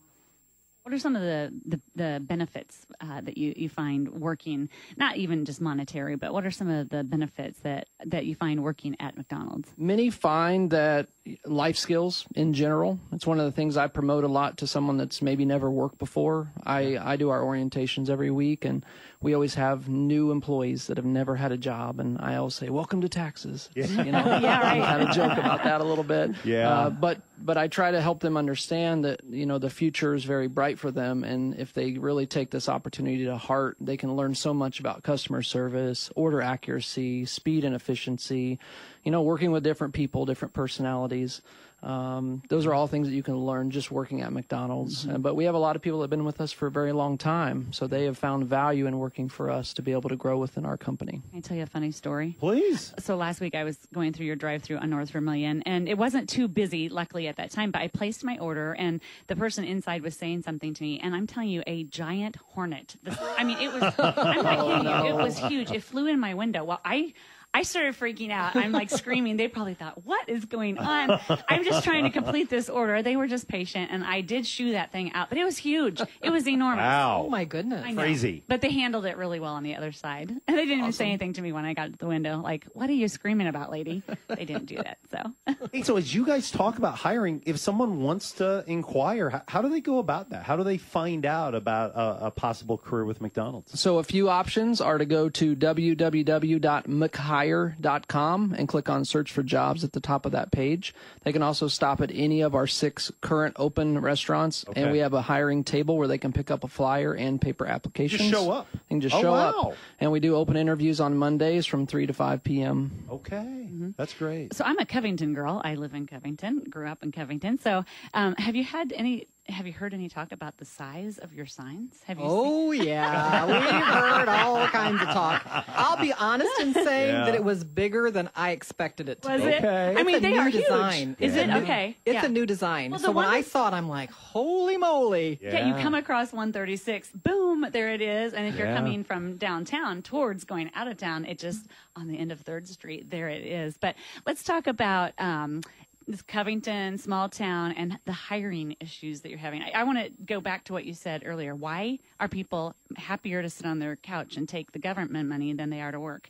What 0.84 0.94
are 0.96 1.00
some 1.00 1.16
of 1.16 1.22
the, 1.22 1.54
the, 1.66 1.82
the 1.96 2.20
benefits 2.22 2.86
uh, 3.02 3.22
that 3.22 3.38
you, 3.38 3.54
you 3.56 3.70
find 3.70 4.10
working, 4.10 4.70
not 4.98 5.18
even 5.18 5.46
just 5.46 5.62
monetary, 5.62 6.16
but 6.16 6.34
what 6.34 6.46
are 6.46 6.52
some 6.52 6.70
of 6.70 6.90
the 6.90 7.04
benefits 7.04 7.60
that, 7.60 7.88
that 8.06 8.26
you 8.26 8.34
find 8.34 8.64
working 8.64 8.96
at 9.00 9.16
McDonald's? 9.16 9.70
Many 9.78 10.10
find 10.10 10.72
that 10.72 11.08
life 11.46 11.76
skills 11.78 12.26
in 12.34 12.54
general, 12.54 12.98
it's 13.12 13.28
one 13.28 13.40
of 13.40 13.46
the 13.46 13.52
things 13.52 13.78
I 13.78 13.88
promote 13.88 14.24
a 14.24 14.28
lot 14.28 14.58
to 14.60 14.68
someone 14.68 14.98
that's 14.98 15.22
maybe 15.22 15.46
never 15.46 15.70
worked 15.70 16.00
before. 16.00 16.52
I, 16.66 16.98
I 16.98 17.18
do 17.18 17.30
our 17.30 17.42
orientations 17.42 18.10
every 18.10 18.32
week, 18.32 18.66
and 18.66 18.84
we 19.22 19.34
always 19.34 19.56
have 19.56 19.90
new 19.90 20.32
employees 20.32 20.88
that 20.88 20.98
have 20.98 21.06
never 21.06 21.36
had 21.36 21.52
a 21.52 21.58
job, 21.58 22.00
and 22.00 22.18
I 22.20 22.38
always 22.38 22.56
say, 22.56 22.70
"Welcome 22.70 23.02
to 23.02 23.10
taxes." 23.10 23.70
You 23.76 23.84
know, 23.86 24.40
Yeah, 24.42 24.62
right. 24.62 24.82
kind 24.82 25.04
of 25.04 25.12
joke 25.14 25.38
about 25.38 25.64
that 25.66 25.82
a 25.82 25.84
little 25.84 26.06
bit. 26.06 26.32
Yeah. 26.46 26.70
Uh, 26.70 26.90
but 26.90 27.22
but 27.42 27.58
I 27.58 27.68
try 27.68 27.92
to 27.92 28.02
help 28.02 28.20
them 28.20 28.38
understand 28.38 29.06
that 29.06 29.22
you 29.30 29.46
know 29.46 29.58
the 29.58 29.70
future 29.70 30.14
is 30.14 30.24
very 30.24 30.48
bright 30.48 30.80
for 30.80 30.92
them, 30.92 31.24
and 31.24 31.56
if 31.56 31.74
they 31.74 31.94
really 31.94 32.26
take 32.26 32.52
this 32.52 32.70
opportunity 32.70 33.26
to 33.26 33.38
heart, 33.38 33.78
they 33.80 33.98
can 33.98 34.16
learn 34.16 34.36
so 34.36 34.54
much 34.54 34.80
about 34.80 35.04
customer 35.04 35.42
service, 35.42 36.12
order 36.16 36.42
accuracy, 36.42 37.26
speed 37.26 37.64
and 37.64 37.76
efficiency. 37.76 38.60
You 39.04 39.12
know, 39.12 39.22
working 39.22 39.52
with 39.52 39.64
different 39.64 39.94
people, 39.94 40.26
different 40.26 40.54
personalities. 40.54 41.42
Um, 41.82 42.42
those 42.50 42.66
are 42.66 42.74
all 42.74 42.88
things 42.88 43.08
that 43.08 43.14
you 43.14 43.24
can 43.24 43.38
learn 43.38 43.72
just 43.72 43.90
working 43.92 44.22
at 44.22 44.32
McDonald's. 44.34 45.08
Uh, 45.08 45.18
but 45.18 45.36
we 45.36 45.46
have 45.46 45.56
a 45.56 45.60
lot 45.60 45.76
of 45.76 45.82
people 45.82 46.00
that 46.00 46.04
have 46.04 46.10
been 46.10 46.26
with 46.26 46.42
us 46.42 46.52
for 46.52 46.68
a 46.68 46.72
very 46.72 46.92
long 46.92 47.18
time, 47.18 47.72
so 47.72 47.88
they 47.88 48.06
have 48.06 48.18
found 48.18 48.48
value 48.48 48.86
in 48.86 48.98
working 49.00 49.30
for 49.30 49.50
us 49.50 49.74
to 49.76 49.82
be 49.82 49.92
able 49.92 50.10
to 50.10 50.16
grow 50.16 50.38
within 50.38 50.66
our 50.66 50.78
company. 50.78 51.22
Can 51.30 51.38
I 51.38 51.42
tell 51.42 51.58
you 51.58 51.64
a 51.64 51.68
funny 51.68 51.92
story? 51.92 52.36
Please. 52.40 52.94
So 53.00 53.16
last 53.16 53.40
week 53.40 53.56
I 53.56 53.64
was 53.64 53.78
going 53.94 54.14
through 54.14 54.26
your 54.26 54.36
drive-through 54.36 54.78
on 54.78 54.90
North 54.90 55.12
Vermilion, 55.12 55.62
and 55.64 55.88
it 55.88 55.98
wasn't 55.98 56.28
too 56.30 56.48
busy, 56.48 56.90
luckily 56.90 57.28
at 57.28 57.38
that 57.38 57.52
time. 57.52 57.72
But 57.72 57.82
I 57.82 57.88
placed 57.88 58.24
my 58.24 58.38
order, 58.40 58.74
and 58.74 59.00
the 59.28 59.36
person 59.36 59.64
inside 59.64 60.02
was 60.02 60.16
saying 60.16 60.42
something 60.44 60.74
to 60.74 60.84
me, 60.84 61.00
and 61.00 61.16
I'm 61.16 61.28
telling 61.28 61.50
you, 61.50 61.64
a 61.66 61.84
giant 61.86 62.36
hornet. 62.54 62.96
This, 63.04 63.18
I 63.38 63.44
mean, 63.44 63.58
it 63.60 63.74
was. 63.74 63.84
I'm 63.98 64.44
not 64.44 64.82
kidding 64.84 65.06
you. 65.06 65.10
It 65.12 65.16
was 65.22 65.38
huge. 65.38 65.72
It 65.72 65.84
flew 65.84 66.08
in 66.08 66.20
my 66.20 66.34
window. 66.34 66.64
Well, 66.64 66.82
I. 66.84 67.14
I 67.52 67.64
started 67.64 67.96
freaking 67.96 68.32
out. 68.32 68.56
I'm 68.56 68.72
like 68.72 68.90
screaming. 68.92 69.36
They 69.36 69.48
probably 69.48 69.74
thought, 69.74 70.06
"What 70.06 70.30
is 70.30 70.46
going 70.46 70.78
on?" 70.78 71.20
I'm 71.50 71.64
just 71.64 71.84
trying 71.84 72.04
to 72.04 72.12
complete 72.12 72.50
this 72.50 72.70
order. 72.70 73.02
They 73.02 73.16
were 73.16 73.28
just 73.28 73.48
patient, 73.48 73.90
and 73.92 74.04
I 74.04 74.22
did 74.22 74.46
shoo 74.46 74.74
that 74.74 74.92
thing 74.92 75.12
out. 75.14 75.30
But 75.30 75.40
it 75.40 75.44
was 75.46 75.58
huge. 75.58 76.00
It 76.22 76.30
was 76.30 76.48
enormous. 76.48 76.84
Wow. 76.84 77.24
Oh 77.26 77.30
my 77.30 77.46
goodness! 77.46 77.84
I 77.86 77.92
know. 77.92 78.02
Crazy. 78.04 78.44
But 78.48 78.62
they 78.62 78.72
handled 78.72 79.06
it 79.06 79.18
really 79.18 79.40
well 79.40 79.54
on 79.54 79.64
the 79.64 79.76
other 79.76 79.92
side. 79.92 80.30
And 80.30 80.58
they 80.58 80.66
didn't 80.66 80.80
even 80.80 80.92
say 80.92 81.06
anything 81.08 81.34
to 81.34 81.42
me 81.42 81.52
when 81.52 81.66
I 81.66 81.74
got 81.74 81.92
to 81.92 81.98
the 81.98 82.08
window, 82.08 82.40
like, 82.40 82.66
what 82.74 82.90
are 82.90 82.94
you 82.94 83.08
screaming 83.08 83.48
about, 83.48 83.72
lady? 83.72 84.04
They 84.28 84.46
didn't 84.46 84.66
do 84.66 84.76
that. 84.76 85.00
So 85.10 85.56
Hey, 85.74 85.82
so 85.82 85.98
as 85.98 86.14
you 86.14 86.26
guys 86.26 86.52
talk 86.52 86.78
about 86.78 86.96
hiring, 86.96 87.42
if 87.46 87.58
someone 87.58 88.02
wants 88.02 88.34
to 88.34 88.64
inquire, 88.68 89.30
how, 89.32 89.42
how 89.48 89.62
do 89.62 89.70
they 89.70 89.82
go 89.82 89.98
about 89.98 90.30
that? 90.30 90.44
How 90.44 90.56
do 90.56 90.64
they 90.64 90.78
find 90.78 91.26
out 91.26 91.56
about 91.56 91.92
a, 91.96 92.28
a 92.28 92.32
possible 92.32 92.78
career 92.78 93.06
with 93.06 93.22
McDonald's? 93.22 93.80
So 93.80 93.98
a 93.98 94.04
few 94.04 94.30
options 94.30 94.82
are 94.82 94.98
to 94.98 95.06
go 95.06 95.30
to 95.30 95.56
www.mchire.com 95.56 97.39
and 97.48 98.68
click 98.68 98.90
on 98.90 99.06
search 99.06 99.32
for 99.32 99.44
jobs 99.44 99.84
at 99.84 99.94
the 99.94 100.00
top 100.00 100.26
of 100.26 100.32
that 100.34 100.52
page. 100.52 100.94
They 101.24 101.32
can 101.32 101.42
also 101.42 101.68
stop 101.68 102.02
at 102.02 102.12
any 102.14 102.42
of 102.42 102.56
our 102.56 102.68
six 102.68 103.12
current 103.22 103.56
open 103.58 104.00
restaurants 104.00 104.66
Okay. 104.70 104.82
and 104.82 104.92
we 104.92 105.00
have 105.00 105.14
a 105.14 105.22
hiring 105.22 105.64
table 105.64 105.98
where 105.98 106.08
they 106.08 106.18
can 106.18 106.34
pick 106.34 106.52
up 106.52 106.64
a 106.64 106.68
flyer 106.68 107.14
and 107.14 107.40
paper 107.40 107.66
applications. 107.66 108.22
Just 108.22 108.32
show 108.32 108.52
up. 108.52 108.68
They 108.74 108.80
can 108.90 109.02
just 109.02 109.16
Oh, 109.16 109.22
show 109.22 109.32
wow. 109.32 109.50
up. 109.70 109.74
And 110.00 110.12
we 110.12 110.20
do 110.20 110.36
open 110.36 110.56
interviews 110.58 111.00
on 111.00 111.16
Mondays 111.18 111.66
from 111.66 111.88
3 111.88 112.08
to 112.08 112.14
5 112.14 112.44
p.m. 112.44 112.92
Okay, 113.10 113.70
that's 113.98 114.14
great. 114.14 114.54
so 114.54 114.64
I'm 114.66 114.78
a 114.80 114.86
Covington 114.86 115.34
girl. 115.34 115.62
I 115.64 115.76
live 115.76 115.94
in 115.94 116.06
Covington, 116.08 116.64
grew 116.70 116.88
up 116.88 117.04
in 117.04 117.12
Covington. 117.12 117.60
So 117.60 117.84
um, 118.14 118.36
have 118.38 118.56
you 118.56 118.64
had 118.64 118.94
any 118.94 119.28
have 119.50 119.66
you 119.68 119.74
heard 119.74 119.94
any 119.94 120.10
talk 120.10 120.32
about 120.32 120.58
the 120.58 120.66
size 120.66 121.18
of 121.18 121.34
your 121.34 121.46
signs? 121.46 122.02
Have 122.06 122.18
you 122.20 122.24
seen 122.24 122.32
Oh 122.32 122.72
yeah, 122.72 123.46
we've 123.48 123.56
heard 123.86 124.28
all 124.30 124.68
kinds 124.68 125.02
of 125.02 125.08
talk. 125.10 125.42
I'll 125.70 125.98
be 125.98 126.14
honest 126.14 126.52
in 126.60 126.74
saying 126.86 127.14
Yeah. 127.16 127.26
that 127.26 127.36
it 127.36 127.44
was 127.44 127.64
bigger 127.64 128.12
than 128.12 128.30
I 128.36 128.52
expected 128.52 129.10
it 129.10 129.22
to 129.24 129.30
Was 129.30 129.42
be. 129.42 129.48
it? 129.48 129.58
Okay. 129.64 129.96
I 129.98 130.04
mean, 130.04 130.16
It's 130.16 130.18
a 130.18 130.22
they 130.28 130.32
new 130.34 130.40
are 130.40 130.50
huge. 130.50 130.64
design. 130.64 131.16
Is 131.20 131.36
It's 131.36 131.44
it 131.44 131.48
new- 131.48 131.58
okay? 131.62 131.98
It's 132.06 132.14
Yeah. 132.16 132.26
a 132.26 132.30
new 132.30 132.46
design. 132.46 132.92
Well, 132.92 133.00
so 133.00 133.12
when 133.12 133.26
I 133.26 133.42
saw 133.42 133.68
it, 133.70 133.74
I'm 133.74 133.90
like, 133.90 134.12
holy 134.12 134.78
moly! 134.78 135.40
Yeah, 135.42 135.68
you 135.68 135.82
come 135.82 135.96
across 135.96 136.32
136, 136.32 137.12
boom, 137.12 137.66
there 137.72 137.90
it 137.94 138.02
is. 138.02 138.34
And 138.34 138.48
if 138.48 138.56
you're 138.56 138.68
Yeah. 138.68 138.76
coming 138.78 139.04
from 139.04 139.38
downtown 139.38 140.02
towards 140.02 140.44
going 140.44 140.70
out 140.76 140.88
of 140.88 140.98
town, 140.98 141.26
it 141.26 141.40
just 141.40 141.66
on 141.96 142.08
the 142.08 142.18
end 142.18 142.32
of 142.32 142.40
Third 142.42 142.68
Street, 142.68 143.10
there 143.10 143.28
it 143.30 143.46
is. 143.46 143.78
But 143.78 143.96
let's 144.26 144.44
talk 144.44 144.68
about 144.68 145.14
um, 145.18 145.62
this 146.10 146.22
Covington, 146.22 146.98
small 146.98 147.30
town, 147.30 147.72
and 147.74 148.00
the 148.06 148.12
hiring 148.12 148.76
issues 148.80 149.22
that 149.22 149.30
you're 149.30 149.38
having. 149.38 149.62
I, 149.62 149.72
I 149.76 149.84
want 149.84 150.00
to 150.00 150.10
go 150.26 150.42
back 150.42 150.64
to 150.66 150.74
what 150.74 150.86
you 150.86 150.94
said 150.94 151.24
earlier. 151.26 151.54
Why 151.56 152.00
are 152.20 152.28
people 152.28 152.76
happier 152.98 153.42
to 153.42 153.50
sit 153.50 153.66
on 153.66 153.80
their 153.80 153.96
couch 153.96 154.36
and 154.36 154.50
take 154.50 154.72
the 154.72 154.80
government 154.80 155.30
money 155.30 155.54
than 155.54 155.70
they 155.70 155.82
are 155.82 155.92
to 155.92 156.00
work? 156.00 156.30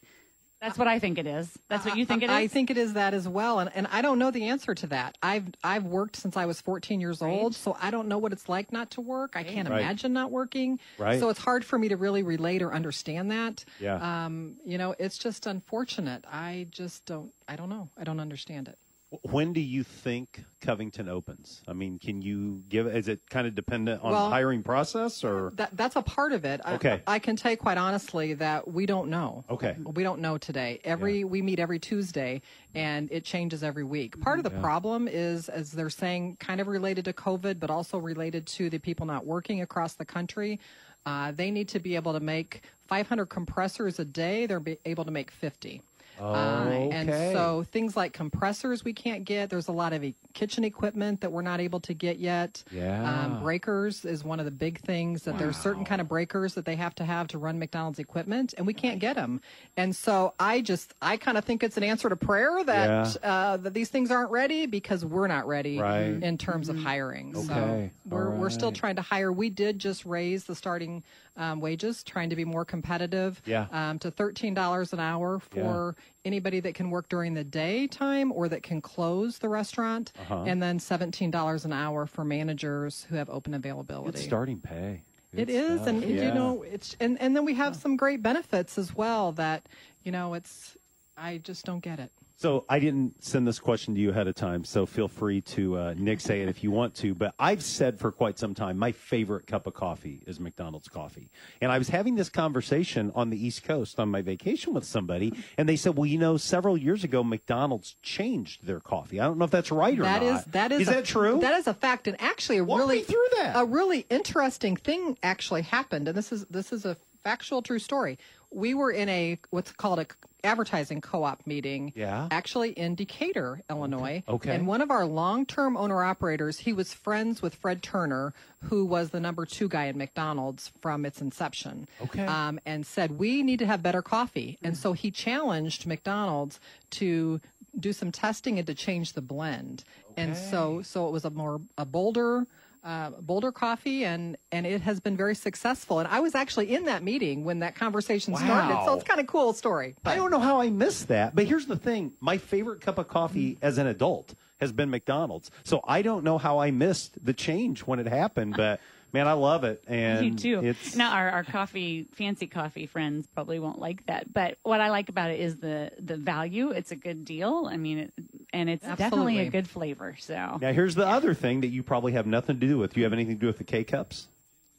That's 0.61 0.77
what 0.77 0.89
I 0.89 0.99
think 0.99 1.17
it 1.17 1.25
is. 1.25 1.57
That's 1.69 1.85
what 1.85 1.95
you 1.95 2.05
think 2.05 2.21
it 2.21 2.25
is. 2.25 2.31
I 2.35 2.47
think 2.47 2.69
it 2.69 2.77
is 2.77 2.91
that 2.95 3.13
as 3.13 3.25
well, 3.25 3.59
and 3.59 3.71
and 3.73 3.87
I 3.93 4.01
don't 4.01 4.19
know 4.19 4.29
the 4.29 4.47
answer 4.49 4.75
to 4.75 4.87
that. 4.87 5.17
I've 5.23 5.45
I've 5.63 5.85
worked 5.85 6.17
since 6.17 6.35
I 6.35 6.47
was 6.47 6.59
14 6.59 6.99
years 6.99 7.21
old, 7.21 7.55
so 7.55 7.77
I 7.81 7.91
don't 7.91 8.09
know 8.09 8.17
what 8.17 8.33
it's 8.33 8.49
like 8.49 8.73
not 8.73 8.91
to 8.91 9.01
work. 9.01 9.37
I 9.37 9.43
can't 9.43 9.69
Right. 9.69 9.79
imagine 9.79 10.11
not 10.11 10.31
working. 10.31 10.77
Right. 10.97 11.17
So 11.17 11.29
it's 11.29 11.39
hard 11.39 11.63
for 11.63 11.79
me 11.79 11.87
to 11.87 11.95
really 11.95 12.23
relate 12.23 12.61
or 12.61 12.73
understand 12.73 13.31
that. 13.31 13.63
Yeah. 13.79 14.25
Um, 14.25 14.57
you 14.65 14.77
know, 14.77 14.95
it's 14.99 15.17
just 15.17 15.47
unfortunate. 15.47 16.25
I 16.29 16.67
just 16.71 17.05
don't. 17.05 17.31
I 17.47 17.55
don't 17.55 17.69
know. 17.69 17.87
I 17.97 18.03
don't 18.03 18.19
understand 18.19 18.67
it. 18.67 18.77
When 19.23 19.53
do 19.53 19.59
you 19.59 19.83
think 19.83 20.43
Covington 20.61 21.09
opens? 21.09 21.63
I 21.67 21.73
mean, 21.73 21.97
can 21.97 22.21
you 22.21 22.61
give? 22.69 22.85
Is 22.85 23.07
it 23.07 23.21
kind 23.27 23.47
of 23.47 23.55
dependent 23.55 24.03
on 24.03 24.11
Well- 24.11 24.25
the 24.25 24.29
hiring 24.29 24.61
process, 24.61 25.23
or 25.23 25.51
That 25.55 25.71
that's 25.75 25.95
a 25.95 26.03
part 26.03 26.31
of 26.31 26.45
it. 26.45 26.61
I- 26.63 26.75
Okay. 26.75 27.01
I, 27.07 27.17
can 27.17 27.35
tell 27.35 27.49
you 27.49 27.57
quite 27.57 27.79
honestly 27.79 28.35
that 28.35 28.67
we 28.71 28.85
don't 28.85 29.09
know. 29.09 29.45
Okay. 29.49 29.75
We 29.83 30.03
don't 30.03 30.21
know 30.21 30.37
today. 30.37 30.79
Every 30.83 31.23
we 31.23 31.41
meet 31.41 31.57
every 31.59 31.79
Tuesday 31.79 32.43
and 32.75 33.11
it 33.11 33.23
changes 33.25 33.63
every 33.63 33.83
week. 33.83 34.19
Part 34.21 34.37
of 34.37 34.43
the 34.43 34.51
Yeah. 34.51 34.61
problem 34.61 35.07
is 35.07 35.49
as 35.49 35.71
they're 35.71 35.89
saying 35.89 36.37
kind 36.39 36.61
of 36.61 36.67
related 36.67 37.05
to 37.05 37.13
COVID 37.13 37.59
but 37.59 37.71
also 37.71 37.97
related 37.97 38.45
to 38.47 38.69
the 38.69 38.77
people 38.77 39.07
not 39.07 39.25
working 39.25 39.59
across 39.61 39.95
the 39.95 40.05
country. 40.05 40.59
Uh, 41.07 41.31
they 41.31 41.49
need 41.49 41.67
to 41.69 41.79
be 41.79 41.95
able 41.95 42.13
to 42.13 42.19
make 42.19 42.61
500 42.85 43.25
compressors 43.25 43.97
a 43.97 44.05
day. 44.05 44.45
They're 44.45 44.59
be 44.59 44.77
able 44.85 45.05
to 45.05 45.11
make 45.11 45.31
50. 45.31 45.81
Uh, 46.19 46.89
and 46.91 47.09
so 47.09 47.65
things 47.71 47.95
like 47.97 48.13
compressors 48.13 48.83
we 48.83 48.93
can't 48.93 49.23
get. 49.25 49.49
There's 49.49 49.67
a 49.67 49.71
lot 49.71 49.93
of 49.93 50.03
e- 50.03 50.15
kitchen 50.33 50.63
equipment 50.63 51.21
that 51.21 51.31
we're 51.31 51.41
not 51.41 51.59
able 51.59 51.79
to 51.81 51.93
get 51.93 52.19
yet. 52.19 52.63
Yeah. 52.71 53.25
Um, 53.25 53.41
breakers 53.41 54.05
is 54.05 54.23
one 54.23 54.39
of 54.39 54.45
the 54.45 54.51
big 54.51 54.79
things 54.81 55.23
that 55.23 55.37
there's 55.37 55.57
certain 55.57 55.85
kind 55.85 56.01
of 56.01 56.07
breakers 56.07 56.53
that 56.55 56.65
they 56.65 56.75
have 56.75 56.93
to 56.95 57.05
have 57.05 57.27
to 57.29 57.37
run 57.37 57.57
McDonald's 57.59 57.99
equipment, 57.99 58.53
and 58.57 58.67
we 58.67 58.73
can't 58.73 58.99
get 58.99 59.15
them. 59.15 59.41
And 59.77 59.95
so 59.95 60.33
I 60.39 60.61
just 60.61 60.93
I 61.01 61.17
kind 61.17 61.37
of 61.37 61.45
think 61.45 61.63
it's 61.63 61.77
an 61.77 61.83
answer 61.83 62.09
to 62.09 62.15
prayer 62.15 62.63
that 62.65 63.17
uh, 63.23 63.57
that 63.57 63.73
these 63.73 63.89
things 63.89 64.11
aren't 64.11 64.31
ready 64.31 64.65
because 64.65 65.05
we're 65.05 65.27
not 65.27 65.47
ready 65.47 65.79
Right. 65.79 66.21
in 66.21 66.37
terms 66.37 66.69
of 66.69 66.77
hiring. 66.77 67.35
Okay. 67.35 67.47
So 67.47 67.89
we're 68.09 68.31
All 68.33 68.37
we're 68.39 68.49
still 68.49 68.71
trying 68.71 68.95
to 68.97 69.01
hire. 69.01 69.31
We 69.31 69.49
did 69.49 69.79
just 69.79 70.05
raise 70.05 70.43
the 70.45 70.55
starting 70.55 71.03
um, 71.39 71.59
wages, 71.59 72.03
trying 72.03 72.29
to 72.29 72.35
be 72.35 72.45
more 72.45 72.65
competitive. 72.65 73.41
Yeah. 73.45 73.65
Um, 73.71 73.97
to 73.99 74.11
thirteen 74.11 74.53
dollars 74.53 74.93
an 74.93 74.99
hour 74.99 75.39
for 75.39 75.95
anybody 76.25 76.59
that 76.59 76.75
can 76.75 76.91
work 76.91 77.09
during 77.09 77.33
the 77.33 77.43
daytime 77.43 78.31
or 78.31 78.47
that 78.49 78.61
can 78.61 78.81
close 78.81 79.39
the 79.39 79.49
restaurant, 79.49 80.11
Uh-huh. 80.19 80.43
and 80.45 80.61
then 80.61 80.77
seventeen 80.79 81.31
dollars 81.31 81.65
an 81.65 81.73
hour 81.73 82.05
for 82.05 82.23
managers 82.23 83.05
who 83.09 83.15
have 83.15 83.29
open 83.29 83.53
availability. 83.55 84.09
it's 84.17 84.23
starting 84.23 84.59
pay? 84.59 85.01
It 85.31 85.45
Good 85.45 85.49
is, 85.49 85.75
stuff. 85.77 85.87
and 85.87 86.03
Yeah. 86.03 86.27
you 86.27 86.33
know, 86.33 86.63
it's 86.63 86.95
and 86.99 87.19
and 87.21 87.35
then 87.35 87.45
we 87.45 87.53
have 87.55 87.75
some 87.75 87.95
great 87.95 88.21
benefits 88.21 88.77
as 88.77 88.95
well. 88.95 89.31
That 89.31 89.67
you 90.03 90.11
know, 90.11 90.33
it's 90.33 90.75
I 91.17 91.37
just 91.37 91.65
don't 91.65 91.81
get 91.81 91.99
it. 91.99 92.11
So 92.39 92.63
I 92.69 92.79
didn't 92.79 93.21
send 93.21 93.45
this 93.45 93.59
question 93.59 93.95
to 93.95 93.99
you 93.99 94.11
ahead 94.11 94.29
of 94.29 94.33
time, 94.33 94.63
so 94.63 94.85
feel 94.85 95.09
free 95.09 95.41
to 95.41 95.77
uh, 95.77 95.93
Nick 95.97 96.21
say 96.21 96.41
it 96.41 96.47
if 96.47 96.63
you 96.63 96.71
want 96.71 96.95
to. 96.95 97.13
But 97.13 97.33
I've 97.37 97.61
said 97.61 97.99
for 97.99 98.13
quite 98.13 98.39
some 98.39 98.55
time 98.55 98.77
my 98.77 98.93
favorite 98.93 99.45
cup 99.45 99.67
of 99.67 99.73
coffee 99.73 100.21
is 100.25 100.39
McDonald's 100.39 100.87
coffee, 100.87 101.31
and 101.59 101.69
I 101.69 101.77
was 101.77 101.89
having 101.89 102.15
this 102.15 102.29
conversation 102.29 103.11
on 103.13 103.29
the 103.29 103.45
East 103.45 103.65
Coast 103.65 103.99
on 103.99 104.07
my 104.07 104.21
vacation 104.21 104.73
with 104.73 104.85
somebody, 104.85 105.33
and 105.57 105.67
they 105.67 105.75
said, 105.75 105.97
"Well, 105.97 106.05
you 106.05 106.17
know, 106.17 106.37
several 106.37 106.77
years 106.77 107.03
ago 107.03 107.25
McDonald's 107.25 107.97
changed 108.01 108.65
their 108.65 108.79
coffee. 108.79 109.19
I 109.19 109.25
don't 109.25 109.37
know 109.37 109.43
if 109.43 109.51
that's 109.51 109.69
right 109.69 109.99
or 109.99 110.03
That 110.03 110.23
not. 110.23 110.39
is 110.39 110.45
that 110.45 110.71
is 110.71 110.81
is 110.83 110.87
a- 110.87 110.91
that 110.91 111.05
true? 111.05 111.39
That 111.41 111.59
is 111.59 111.67
a 111.67 111.73
fact, 111.73 112.07
and 112.07 112.15
actually, 112.21 112.59
a 112.59 112.63
Walk 112.63 112.79
really 112.79 113.01
through 113.01 113.27
that. 113.35 113.57
a 113.57 113.65
really 113.65 114.05
interesting 114.09 114.77
thing 114.77 115.17
actually 115.23 115.63
happened, 115.63 116.07
and 116.07 116.17
this 116.17 116.31
is 116.31 116.45
this 116.45 116.71
is 116.71 116.85
a 116.85 116.95
factual 117.21 117.61
true 117.61 117.79
story. 117.79 118.17
We 118.51 118.73
were 118.73 118.91
in 118.91 119.09
a 119.09 119.37
what's 119.51 119.71
called 119.71 119.99
a 119.99 120.07
advertising 120.43 121.01
co-op 121.01 121.45
meeting, 121.45 121.91
Yeah. 121.95 122.27
actually 122.31 122.71
in 122.71 122.95
Decatur, 122.95 123.61
Illinois. 123.69 124.23
Okay. 124.27 124.55
And 124.55 124.65
one 124.67 124.81
of 124.81 124.89
our 124.89 125.05
long-term 125.05 125.75
owner 125.75 126.01
operators, 126.01 126.59
he 126.59 126.71
was 126.71 126.93
friends 126.93 127.41
with 127.41 127.55
Fred 127.55 127.83
Turner, 127.83 128.33
who 128.63 128.85
was 128.85 129.09
the 129.09 129.19
number 129.19 129.45
two 129.45 129.67
guy 129.67 129.87
at 129.87 129.97
McDonald's 129.97 130.71
from 130.79 131.05
its 131.05 131.19
inception. 131.19 131.87
Okay. 132.01 132.25
Um, 132.25 132.59
and 132.65 132.85
said 132.87 133.19
we 133.19 133.43
need 133.43 133.59
to 133.59 133.65
have 133.65 133.83
better 133.83 134.01
coffee, 134.01 134.57
and 134.63 134.77
so 134.77 134.93
he 134.93 135.11
challenged 135.11 135.85
McDonald's 135.85 136.59
to 136.91 137.41
do 137.77 137.91
some 137.93 138.11
testing 138.11 138.57
and 138.57 138.65
to 138.65 138.73
change 138.73 139.13
the 139.13 139.21
blend. 139.21 139.83
okay. 140.11 140.23
And 140.23 140.37
so 140.37 140.81
so 140.81 141.05
it 141.07 141.11
was 141.11 141.25
a 141.25 141.29
more 141.29 141.59
a 141.77 141.85
bolder 141.85 142.47
uh, 142.83 143.09
bolder 143.21 143.51
coffee 143.51 144.05
and 144.05 144.37
and 144.51 144.65
it 144.65 144.81
has 144.81 144.99
been 144.99 145.17
very 145.17 145.35
successful 145.35 145.99
and 145.99 146.07
i 146.07 146.19
was 146.19 146.33
actually 146.35 146.73
in 146.73 146.85
that 146.85 147.03
meeting 147.03 147.43
when 147.43 147.59
that 147.59 147.75
conversation 147.75 148.35
started 148.35 148.73
so 148.85 148.93
it's 148.93 149.03
kind 149.03 149.19
of 149.19 149.27
cool 149.27 149.53
story 149.53 149.95
I 150.05 150.15
don't 150.15 150.31
know 150.31 150.39
how 150.39 150.61
I 150.61 150.69
missed 150.69 151.07
that, 151.09 151.35
but 151.35 151.45
here's 151.45 151.65
the 151.65 151.75
thing: 151.75 152.13
my 152.19 152.37
favorite 152.37 152.81
cup 152.81 152.97
of 152.97 153.07
coffee 153.07 153.57
as 153.61 153.77
an 153.77 153.87
adult 153.87 154.33
has 154.59 154.71
been 154.71 154.89
McDonald's. 154.89 155.51
So 155.63 155.81
I 155.87 156.01
don't 156.01 156.23
know 156.23 156.37
how 156.37 156.59
I 156.59 156.71
missed 156.71 157.23
the 157.23 157.33
change 157.33 157.81
when 157.81 157.99
it 157.99 158.07
happened, 158.07 158.55
but 158.57 158.79
man, 159.13 159.27
I 159.27 159.33
love 159.33 159.63
it. 159.63 159.83
And 159.87 160.25
you 160.25 160.35
too. 160.35 160.65
It's 160.67 160.95
Now 160.95 161.11
our, 161.13 161.29
our 161.29 161.43
coffee, 161.43 162.07
fancy 162.13 162.47
coffee 162.47 162.85
friends 162.85 163.27
probably 163.33 163.59
won't 163.59 163.79
like 163.79 164.05
that, 164.07 164.31
but 164.33 164.57
what 164.63 164.81
I 164.81 164.89
like 164.89 165.09
about 165.09 165.31
it 165.31 165.39
is 165.39 165.57
the 165.57 165.91
the 165.99 166.17
value. 166.17 166.71
It's 166.71 166.91
a 166.91 166.95
good 166.95 167.25
deal. 167.25 167.67
I 167.69 167.77
mean, 167.77 167.97
it, 167.99 168.13
and 168.53 168.69
it's 168.69 168.85
definitely 168.85 169.39
a 169.39 169.49
good 169.49 169.67
flavor. 169.67 170.15
So 170.19 170.57
now 170.61 170.71
here's 170.73 170.95
the 170.95 171.07
other 171.07 171.33
thing 171.33 171.61
that 171.61 171.67
you 171.67 171.83
probably 171.83 172.13
have 172.13 172.25
nothing 172.27 172.59
to 172.59 172.67
do 172.67 172.77
with. 172.77 172.93
Do 172.93 172.99
you 172.99 173.03
have 173.05 173.13
anything 173.13 173.35
to 173.35 173.39
do 173.41 173.47
with 173.47 173.57
the 173.57 173.63
K 173.63 173.83
cups? 173.83 174.27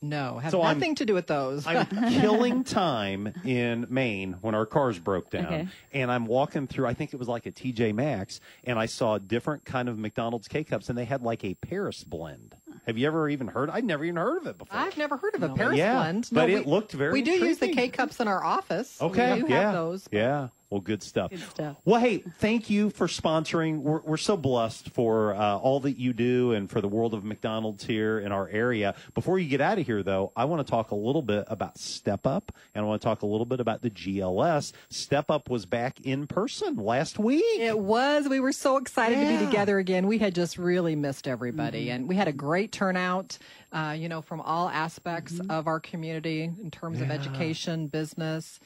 no 0.03 0.39
have 0.39 0.51
So 0.51 0.63
I'm- 0.63 0.79
nothing 0.79 0.95
to 0.95 1.05
do 1.05 1.13
with 1.13 1.27
those 1.27 1.67
I'm 1.67 1.85
killing 2.21 2.65
time 2.65 3.35
in 3.45 3.87
Maine 3.91 4.37
when 4.41 4.55
our 4.55 4.65
cars 4.65 4.99
broke 4.99 5.29
down, 5.29 5.45
Okay. 5.45 5.69
and 5.93 6.11
I'm 6.11 6.25
walking 6.25 6.67
through. 6.67 6.87
I 6.87 6.95
think 6.95 7.13
it 7.13 7.19
was 7.19 7.29
like 7.29 7.45
a 7.45 7.51
TJ 7.53 7.93
Maxx, 7.95 8.41
and 8.65 8.79
I 8.79 8.87
saw 8.87 9.17
a 9.17 9.21
different 9.21 9.67
kind 9.67 9.91
of 9.91 9.99
McDonald's 9.99 10.49
K 10.49 10.65
cups, 10.65 10.89
and 10.89 10.97
they 10.97 11.05
had 11.05 11.21
like 11.21 11.45
a 11.45 11.53
Paris 11.53 12.03
blend. 12.03 12.57
Have 12.87 12.97
you 12.97 13.07
ever 13.09 13.29
even 13.29 13.47
heard? 13.49 13.69
I'd 13.69 13.85
never 13.85 14.03
even 14.05 14.17
heard 14.17 14.39
of 14.39 14.47
it 14.47 14.57
before. 14.57 14.79
I've 14.79 14.97
never 14.97 15.19
heard 15.19 15.35
of 15.35 15.43
a 15.43 15.51
Paris 15.51 15.77
Yeah, 15.77 15.97
blend. 15.97 16.31
but 16.33 16.49
we, 16.49 16.55
it 16.55 16.67
looked 16.67 16.93
very 16.93 17.13
We 17.13 17.21
do 17.21 17.33
use 17.33 17.59
the. 17.59 17.69
K 17.69 17.89
cups 17.91 18.21
in 18.21 18.27
our 18.27 18.43
office. 18.43 18.97
Okay, 19.03 19.35
we 19.35 19.49
do 19.49 19.53
yeah, 19.53 19.61
have 19.65 19.75
those. 19.75 20.09
yeah. 20.11 20.49
Well, 20.71 20.81
good 20.81 21.03
stuff. 21.03 21.31
Good 21.31 21.41
stuff. 21.41 21.77
Well, 21.85 22.01
hey, 22.01 22.19
thank 22.39 22.71
you 22.71 22.91
for 22.91 23.09
sponsoring. 23.09 23.79
We're, 23.79 24.01
we're 24.03 24.17
so 24.17 24.37
blessed 24.37 24.91
for 24.91 25.35
uh, 25.35 25.57
all 25.59 25.81
that 25.81 25.99
you 25.99 26.13
do 26.13 26.53
and 26.53 26.71
for 26.71 26.81
the 26.81 26.87
world 26.87 27.13
of 27.13 27.25
McDonald's 27.25 27.85
here 27.85 28.21
in 28.21 28.31
our 28.31 28.49
area. 28.49 28.95
Before 29.15 29.37
you 29.41 29.49
get 29.49 29.61
out 29.61 29.81
of 29.81 29.87
here, 29.87 30.05
though, 30.05 30.31
I 30.37 30.45
want 30.45 30.65
to 30.65 30.71
talk 30.71 30.93
a 30.93 30.95
little 30.95 31.23
bit 31.23 31.45
about 31.49 31.77
Step 31.77 32.25
Up, 32.25 32.53
and 32.73 32.85
I 32.85 32.89
want 32.89 33.03
to 33.03 33.05
talk 33.05 33.23
a 33.23 33.27
little 33.27 33.47
bit 33.47 33.59
about 33.59 33.83
the 33.83 33.91
GLS. 33.91 34.73
Step 34.91 35.29
Up 35.29 35.51
was 35.51 35.67
back 35.67 36.01
in 36.03 36.29
person 36.29 36.77
last 36.77 37.19
week. 37.19 37.43
It 37.59 37.77
was. 37.77 38.29
We 38.29 38.39
were 38.39 38.53
so 38.53 38.77
excited 38.77 39.17
to 39.17 39.39
be 39.39 39.45
together 39.45 39.79
again. 39.79 40.07
We 40.07 40.19
had 40.19 40.37
just 40.37 40.57
really 40.57 40.95
missed 40.95 41.27
everybody, 41.27 41.87
Mm-hmm. 41.87 41.95
and 41.97 42.09
we 42.09 42.15
had 42.15 42.29
a 42.29 42.33
great 42.33 42.71
turnout. 42.71 43.39
Uh, 43.73 43.95
you 43.97 44.09
know, 44.09 44.21
from 44.23 44.41
all 44.41 44.69
aspects 44.69 45.33
Mm-hmm. 45.35 45.51
of 45.51 45.67
our 45.67 45.81
community 45.81 46.43
in 46.43 46.71
terms 46.71 47.01
of 47.01 47.11
education, 47.11 47.87
business. 47.89 48.61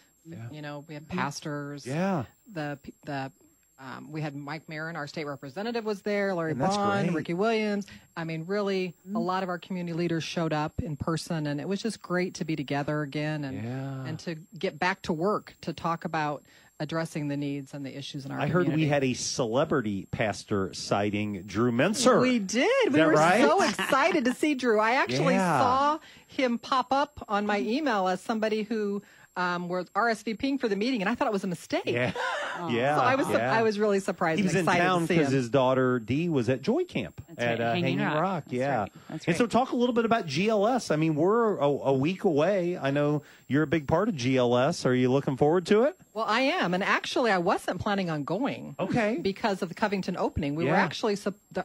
You 0.51 0.63
know, 0.63 0.85
we 0.89 0.95
had 0.95 1.09
pastors. 1.09 1.87
Yeah. 1.87 2.25
The 2.53 2.79
the. 3.05 3.33
Um, 3.77 4.13
we 4.13 4.21
had 4.21 4.37
Mike 4.37 4.69
Marron, 4.69 4.95
our 4.95 5.09
state 5.09 5.27
representative, 5.27 5.85
was 5.85 6.01
there. 6.03 6.33
Larry 6.33 6.53
And 6.53 6.61
Bond, 6.61 7.09
great. 7.09 7.17
Ricky 7.17 7.35
Williams. 7.35 7.87
I 8.17 8.23
mean, 8.23 8.45
really, 8.47 8.95
Mm-hmm. 9.05 9.17
a 9.17 9.21
lot 9.21 9.43
of 9.43 9.49
our 9.49 9.59
community 9.59 9.93
leaders 9.99 10.23
showed 10.23 10.53
up 10.53 10.75
in 10.81 10.97
person, 10.97 11.49
and 11.49 11.61
it 11.61 11.67
was 11.67 11.83
just 11.83 12.01
great 12.01 12.35
to 12.35 12.45
be 12.45 12.55
together 12.55 13.03
again 13.03 13.43
and 13.45 13.65
Yeah. 13.65 14.05
and 14.05 14.19
to 14.21 14.37
get 14.57 14.79
back 14.79 15.03
to 15.03 15.13
work 15.13 15.55
to 15.63 15.73
talk 15.73 16.05
about 16.05 16.45
addressing 16.79 17.27
the 17.27 17.37
needs 17.37 17.75
and 17.75 17.85
the 17.85 17.97
issues 17.99 18.25
in 18.25 18.31
our 18.31 18.39
I 18.41 18.47
heard 18.47 18.69
we 18.69 18.87
had 18.87 19.03
a 19.03 19.13
celebrity 19.15 20.07
pastor 20.13 20.73
sighting 20.73 21.43
Drew 21.43 21.73
Menser. 21.73 22.21
We 22.23 22.39
did. 22.39 22.69
Is 22.87 22.93
we 22.93 23.01
that 23.01 23.07
were 23.09 23.13
right? 23.15 23.41
so 23.43 23.61
excited 23.69 24.25
to 24.27 24.35
see 24.35 24.55
Drew. 24.55 24.79
I 24.79 24.93
actually 24.93 25.35
Yeah. 25.35 25.59
saw 25.59 25.99
him 26.29 26.59
pop 26.59 26.93
up 26.93 27.25
on 27.29 27.45
my 27.45 27.59
email 27.59 28.07
as 28.07 28.21
somebody 28.21 28.63
who 28.63 29.03
um, 29.37 29.69
was 29.69 29.91
RSVPing 29.91 30.61
for 30.61 30.69
the 30.69 30.77
meeting, 30.77 31.01
and 31.03 31.09
I 31.09 31.15
thought 31.15 31.27
it 31.27 31.33
was 31.33 31.45
a 31.45 31.49
mistake. 31.49 31.83
Yeah. 31.87 32.13
Yeah. 32.71 32.97
So 32.99 33.03
I 33.03 33.15
was 33.17 33.29
yeah. 33.31 33.53
I 33.53 33.63
was 33.65 33.81
really 33.81 33.99
surprised. 33.99 34.39
He 34.39 34.45
was 34.45 34.55
and 34.55 34.69
in 34.69 34.77
town 34.77 35.07
because 35.07 35.33
his 35.33 35.49
daughter 35.49 35.99
Dee 35.99 36.29
was 36.29 36.49
at 36.49 36.63
Joy 36.63 36.85
Camp 36.85 37.21
That's 37.27 37.41
at 37.41 37.59
right, 37.59 37.61
uh, 37.61 37.73
Hanging 37.75 37.99
Hanging 37.99 38.15
Rock. 38.15 38.23
Rock. 38.23 38.45
That's 38.45 38.55
yeah, 38.55 38.79
right. 38.79 38.93
That's 39.11 39.25
and 39.27 39.37
so 39.37 39.49
talk 39.49 39.73
a 39.73 39.77
little 39.77 39.93
bit 39.93 40.05
about 40.05 40.29
GLS. 40.29 40.93
I 40.93 40.97
mean, 40.97 41.17
we're 41.17 41.57
a, 41.57 41.67
a 41.67 41.93
week 41.93 42.23
away. 42.23 42.79
I 42.79 42.93
know 42.93 43.23
you're 43.47 43.63
a 43.63 43.67
big 43.67 43.87
part 43.87 44.09
of 44.09 44.15
GLS. 44.15 44.87
Are 44.87 44.95
you 44.95 45.11
looking 45.11 45.37
forward 45.37 45.67
to 45.67 45.85
it? 45.85 45.97
Well, 46.13 46.25
I 46.27 46.41
am, 46.43 46.75
and 46.75 46.83
actually, 46.83 47.31
I 47.31 47.39
wasn't 47.39 47.81
planning 47.81 48.09
on 48.09 48.25
going. 48.25 48.77
Okay. 48.79 49.19
Because 49.21 49.63
of 49.63 49.69
the 49.69 49.75
Covington 49.75 50.17
opening, 50.17 50.55
we 50.55 50.65
were 50.65 50.75
actually 50.75 51.17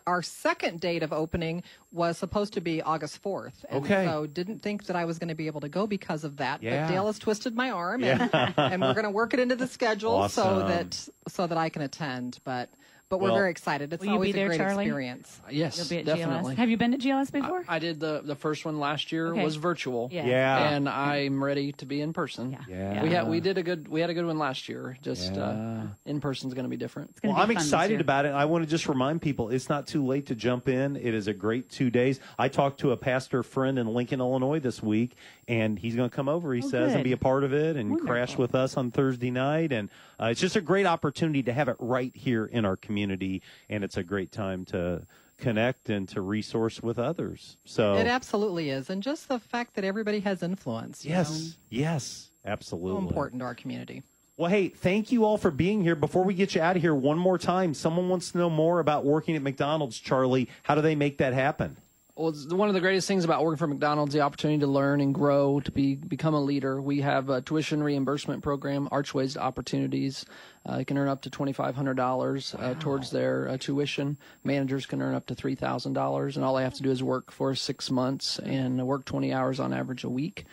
our 0.07 0.21
second 0.21 0.79
date 0.79 1.03
of 1.03 1.13
opening 1.13 1.63
was 1.91 2.17
supposed 2.17 2.53
to 2.53 2.61
be 2.61 2.81
August 2.81 3.19
fourth. 3.21 3.65
And 3.69 3.83
Okay. 3.85 4.05
So 4.05 4.27
didn't 4.27 4.61
think 4.61 4.85
that 4.85 4.95
I 4.95 5.05
was 5.05 5.19
going 5.19 5.29
to 5.29 5.35
be 5.35 5.47
able 5.47 5.61
to 5.61 5.69
go 5.69 5.87
because 5.87 6.23
of 6.23 6.37
that. 6.37 6.61
Yeah. 6.61 6.85
But 6.85 6.93
Dale 6.93 7.05
has 7.07 7.19
twisted 7.19 7.55
my 7.55 7.71
arm, 7.71 8.03
and, 8.03 8.29
and 8.33 8.81
we're 8.81 8.93
going 8.93 9.03
to 9.05 9.09
work 9.11 9.33
it 9.33 9.39
into 9.39 9.55
the 9.55 9.67
schedule 9.67 10.27
so 10.29 10.59
that 10.67 11.07
so 11.27 11.47
that 11.47 11.57
I 11.57 11.69
can 11.69 11.81
attend. 11.81 12.39
But 12.43 12.69
But 13.09 13.21
we're 13.21 13.31
very 13.31 13.49
excited. 13.49 13.91
It's 13.91 14.01
Will 14.01 14.09
you 14.09 14.13
always 14.13 14.27
be 14.27 14.31
there, 14.33 14.45
a 14.45 14.49
great 14.49 14.57
Charlie? 14.59 14.85
experience. 14.85 15.41
Yes, 15.49 15.77
You'll 15.79 15.87
be 15.87 15.97
at 15.97 16.05
definitely. 16.05 16.53
GLS. 16.53 16.57
Have 16.57 16.69
you 16.69 16.77
been 16.77 16.91
to 16.91 16.97
GLS 16.99 17.31
before? 17.31 17.65
I 17.67 17.79
did 17.79 17.99
the 17.99 18.21
the 18.23 18.35
first 18.35 18.65
one 18.65 18.79
last 18.79 19.11
year 19.11 19.29
Okay. 19.31 19.43
was 19.43 19.55
virtual. 19.55 20.09
Yeah. 20.11 20.27
Yeah. 20.27 20.69
And 20.69 20.87
I'm 20.87 21.43
ready 21.43 21.71
to 21.73 21.87
be 21.87 22.01
in 22.01 22.13
person. 22.13 22.51
Yeah. 22.51 22.59
Yeah. 22.69 23.03
We 23.03 23.09
had 23.09 23.27
we 23.27 23.39
did 23.39 23.57
a 23.57 23.63
good 23.63 23.87
we 23.87 23.99
had 23.99 24.11
a 24.11 24.13
good 24.13 24.27
one 24.27 24.37
last 24.37 24.69
year. 24.69 24.95
Just 25.01 25.33
uh, 25.33 25.37
Yeah. 25.39 25.83
in 26.05 26.21
person's 26.21 26.53
going 26.53 26.65
to 26.65 26.69
be 26.69 26.77
different. 26.77 27.09
It's 27.09 27.19
gonna 27.19 27.33
Well, 27.33 27.47
be 27.47 27.51
I'm 27.55 27.57
excited 27.57 27.99
about 27.99 28.25
it. 28.27 28.29
I 28.29 28.45
want 28.45 28.63
to 28.63 28.69
just 28.69 28.87
remind 28.87 29.23
people 29.23 29.49
it's 29.49 29.69
not 29.69 29.87
too 29.87 30.05
late 30.05 30.27
to 30.27 30.35
jump 30.35 30.69
in. 30.69 30.95
It 30.95 31.15
is 31.15 31.27
a 31.27 31.33
great 31.33 31.67
two 31.71 31.89
days. 31.89 32.19
I 32.37 32.47
talked 32.47 32.79
to 32.81 32.91
a 32.91 32.97
pastor 32.97 33.41
friend 33.41 33.79
in 33.79 33.87
Lincoln, 33.87 34.19
Illinois 34.19 34.59
this 34.59 34.83
week, 34.83 35.15
and 35.47 35.79
he's 35.79 35.95
going 35.95 36.07
to 36.11 36.15
come 36.15 36.29
over, 36.29 36.53
he 36.53 36.61
Oh, 36.63 36.69
says, 36.69 36.93
and 36.93 37.03
be 37.03 37.13
a 37.13 37.17
part 37.17 37.43
of 37.43 37.53
it 37.53 37.75
and 37.75 37.89
Wonderful. 37.89 38.07
crash 38.13 38.37
with 38.37 38.53
us 38.53 38.77
on 38.77 38.91
Thursday 38.91 39.31
night. 39.31 39.71
And 39.73 39.89
uh, 40.19 40.25
it's 40.25 40.39
just 40.41 40.55
a 40.55 40.61
great 40.61 40.85
opportunity 40.85 41.41
to 41.41 41.53
have 41.53 41.69
it 41.69 41.75
right 41.79 42.15
here 42.15 42.45
in 42.45 42.65
our 42.65 42.75
community, 42.75 42.98
and 43.03 43.83
it's 43.83 43.97
a 43.97 44.03
great 44.03 44.31
time 44.31 44.65
to 44.65 45.03
connect 45.37 45.89
and 45.89 46.07
to 46.09 46.21
resource 46.21 46.81
with 46.81 46.99
others. 46.99 47.57
So, 47.65 47.95
It 47.95 48.07
absolutely 48.07 48.69
is. 48.69 48.89
And 48.89 49.01
just 49.01 49.27
the 49.27 49.39
fact 49.39 49.75
that 49.75 49.83
everybody 49.83 50.19
has 50.21 50.43
influence. 50.43 51.05
you 51.05 51.11
know, 51.11 51.17
yes, 51.17 51.57
yes, 51.69 52.31
So 52.43 52.49
absolutely. 52.49 53.07
important 53.07 53.39
to 53.41 53.45
our 53.45 53.55
community. 53.55 54.03
Well, 54.37 54.49
hey, 54.49 54.69
thank 54.69 55.11
you 55.11 55.25
all 55.25 55.37
for 55.37 55.51
being 55.51 55.81
here. 55.81 55.95
Before 55.95 56.23
we 56.23 56.33
get 56.33 56.55
you 56.55 56.61
out 56.61 56.75
of 56.77 56.81
here, 56.81 56.95
one 56.95 57.17
more 57.17 57.37
time, 57.37 57.73
someone 57.73 58.07
wants 58.07 58.31
to 58.31 58.37
know 58.37 58.49
more 58.49 58.79
about 58.79 59.03
working 59.03 59.35
at 59.35 59.41
McDonald's, 59.41 59.99
Charlie. 59.99 60.47
How 60.63 60.75
do 60.75 60.81
they 60.81 60.95
make 60.95 61.17
that 61.17 61.33
happen? 61.33 61.75
Well, 62.19 62.33
one 62.49 62.67
of 62.67 62.73
the 62.73 62.81
greatest 62.81 63.07
things 63.07 63.23
about 63.23 63.45
working 63.45 63.55
for 63.55 63.67
McDonald's, 63.67 64.09
is 64.09 64.15
the 64.15 64.25
opportunity 64.25 64.59
to 64.59 64.67
learn 64.67 64.99
and 64.99 65.15
grow, 65.15 65.61
to 65.61 65.71
be 65.71 65.95
become 65.95 66.33
a 66.33 66.41
leader. 66.41 66.81
We 66.81 66.99
have 66.99 67.29
a 67.29 67.39
tuition 67.39 67.81
reimbursement 67.81 68.43
program, 68.43 68.89
Archways 68.91 69.35
to 69.35 69.39
Opportunities. 69.39 70.25
Uh, 70.69 70.79
you 70.79 70.85
can 70.85 70.97
earn 70.97 71.07
up 71.07 71.21
to 71.21 71.29
twenty 71.29 71.53
five 71.53 71.77
hundred 71.77 71.95
dollars 71.95 72.53
uh, 72.59 72.73
towards 72.77 73.11
their 73.11 73.47
uh, 73.47 73.57
tuition. 73.57 74.17
Managers 74.43 74.85
can 74.85 75.01
earn 75.01 75.15
up 75.15 75.27
to 75.27 75.35
three 75.35 75.55
thousand 75.55 75.93
dollars, 75.93 76.35
and 76.35 76.43
all 76.43 76.55
they 76.55 76.63
have 76.63 76.73
to 76.73 76.83
do 76.83 76.91
is 76.91 77.01
work 77.01 77.31
for 77.31 77.55
six 77.55 77.89
months 77.89 78.37
and 78.39 78.85
work 78.85 79.05
twenty 79.05 79.31
hours 79.31 79.61
on 79.61 79.71
average 79.71 80.03
a 80.03 80.09
week. 80.09 80.45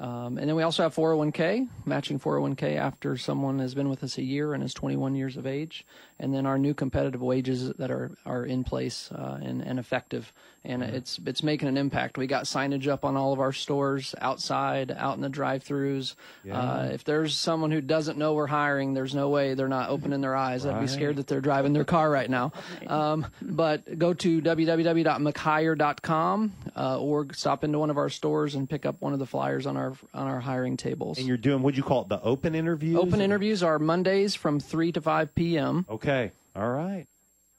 Um, 0.00 0.38
and 0.38 0.48
then 0.48 0.56
we 0.56 0.62
also 0.62 0.82
have 0.82 0.94
401k, 0.94 1.68
matching 1.84 2.18
401k 2.18 2.76
after 2.76 3.18
someone 3.18 3.58
has 3.58 3.74
been 3.74 3.90
with 3.90 4.02
us 4.02 4.16
a 4.16 4.22
year 4.22 4.54
and 4.54 4.62
is 4.62 4.72
21 4.72 5.14
years 5.14 5.36
of 5.36 5.46
age. 5.46 5.84
And 6.18 6.32
then 6.32 6.46
our 6.46 6.58
new 6.58 6.72
competitive 6.72 7.20
wages 7.20 7.70
that 7.74 7.90
are, 7.90 8.12
are 8.24 8.46
in 8.46 8.64
place 8.64 9.12
uh, 9.12 9.38
and, 9.42 9.60
and 9.60 9.78
effective. 9.78 10.32
And 10.62 10.82
it's 10.82 11.18
it's 11.24 11.42
making 11.42 11.68
an 11.68 11.78
impact. 11.78 12.18
We 12.18 12.26
got 12.26 12.44
signage 12.44 12.86
up 12.86 13.02
on 13.04 13.16
all 13.16 13.32
of 13.32 13.40
our 13.40 13.52
stores, 13.52 14.14
outside, 14.20 14.94
out 14.94 15.16
in 15.16 15.22
the 15.22 15.30
drive-throughs. 15.30 16.14
Uh, 16.52 16.90
if 16.92 17.02
there's 17.04 17.34
someone 17.34 17.70
who 17.70 17.80
doesn't 17.80 18.18
know 18.18 18.34
we're 18.34 18.46
hiring, 18.46 18.92
there's 18.92 19.14
no 19.14 19.30
way 19.30 19.54
they're 19.54 19.68
not 19.68 19.88
opening 19.88 20.20
their 20.20 20.36
eyes. 20.36 20.66
I'd 20.66 20.80
be 20.80 20.86
scared 20.86 21.16
that 21.16 21.28
they're 21.28 21.40
driving 21.40 21.72
their 21.72 21.86
car 21.86 22.10
right 22.10 22.28
now. 22.28 22.52
Um, 22.86 23.26
but 23.40 23.98
go 23.98 24.12
to 24.12 24.42
www.mchire.com 24.42 26.52
uh, 26.76 27.00
or 27.00 27.26
stop 27.32 27.64
into 27.64 27.78
one 27.78 27.90
of 27.90 27.98
our 27.98 28.08
stores 28.10 28.54
and 28.54 28.68
pick 28.68 28.86
up 28.86 29.00
one 29.00 29.12
of 29.12 29.18
the 29.18 29.26
flyers 29.26 29.66
on 29.66 29.76
our 29.76 29.92
on 30.14 30.26
our 30.26 30.40
hiring 30.40 30.76
tables. 30.76 31.18
And 31.18 31.26
you're 31.26 31.36
doing 31.36 31.62
what 31.62 31.74
do 31.74 31.78
you 31.78 31.84
call 31.84 32.02
it 32.02 32.08
the 32.08 32.20
open 32.22 32.54
interviews? 32.54 32.96
Open 32.96 33.20
interviews 33.20 33.62
are 33.62 33.78
Mondays 33.78 34.34
from 34.34 34.60
3 34.60 34.92
to 34.92 35.00
5 35.00 35.34
p.m. 35.34 35.86
Okay. 35.88 36.32
All 36.54 36.68
right. 36.68 37.06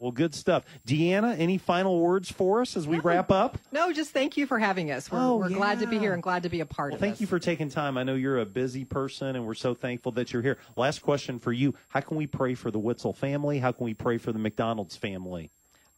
Well, 0.02 0.12
good 0.12 0.34
stuff. 0.34 0.66
Deanna, 0.88 1.38
any 1.38 1.60
final 1.60 2.00
words 2.00 2.32
for 2.32 2.62
us 2.62 2.76
as 2.76 2.88
we 2.88 2.98
wrap 2.98 3.30
up? 3.30 3.60
No, 3.72 3.94
just 3.94 4.10
thank 4.10 4.36
you 4.36 4.48
for 4.48 4.58
having 4.58 4.90
us. 4.90 5.12
We're, 5.12 5.20
Oh, 5.20 5.36
we're 5.36 5.50
glad 5.50 5.80
to 5.82 5.86
be 5.86 6.00
here 6.00 6.14
and 6.14 6.24
glad 6.24 6.42
to 6.42 6.50
be 6.50 6.60
a 6.60 6.66
part 6.66 6.90
Well, 6.90 6.96
of 6.96 7.00
thank 7.00 7.14
this. 7.14 7.22
you 7.22 7.28
for 7.28 7.38
taking 7.38 7.70
time. 7.70 8.00
I 8.00 8.04
know 8.04 8.16
you're 8.16 8.40
a 8.40 8.46
busy 8.46 8.84
person, 8.84 9.36
and 9.36 9.46
we're 9.46 9.54
so 9.54 9.76
thankful 9.76 10.12
that 10.14 10.34
you're 10.34 10.42
here. 10.42 10.58
Last 10.76 11.04
question 11.04 11.38
for 11.38 11.54
you 11.54 11.76
How 11.90 12.00
can 12.00 12.18
we 12.18 12.26
pray 12.26 12.56
for 12.56 12.72
the 12.72 12.80
Witzel 12.80 13.14
family? 13.14 13.60
How 13.60 13.72
can 13.72 13.86
we 13.86 13.94
pray 13.94 14.18
for 14.18 14.32
the 14.32 14.40
McDonald's 14.40 14.96
family? 14.96 15.52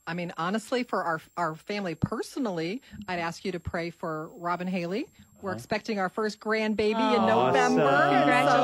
I 0.06 0.13
mean, 0.13 0.34
honestly, 0.38 0.84
for 0.84 1.02
our 1.02 1.22
our 1.38 1.56
family 1.56 1.96
personally, 1.96 2.82
I'd 3.08 3.20
ask 3.20 3.46
you 3.46 3.54
to 3.54 3.60
pray 3.62 3.89
for 3.89 4.32
Robin 4.36 4.68
Haley. 4.68 5.06
We're 5.42 5.52
uh-huh. 5.52 5.58
expecting 5.58 6.00
our 6.00 6.10
first 6.10 6.42
grandbaby 6.42 6.89
in 6.92 6.96
oh, 6.96 7.39
Awesome. 7.39 7.78
November. 7.78 7.82
So 7.84 8.18
Congratulations. 8.18 8.62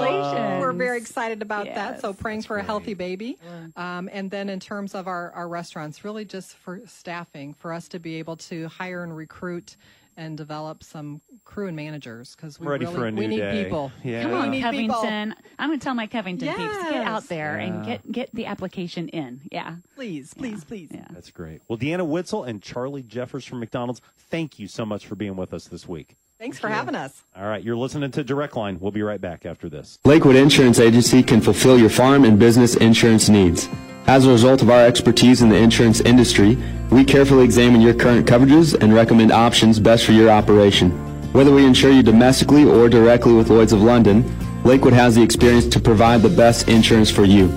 We're 0.99 1.03
very 1.03 1.07
excited 1.07 1.41
about 1.41 1.65
that. 1.65 2.01
So 2.01 2.09
Yes. 2.09 2.17
praying 2.19 2.41
for 2.43 2.57
a 2.57 2.63
healthy 2.63 2.93
baby. 2.93 3.37
Um, 3.75 4.09
and 4.11 4.29
then 4.31 4.49
in 4.49 4.59
terms 4.59 4.95
of 4.95 5.07
our, 5.07 5.31
our 5.31 5.47
restaurants, 5.47 6.03
really 6.03 6.25
just 6.25 6.55
for 6.55 6.81
staffing, 6.85 7.53
for 7.53 7.73
us 7.73 7.87
to 7.89 7.99
be 7.99 8.15
able 8.15 8.37
to 8.37 8.67
hire 8.67 9.03
and 9.03 9.15
recruit 9.15 9.75
and 10.17 10.35
develop 10.35 10.83
some 10.83 11.21
crew 11.45 11.67
and 11.67 11.77
managers 11.77 12.35
because 12.35 12.59
we 12.59 12.67
Ready 12.67 12.83
really 12.85 12.97
for 12.97 13.07
a 13.07 13.11
we 13.11 13.27
need 13.27 13.37
day. 13.37 13.63
people. 13.63 13.89
Yeah. 14.03 14.23
Come 14.23 14.33
on, 14.33 14.51
need 14.51 14.63
people. 14.69 14.95
Covington. 14.95 15.35
I'm 15.57 15.69
going 15.69 15.79
to 15.79 15.83
tell 15.83 15.93
my 15.93 16.07
Covington 16.07 16.47
peeps 16.49 16.77
get 16.89 17.07
out 17.07 17.23
there 17.29 17.55
and 17.55 17.85
get 17.85 18.11
get 18.11 18.29
the 18.35 18.45
application 18.47 19.07
in. 19.09 19.41
Yeah. 19.49 19.75
Please, 19.95 20.33
please, 20.33 20.65
please. 20.65 20.89
Yeah. 20.93 21.05
That's 21.11 21.31
great. 21.31 21.61
Well, 21.69 21.77
Deanna 21.77 22.05
Witzel 22.05 22.43
and 22.43 22.61
Charlie 22.61 23.01
Jeffers 23.03 23.45
from 23.45 23.61
McDonald's, 23.61 24.01
thank 24.17 24.59
you 24.59 24.67
so 24.67 24.85
much 24.85 25.07
for 25.07 25.15
being 25.15 25.37
with 25.37 25.53
us 25.53 25.65
this 25.69 25.87
week. 25.87 26.17
Thanks 26.39 26.57
for 26.57 26.69
having 26.69 26.95
us. 26.95 27.25
All 27.35 27.43
right, 27.43 27.61
you're 27.61 27.75
listening 27.75 28.11
to 28.11 28.23
Direct 28.23 28.55
Line. 28.55 28.79
We'll 28.79 28.93
be 28.93 29.01
right 29.01 29.19
back 29.19 29.45
after 29.45 29.67
this. 29.67 29.99
Lakewood 30.05 30.37
Insurance 30.37 30.79
Agency 30.79 31.21
can 31.21 31.41
fulfill 31.41 31.77
your 31.77 31.89
farm 31.89 32.23
and 32.23 32.39
business 32.39 32.77
insurance 32.77 33.27
needs. 33.27 33.67
As 34.07 34.25
a 34.25 34.31
result 34.31 34.61
of 34.61 34.69
our 34.69 34.85
expertise 34.85 35.41
in 35.41 35.49
the 35.49 35.57
insurance 35.57 35.99
industry, 35.99 36.57
we 36.91 37.03
carefully 37.03 37.43
examine 37.43 37.81
your 37.81 37.93
current 37.93 38.25
coverages 38.25 38.73
and 38.81 38.93
recommend 38.93 39.33
options 39.33 39.81
best 39.81 40.05
for 40.05 40.13
your 40.13 40.29
operation. 40.29 40.91
Whether 41.33 41.51
we 41.51 41.65
insure 41.65 41.91
you 41.91 42.03
domestically 42.03 42.63
or 42.63 42.87
directly 42.87 43.33
with 43.33 43.49
Lloyds 43.49 43.73
of 43.73 43.81
London, 43.81 44.23
Lakewood 44.63 44.93
has 44.93 45.15
the 45.15 45.21
experience 45.21 45.67
to 45.67 45.81
provide 45.81 46.21
the 46.21 46.29
best 46.29 46.69
insurance 46.69 47.11
for 47.11 47.25
you. 47.25 47.49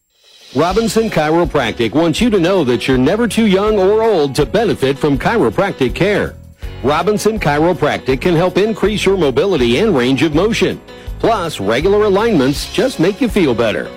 Robinson 0.55 1.09
Chiropractic 1.09 1.93
wants 1.93 2.21
you 2.21 2.29
to 2.29 2.39
know 2.39 2.65
that 2.65 2.87
you're 2.87 2.99
never 2.99 3.27
too 3.27 3.47
young 3.47 3.79
or 3.79 4.03
old 4.03 4.35
to 4.35 4.45
benefit 4.45 4.99
from 4.99 5.19
chiropractic 5.19 5.95
care. 5.95 6.37
Robinson 6.83 7.41
Chiropractic 7.41 8.21
can 8.21 8.37
help 8.37 8.59
increase 8.59 9.07
your 9.07 9.17
mobility 9.17 9.79
and 9.79 9.97
range 9.97 10.23
of 10.23 10.35
motion. 10.35 10.79
Plus, 11.19 11.59
regular 11.59 12.05
alignments 12.05 12.71
just 12.75 13.01
make 13.01 13.23
you 13.23 13.29
feel 13.31 13.55
better. 13.55 13.91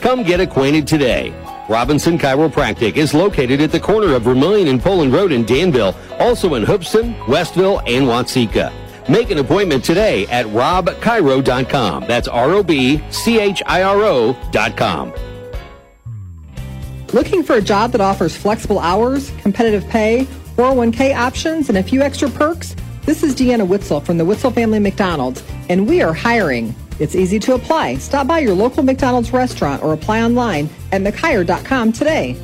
Come 0.00 0.24
get 0.24 0.40
acquainted 0.40 0.88
today. 0.88 1.32
Robinson 1.68 2.18
Chiropractic 2.18 2.96
is 2.96 3.14
located 3.14 3.60
at 3.60 3.70
the 3.70 3.78
corner 3.78 4.14
of 4.14 4.22
Vermilion 4.22 4.66
and 4.66 4.82
Poland 4.82 5.12
Road 5.12 5.30
in 5.30 5.44
Danville, 5.44 5.94
also 6.18 6.54
in 6.54 6.64
Hoopeston, 6.64 7.14
Westville, 7.28 7.78
and 7.86 8.06
Watseka. 8.06 8.72
Make 9.08 9.30
an 9.30 9.38
appointment 9.38 9.84
today 9.84 10.26
at 10.26 10.46
robchiro.com. 10.46 12.04
That's 12.06 12.28
R-O-B-C-H-I-R-O 12.28 12.90
dot 14.50 14.76
com. 14.76 15.12
Looking 17.12 17.44
for 17.44 17.54
a 17.54 17.62
job 17.62 17.92
that 17.92 18.00
offers 18.00 18.34
flexible 18.36 18.80
hours, 18.80 19.30
competitive 19.38 19.86
pay, 19.88 20.26
401k 20.56 21.14
options, 21.14 21.68
and 21.68 21.78
a 21.78 21.82
few 21.82 22.02
extra 22.02 22.28
perks? 22.28 22.74
This 23.02 23.22
is 23.22 23.34
Deanna 23.36 23.66
Witzel 23.66 24.00
from 24.00 24.18
the 24.18 24.24
Witzel 24.24 24.50
Family 24.50 24.80
McDonald's, 24.80 25.44
and 25.68 25.88
we 25.88 26.02
are 26.02 26.12
hiring. 26.12 26.74
It's 26.98 27.14
easy 27.14 27.38
to 27.40 27.54
apply. 27.54 27.98
Stop 27.98 28.26
by 28.26 28.40
your 28.40 28.54
local 28.54 28.82
McDonald's 28.82 29.32
restaurant 29.32 29.82
or 29.82 29.92
apply 29.92 30.22
online 30.22 30.68
at 30.90 31.02
mchire.com 31.02 31.92
today. 31.92 32.36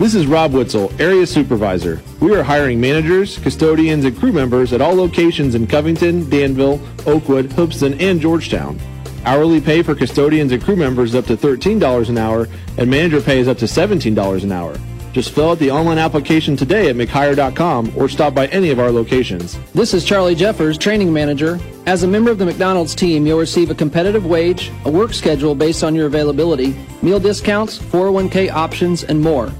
This 0.00 0.14
is 0.14 0.26
Rob 0.26 0.54
Witzel, 0.54 0.90
Area 0.98 1.26
Supervisor. 1.26 2.00
We 2.20 2.34
are 2.34 2.42
hiring 2.42 2.80
managers, 2.80 3.36
custodians, 3.36 4.06
and 4.06 4.18
crew 4.18 4.32
members 4.32 4.72
at 4.72 4.80
all 4.80 4.94
locations 4.94 5.54
in 5.54 5.66
Covington, 5.66 6.26
Danville, 6.30 6.80
Oakwood, 7.04 7.52
Hoopeston, 7.52 8.00
and 8.00 8.18
Georgetown. 8.18 8.80
Hourly 9.26 9.60
pay 9.60 9.82
for 9.82 9.94
custodians 9.94 10.52
and 10.52 10.64
crew 10.64 10.74
members 10.74 11.10
is 11.10 11.16
up 11.16 11.26
to 11.26 11.36
$13 11.36 12.08
an 12.08 12.16
hour, 12.16 12.48
and 12.78 12.90
manager 12.90 13.20
pay 13.20 13.40
is 13.40 13.46
up 13.46 13.58
to 13.58 13.66
$17 13.66 14.42
an 14.42 14.52
hour. 14.52 14.74
Just 15.12 15.32
fill 15.32 15.50
out 15.50 15.58
the 15.58 15.70
online 15.70 15.98
application 15.98 16.56
today 16.56 16.88
at 16.88 16.96
mchire.com 16.96 17.92
or 17.94 18.08
stop 18.08 18.34
by 18.34 18.46
any 18.46 18.70
of 18.70 18.80
our 18.80 18.90
locations. 18.90 19.58
This 19.74 19.92
is 19.92 20.02
Charlie 20.02 20.34
Jeffers, 20.34 20.78
training 20.78 21.12
manager. 21.12 21.60
As 21.84 22.04
a 22.04 22.08
member 22.08 22.30
of 22.30 22.38
the 22.38 22.46
McDonald's 22.46 22.94
team, 22.94 23.26
you'll 23.26 23.38
receive 23.38 23.70
a 23.70 23.74
competitive 23.74 24.24
wage, 24.24 24.72
a 24.86 24.90
work 24.90 25.12
schedule 25.12 25.54
based 25.54 25.84
on 25.84 25.94
your 25.94 26.06
availability, 26.06 26.74
meal 27.02 27.20
discounts, 27.20 27.78
401k 27.78 28.50
options, 28.50 29.04
and 29.04 29.20
more. 29.20 29.52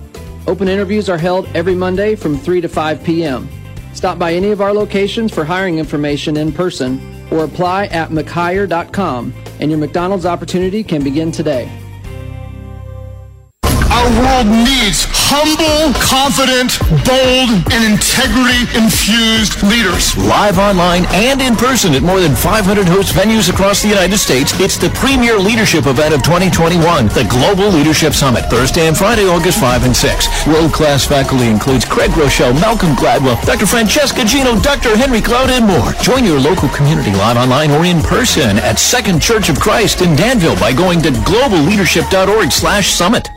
Open 0.46 0.68
interviews 0.68 1.08
are 1.08 1.18
held 1.18 1.46
every 1.54 1.74
Monday 1.74 2.14
from 2.14 2.36
3 2.36 2.60
to 2.60 2.68
5 2.68 3.04
p.m. 3.04 3.48
Stop 3.92 4.18
by 4.18 4.32
any 4.32 4.50
of 4.50 4.60
our 4.60 4.72
locations 4.72 5.32
for 5.32 5.44
hiring 5.44 5.78
information 5.78 6.36
in 6.36 6.52
person 6.52 7.00
or 7.30 7.44
apply 7.44 7.86
at 7.86 8.10
mchire.com 8.10 9.34
and 9.60 9.70
your 9.70 9.78
McDonald's 9.78 10.26
opportunity 10.26 10.82
can 10.82 11.04
begin 11.04 11.30
today. 11.30 11.70
Our 13.64 14.10
world 14.22 14.46
needs 14.46 15.06
humble, 15.30 15.94
confident, 16.02 16.74
bold, 17.06 17.54
and 17.70 17.82
integrity 17.86 18.66
infused 18.74 19.62
leaders. 19.62 20.18
Live 20.18 20.58
online 20.58 21.06
and 21.14 21.38
in 21.38 21.54
person 21.54 21.94
at 21.94 22.02
more 22.02 22.18
than 22.18 22.34
500 22.34 22.90
host 22.90 23.14
venues 23.14 23.46
across 23.46 23.80
the 23.80 23.88
United 23.88 24.18
States, 24.18 24.50
it's 24.58 24.76
the 24.76 24.90
premier 24.90 25.38
leadership 25.38 25.86
event 25.86 26.12
of 26.12 26.26
2021, 26.26 27.14
the 27.14 27.26
Global 27.30 27.70
Leadership 27.70 28.12
Summit, 28.12 28.50
Thursday 28.50 28.90
and 28.90 28.98
Friday, 28.98 29.30
August 29.30 29.60
5 29.62 29.84
and 29.86 29.96
6. 29.96 30.46
World-class 30.50 31.06
faculty 31.06 31.46
includes 31.46 31.86
Craig 31.86 32.10
Groeschel, 32.10 32.52
Malcolm 32.60 32.98
Gladwell, 32.98 33.38
Dr. 33.46 33.66
Francesca 33.66 34.24
Gino, 34.24 34.58
Dr. 34.58 34.96
Henry 34.96 35.20
Cloud, 35.20 35.50
and 35.50 35.64
more. 35.64 35.94
Join 36.02 36.24
your 36.24 36.40
local 36.40 36.68
community 36.70 37.14
live 37.14 37.38
online 37.38 37.70
or 37.70 37.86
in 37.86 38.02
person 38.02 38.58
at 38.58 38.78
Second 38.78 39.22
Church 39.22 39.48
of 39.48 39.60
Christ 39.60 40.02
in 40.02 40.16
Danville 40.16 40.58
by 40.58 40.72
going 40.72 41.00
to 41.02 41.10
globalleadership.org 41.10 42.50
slash 42.50 42.90
summit. 42.90 43.30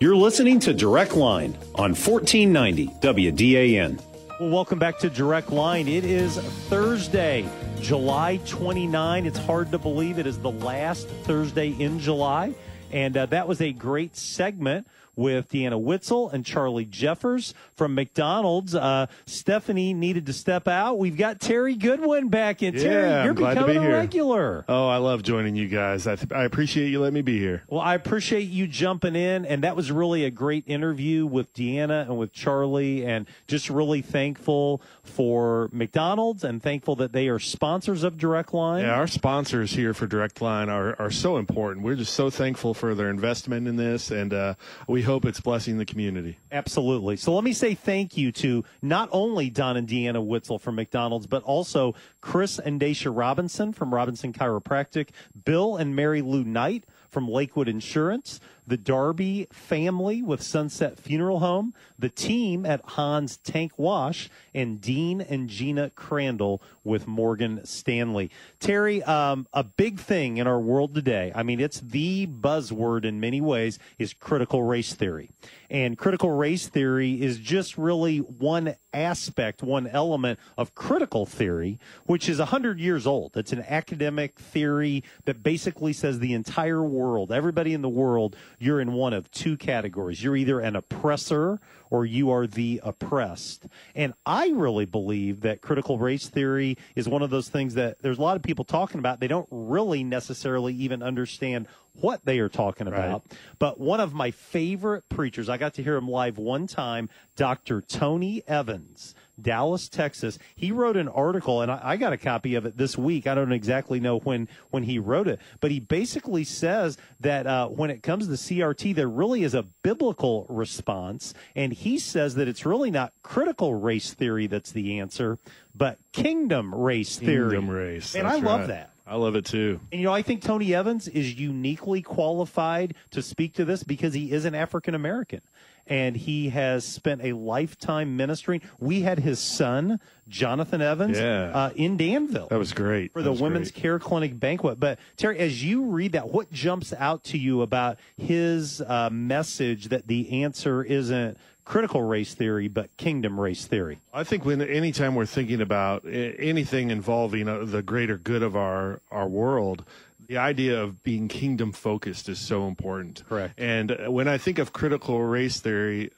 You're 0.00 0.14
listening 0.14 0.60
to 0.60 0.72
Direct 0.72 1.16
Line 1.16 1.54
on 1.74 1.90
1490 1.90 2.86
WDAN. 3.00 4.00
Well, 4.38 4.48
welcome 4.48 4.78
back 4.78 5.00
to 5.00 5.10
Direct 5.10 5.50
Line. 5.50 5.88
It 5.88 6.04
is 6.04 6.38
Thursday, 6.68 7.44
July 7.80 8.38
29. 8.46 9.26
It's 9.26 9.38
hard 9.40 9.72
to 9.72 9.78
believe 9.78 10.20
it 10.20 10.26
is 10.28 10.38
the 10.38 10.52
last 10.52 11.08
Thursday 11.24 11.70
in 11.70 11.98
July. 11.98 12.54
And 12.92 13.16
uh, 13.16 13.26
that 13.26 13.48
was 13.48 13.60
a 13.60 13.72
great 13.72 14.16
segment 14.16 14.86
with 15.18 15.48
Deanna 15.50 15.80
Witzel 15.80 16.30
and 16.30 16.46
Charlie 16.46 16.84
Jeffers 16.84 17.52
from 17.74 17.92
McDonald's. 17.94 18.72
Uh, 18.72 19.08
Stephanie 19.26 19.92
needed 19.92 20.26
to 20.26 20.32
step 20.32 20.68
out. 20.68 20.96
We've 20.96 21.16
got 21.16 21.40
Terry 21.40 21.74
Goodwin 21.74 22.28
back 22.28 22.62
in. 22.62 22.74
Yeah, 22.74 22.80
Terry, 22.80 23.08
you're 23.24 23.30
I'm 23.30 23.34
glad 23.34 23.54
to 23.54 23.60
becoming 23.60 23.74
be 23.74 23.78
a 23.78 23.88
here. 23.88 23.98
regular. 23.98 24.64
Oh, 24.68 24.86
I 24.86 24.98
love 24.98 25.24
joining 25.24 25.56
you 25.56 25.66
guys. 25.66 26.06
I, 26.06 26.14
th- 26.14 26.32
I 26.32 26.44
appreciate 26.44 26.88
you 26.90 27.00
letting 27.00 27.14
me 27.14 27.22
be 27.22 27.36
here. 27.38 27.64
Well, 27.68 27.80
I 27.80 27.96
appreciate 27.96 28.42
you 28.48 28.68
jumping 28.68 29.16
in, 29.16 29.44
and 29.44 29.64
that 29.64 29.74
was 29.74 29.90
really 29.90 30.24
a 30.24 30.30
great 30.30 30.62
interview 30.68 31.26
with 31.26 31.52
Deanna 31.52 32.02
and 32.02 32.16
with 32.16 32.32
Charlie, 32.32 33.04
and 33.04 33.26
just 33.48 33.68
really 33.68 34.02
thankful 34.02 34.80
for 35.02 35.68
McDonald's 35.72 36.44
and 36.44 36.62
thankful 36.62 36.94
that 36.94 37.10
they 37.12 37.26
are 37.26 37.40
sponsors 37.40 38.04
of 38.04 38.18
Direct 38.18 38.54
Line. 38.54 38.84
Yeah, 38.84 38.94
our 38.94 39.08
sponsors 39.08 39.72
here 39.72 39.94
for 39.94 40.06
Direct 40.06 40.40
Line 40.40 40.68
are, 40.68 40.94
are 41.00 41.10
so 41.10 41.38
important. 41.38 41.84
We're 41.84 41.96
just 41.96 42.14
so 42.14 42.30
thankful 42.30 42.72
for 42.72 42.94
their 42.94 43.10
investment 43.10 43.66
in 43.66 43.74
this, 43.74 44.12
and 44.12 44.32
uh, 44.32 44.54
we 44.86 45.02
hope 45.08 45.24
it's 45.24 45.40
blessing 45.40 45.78
the 45.78 45.86
community. 45.86 46.38
Absolutely. 46.52 47.16
So 47.16 47.34
let 47.34 47.42
me 47.42 47.54
say 47.54 47.74
thank 47.74 48.16
you 48.16 48.30
to 48.32 48.62
not 48.82 49.08
only 49.10 49.48
Don 49.48 49.76
and 49.78 49.88
Deanna 49.88 50.24
Witzel 50.24 50.58
from 50.58 50.74
McDonald's, 50.76 51.26
but 51.26 51.42
also 51.44 51.94
Chris 52.20 52.58
and 52.58 52.78
Dacia 52.78 53.10
Robinson 53.10 53.72
from 53.72 53.94
Robinson 53.94 54.32
Chiropractic, 54.32 55.08
Bill 55.44 55.76
and 55.76 55.96
Mary 55.96 56.20
Lou 56.20 56.44
Knight 56.44 56.84
from 57.08 57.26
Lakewood 57.26 57.68
Insurance, 57.68 58.38
the 58.68 58.76
Darby 58.76 59.46
family 59.50 60.22
with 60.22 60.42
Sunset 60.42 60.98
Funeral 60.98 61.40
Home, 61.40 61.74
the 61.98 62.10
team 62.10 62.66
at 62.66 62.82
Hans 62.84 63.38
Tank 63.38 63.72
Wash, 63.78 64.28
and 64.54 64.80
Dean 64.80 65.20
and 65.22 65.48
Gina 65.48 65.90
Crandall 65.90 66.60
with 66.84 67.06
Morgan 67.06 67.64
Stanley. 67.64 68.30
Terry, 68.60 69.02
um, 69.04 69.46
a 69.52 69.64
big 69.64 69.98
thing 69.98 70.36
in 70.36 70.46
our 70.46 70.60
world 70.60 70.94
today, 70.94 71.32
I 71.34 71.42
mean, 71.42 71.60
it's 71.60 71.80
the 71.80 72.26
buzzword 72.26 73.04
in 73.04 73.20
many 73.20 73.40
ways, 73.40 73.78
is 73.98 74.12
critical 74.12 74.62
race 74.62 74.92
theory. 74.92 75.30
And 75.70 75.98
critical 75.98 76.30
race 76.30 76.66
theory 76.66 77.20
is 77.20 77.38
just 77.38 77.76
really 77.76 78.18
one 78.18 78.74
aspect, 78.94 79.62
one 79.62 79.86
element 79.86 80.38
of 80.56 80.74
critical 80.74 81.26
theory, 81.26 81.78
which 82.06 82.28
is 82.28 82.38
100 82.38 82.80
years 82.80 83.06
old. 83.06 83.36
It's 83.36 83.52
an 83.52 83.64
academic 83.68 84.38
theory 84.38 85.04
that 85.26 85.42
basically 85.42 85.92
says 85.92 86.18
the 86.18 86.32
entire 86.32 86.82
world, 86.82 87.30
everybody 87.30 87.74
in 87.74 87.82
the 87.82 87.88
world, 87.88 88.34
you're 88.58 88.80
in 88.80 88.92
one 88.92 89.12
of 89.12 89.30
two 89.30 89.56
categories. 89.56 90.22
You're 90.22 90.36
either 90.36 90.60
an 90.60 90.76
oppressor 90.76 91.60
or 91.90 92.04
you 92.04 92.30
are 92.30 92.46
the 92.46 92.80
oppressed. 92.84 93.66
And 93.94 94.14
I 94.26 94.48
really 94.48 94.84
believe 94.84 95.40
that 95.42 95.60
critical 95.60 95.98
race 95.98 96.28
theory 96.28 96.76
is 96.94 97.08
one 97.08 97.22
of 97.22 97.30
those 97.30 97.48
things 97.48 97.74
that 97.74 98.02
there's 98.02 98.18
a 98.18 98.22
lot 98.22 98.36
of 98.36 98.42
people 98.42 98.64
talking 98.64 98.98
about. 98.98 99.20
They 99.20 99.28
don't 99.28 99.48
really 99.50 100.04
necessarily 100.04 100.74
even 100.74 101.02
understand 101.02 101.66
what 102.00 102.24
they 102.24 102.38
are 102.38 102.48
talking 102.48 102.86
about. 102.86 103.24
But 103.58 103.80
one 103.80 104.00
of 104.00 104.12
my 104.14 104.30
favorite 104.30 105.08
preachers, 105.08 105.48
I 105.48 105.56
got 105.56 105.74
to 105.74 105.82
hear 105.82 105.96
him 105.96 106.08
live 106.08 106.38
one 106.38 106.66
time, 106.66 107.08
Dr. 107.36 107.80
Tony 107.80 108.42
Evans. 108.46 109.14
Dallas, 109.40 109.88
Texas. 109.88 110.38
He 110.54 110.72
wrote 110.72 110.96
an 110.96 111.08
article, 111.08 111.62
and 111.62 111.70
I, 111.70 111.80
I 111.82 111.96
got 111.96 112.12
a 112.12 112.18
copy 112.18 112.54
of 112.54 112.66
it 112.66 112.76
this 112.76 112.96
week. 112.96 113.26
I 113.26 113.34
don't 113.34 113.52
exactly 113.52 114.00
know 114.00 114.18
when 114.18 114.48
when 114.70 114.84
he 114.84 114.98
wrote 114.98 115.28
it, 115.28 115.40
but 115.60 115.70
he 115.70 115.80
basically 115.80 116.44
says 116.44 116.98
that 117.20 117.46
uh, 117.46 117.68
when 117.68 117.90
it 117.90 118.02
comes 118.02 118.26
to 118.26 118.32
CRT, 118.32 118.94
there 118.94 119.08
really 119.08 119.42
is 119.42 119.54
a 119.54 119.62
biblical 119.62 120.46
response, 120.48 121.34
and 121.54 121.72
he 121.72 121.98
says 121.98 122.34
that 122.34 122.48
it's 122.48 122.66
really 122.66 122.90
not 122.90 123.12
critical 123.22 123.74
race 123.74 124.14
theory 124.14 124.46
that's 124.46 124.72
the 124.72 124.98
answer, 124.98 125.38
but 125.74 125.98
kingdom 126.12 126.74
race 126.74 127.16
theory. 127.18 127.56
Kingdom 127.56 127.70
race. 127.70 128.14
and 128.14 128.26
I 128.26 128.32
that's 128.32 128.44
love 128.44 128.60
right. 128.60 128.68
that. 128.68 128.92
I 129.08 129.16
love 129.16 129.36
it 129.36 129.46
too. 129.46 129.80
And 129.90 130.00
you 130.00 130.06
know, 130.06 130.12
I 130.12 130.20
think 130.20 130.42
Tony 130.42 130.74
Evans 130.74 131.08
is 131.08 131.34
uniquely 131.34 132.02
qualified 132.02 132.94
to 133.12 133.22
speak 133.22 133.54
to 133.54 133.64
this 133.64 133.82
because 133.82 134.12
he 134.12 134.30
is 134.32 134.44
an 134.44 134.54
African 134.54 134.94
American 134.94 135.40
and 135.88 136.16
he 136.16 136.50
has 136.50 136.84
spent 136.84 137.22
a 137.22 137.32
lifetime 137.32 138.16
ministering. 138.16 138.60
We 138.78 139.02
had 139.02 139.18
his 139.20 139.38
son, 139.38 140.00
Jonathan 140.28 140.80
Evans, 140.82 141.18
Yeah. 141.18 141.50
uh, 141.54 141.70
in 141.74 141.96
Danville 141.96 142.48
That 142.48 142.58
was 142.58 142.72
great. 142.72 143.12
for 143.12 143.22
That 143.22 143.34
the 143.34 143.42
Women's 143.42 143.70
great. 143.70 143.82
Care 143.82 143.98
Clinic 143.98 144.38
banquet. 144.38 144.78
But 144.78 144.98
Terry, 145.16 145.38
as 145.38 145.64
you 145.64 145.84
read 145.84 146.12
that, 146.12 146.28
what 146.28 146.52
jumps 146.52 146.92
out 146.98 147.24
to 147.24 147.38
you 147.38 147.62
about 147.62 147.98
his 148.16 148.80
uh, 148.82 149.08
message 149.10 149.88
that 149.88 150.06
the 150.06 150.42
answer 150.42 150.82
isn't 150.82 151.36
critical 151.64 152.00
race 152.02 152.32
theory 152.32 152.66
but 152.66 152.96
kingdom 152.96 153.38
race 153.38 153.66
theory? 153.66 153.98
I 154.12 154.24
think 154.24 154.44
when 154.44 154.60
anytime 154.62 155.14
we're 155.14 155.26
thinking 155.26 155.60
about 155.60 156.04
anything 156.06 156.90
involving 156.90 157.48
uh, 157.48 157.64
the 157.64 157.82
greater 157.82 158.16
good 158.16 158.42
of 158.42 158.56
our 158.56 159.00
our 159.10 159.28
world, 159.28 159.84
the 160.28 160.36
idea 160.36 160.80
of 160.80 161.02
being 161.02 161.26
kingdom 161.26 161.72
focused 161.72 162.28
is 162.28 162.38
so 162.38 162.68
important. 162.68 163.24
Correct. 163.28 163.58
And 163.58 163.90
uh, 163.90 164.10
when 164.12 164.28
I 164.28 164.38
think 164.38 164.58
of 164.58 164.72
critical 164.72 165.22
race 165.22 165.58
theory, 165.60 166.12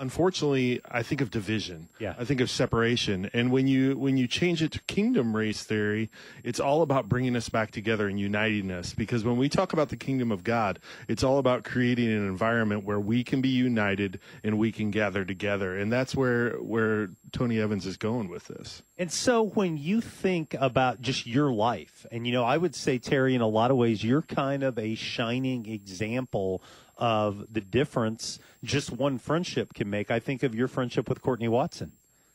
unfortunately, 0.00 0.80
I 0.90 1.02
think 1.02 1.20
of 1.20 1.30
division. 1.30 1.88
Yeah. 1.98 2.14
I 2.18 2.24
think 2.24 2.40
of 2.40 2.50
separation. 2.50 3.30
And 3.32 3.52
when 3.52 3.68
you 3.68 3.96
when 3.96 4.16
you 4.16 4.26
change 4.26 4.62
it 4.62 4.72
to 4.72 4.80
kingdom 4.80 5.36
race 5.36 5.62
theory, 5.62 6.10
it's 6.42 6.58
all 6.58 6.82
about 6.82 7.08
bringing 7.08 7.36
us 7.36 7.48
back 7.48 7.70
together 7.70 8.08
and 8.08 8.18
uniting 8.18 8.70
us. 8.70 8.94
Because 8.94 9.24
when 9.24 9.36
we 9.36 9.48
talk 9.48 9.72
about 9.72 9.90
the 9.90 9.96
kingdom 9.96 10.32
of 10.32 10.42
God, 10.42 10.80
it's 11.06 11.22
all 11.22 11.38
about 11.38 11.62
creating 11.62 12.08
an 12.08 12.26
environment 12.26 12.84
where 12.84 12.98
we 12.98 13.22
can 13.22 13.40
be 13.40 13.50
united 13.50 14.18
and 14.42 14.58
we 14.58 14.72
can 14.72 14.90
gather 14.90 15.24
together. 15.24 15.76
And 15.76 15.92
that's 15.92 16.16
where 16.16 16.54
where 16.54 17.10
Tony 17.30 17.60
Evans 17.60 17.86
is 17.86 17.96
going 17.96 18.28
with 18.28 18.46
this. 18.46 18.82
And 18.96 19.12
so 19.12 19.42
when 19.42 19.76
you 19.76 20.00
think 20.00 20.54
about 20.58 21.00
just 21.00 21.26
your 21.26 21.52
life, 21.52 22.06
and 22.10 22.26
you 22.26 22.32
know, 22.32 22.44
I 22.44 22.56
would 22.56 22.74
say, 22.74 22.98
Terry, 22.98 23.34
in 23.34 23.40
a 23.40 23.48
lot 23.48 23.70
of 23.70 23.76
ways, 23.76 24.02
you're 24.02 24.22
kind 24.22 24.62
of 24.62 24.78
a 24.78 24.94
shining 24.94 25.66
example 25.66 26.62
of 27.00 27.46
the 27.52 27.60
difference 27.60 28.38
just 28.62 28.92
one 28.92 29.18
friendship 29.18 29.74
can 29.74 29.88
make. 29.90 30.10
I 30.10 30.20
think 30.20 30.42
of 30.42 30.54
your 30.54 30.68
friendship 30.68 31.08
with 31.08 31.22
Courtney 31.22 31.48
Watson. 31.48 31.92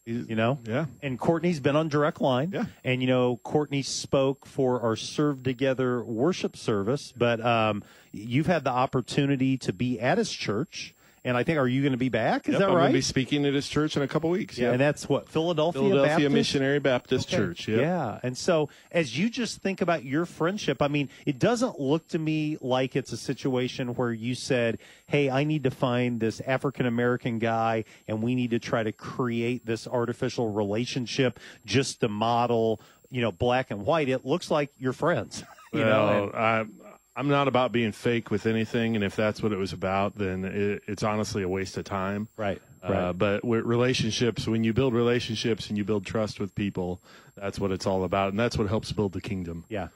You 0.07 0.35
know? 0.35 0.59
Yeah. 0.65 0.85
And 1.01 1.17
Courtney's 1.17 1.59
been 1.59 1.75
on 1.75 1.87
direct 1.89 2.21
line. 2.21 2.51
Yeah. 2.53 2.65
And, 2.83 3.01
you 3.01 3.07
know, 3.07 3.37
Courtney 3.37 3.81
spoke 3.81 4.45
for 4.45 4.81
our 4.81 4.95
Serve 4.95 5.41
Together 5.41 6.03
worship 6.03 6.55
service, 6.55 7.11
but 7.17 7.43
um, 7.43 7.83
you've 8.11 8.45
had 8.45 8.63
the 8.63 8.69
opportunity 8.69 9.57
to 9.57 9.73
be 9.73 9.99
at 9.99 10.19
his 10.19 10.31
church. 10.31 10.93
And 11.25 11.35
I 11.35 11.43
think, 11.43 11.57
are 11.57 11.67
you 11.67 11.81
going 11.81 11.91
to 11.93 11.97
be 11.97 12.09
back? 12.09 12.47
Is 12.47 12.53
Yep, 12.53 12.59
that 12.59 12.69
I'm 12.69 12.75
right? 12.75 12.81
going 12.83 12.91
to 12.91 12.97
be 12.99 13.01
speaking 13.01 13.45
at 13.47 13.55
his 13.55 13.67
church 13.67 13.97
in 13.97 14.03
a 14.03 14.07
couple 14.07 14.29
weeks. 14.29 14.59
Yeah, 14.59 14.65
Yep. 14.65 14.71
and 14.73 14.81
that's 14.81 15.09
what 15.09 15.27
Philadelphia, 15.27 15.81
Philadelphia 15.81 16.15
Baptist? 16.29 16.31
Missionary 16.33 16.77
Baptist 16.79 17.27
Okay. 17.27 17.37
Church. 17.37 17.67
Yep. 17.67 17.79
Yeah, 17.81 18.19
and 18.21 18.37
so 18.37 18.69
as 18.91 19.17
you 19.17 19.31
just 19.31 19.59
think 19.59 19.81
about 19.81 20.05
your 20.05 20.25
friendship, 20.27 20.83
I 20.83 20.87
mean, 20.87 21.09
it 21.25 21.39
doesn't 21.39 21.79
look 21.79 22.07
to 22.09 22.19
me 22.19 22.57
like 22.61 22.95
it's 22.95 23.11
a 23.11 23.17
situation 23.17 23.95
where 23.95 24.13
you 24.13 24.35
said, 24.35 24.77
"Hey, 25.07 25.31
I 25.31 25.43
need 25.45 25.63
to 25.63 25.71
find 25.71 26.19
this 26.19 26.41
African 26.41 26.85
American 26.85 27.39
guy, 27.39 27.85
and 28.07 28.21
we 28.21 28.35
need 28.35 28.51
to 28.51 28.59
try 28.59 28.83
to 28.83 28.91
create 28.91 29.65
this 29.65 29.87
artificial 29.87 30.51
relationship 30.51 31.39
just 31.65 32.01
to 32.01 32.07
model." 32.07 32.79
You 33.09 33.21
know, 33.21 33.31
black 33.31 33.71
and 33.71 33.83
white. 33.85 34.09
It 34.09 34.25
looks 34.25 34.51
like 34.51 34.69
you're 34.77 34.93
friends. 34.93 35.43
You 35.73 35.83
know, 35.83 36.05
well, 36.05 36.23
and- 36.23 36.71
I, 36.84 36.84
I'm 37.15 37.29
not 37.29 37.47
about 37.47 37.71
being 37.71 37.93
fake 37.93 38.29
with 38.29 38.45
anything, 38.45 38.95
and 38.95 39.03
if 39.03 39.15
that's 39.15 39.41
what 39.41 39.53
it 39.53 39.57
was 39.57 39.71
about, 39.71 40.17
then 40.17 40.43
it, 40.43 40.83
it's 40.87 41.03
honestly 41.03 41.43
a 41.43 41.49
waste 41.49 41.77
of 41.77 41.85
time. 41.85 42.27
Right. 42.35 42.61
Uh, 42.83 42.91
right. 42.91 43.11
but 43.17 43.43
with 43.43 43.65
relationships, 43.65 44.47
when 44.47 44.63
you 44.63 44.73
build 44.73 44.93
relationships 44.93 45.69
and 45.69 45.77
you 45.77 45.83
build 45.85 46.05
trust 46.05 46.39
with 46.39 46.53
people, 46.53 47.01
that's 47.35 47.59
what 47.59 47.71
it's 47.71 47.87
all 47.87 48.03
about, 48.03 48.29
and 48.29 48.39
that's 48.39 48.57
what 48.57 48.67
helps 48.67 48.91
build 48.91 49.13
the 49.13 49.21
kingdom. 49.21 49.63
Yeah. 49.69 49.87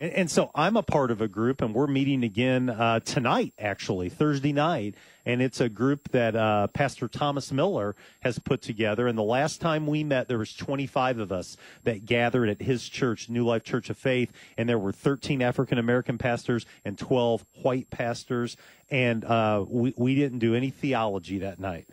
And, 0.00 0.12
and 0.12 0.30
so 0.30 0.50
I'm 0.54 0.76
a 0.76 0.82
part 0.82 1.10
of 1.10 1.20
a 1.20 1.28
group, 1.28 1.62
and 1.62 1.74
we're 1.74 1.86
meeting 1.86 2.22
again 2.22 2.70
uh, 2.70 3.00
tonight, 3.00 3.54
actually, 3.58 4.08
Thursday 4.08 4.52
night. 4.52 4.94
And 5.24 5.42
it's 5.42 5.60
a 5.60 5.68
group 5.68 6.10
that 6.12 6.36
uh, 6.36 6.68
Pastor 6.68 7.08
Thomas 7.08 7.50
Miller 7.50 7.96
has 8.20 8.38
put 8.38 8.62
together. 8.62 9.08
And 9.08 9.18
the 9.18 9.22
last 9.22 9.60
time 9.60 9.86
we 9.86 10.04
met, 10.04 10.28
there 10.28 10.38
was 10.38 10.54
25 10.54 11.18
of 11.18 11.32
us 11.32 11.56
that 11.82 12.06
gathered 12.06 12.48
at 12.48 12.62
his 12.62 12.88
church, 12.88 13.28
New 13.28 13.44
Life 13.44 13.64
Church 13.64 13.90
of 13.90 13.98
Faith. 13.98 14.32
And 14.56 14.68
there 14.68 14.78
were 14.78 14.92
13 14.92 15.42
African 15.42 15.78
American 15.78 16.16
pastors 16.16 16.64
and 16.84 16.96
12 16.96 17.44
white 17.62 17.90
pastors. 17.90 18.56
And 18.88 19.24
uh, 19.24 19.64
we, 19.66 19.94
we 19.96 20.14
didn't 20.14 20.38
do 20.38 20.54
any 20.54 20.70
theology 20.70 21.38
that 21.38 21.58
night. 21.58 21.88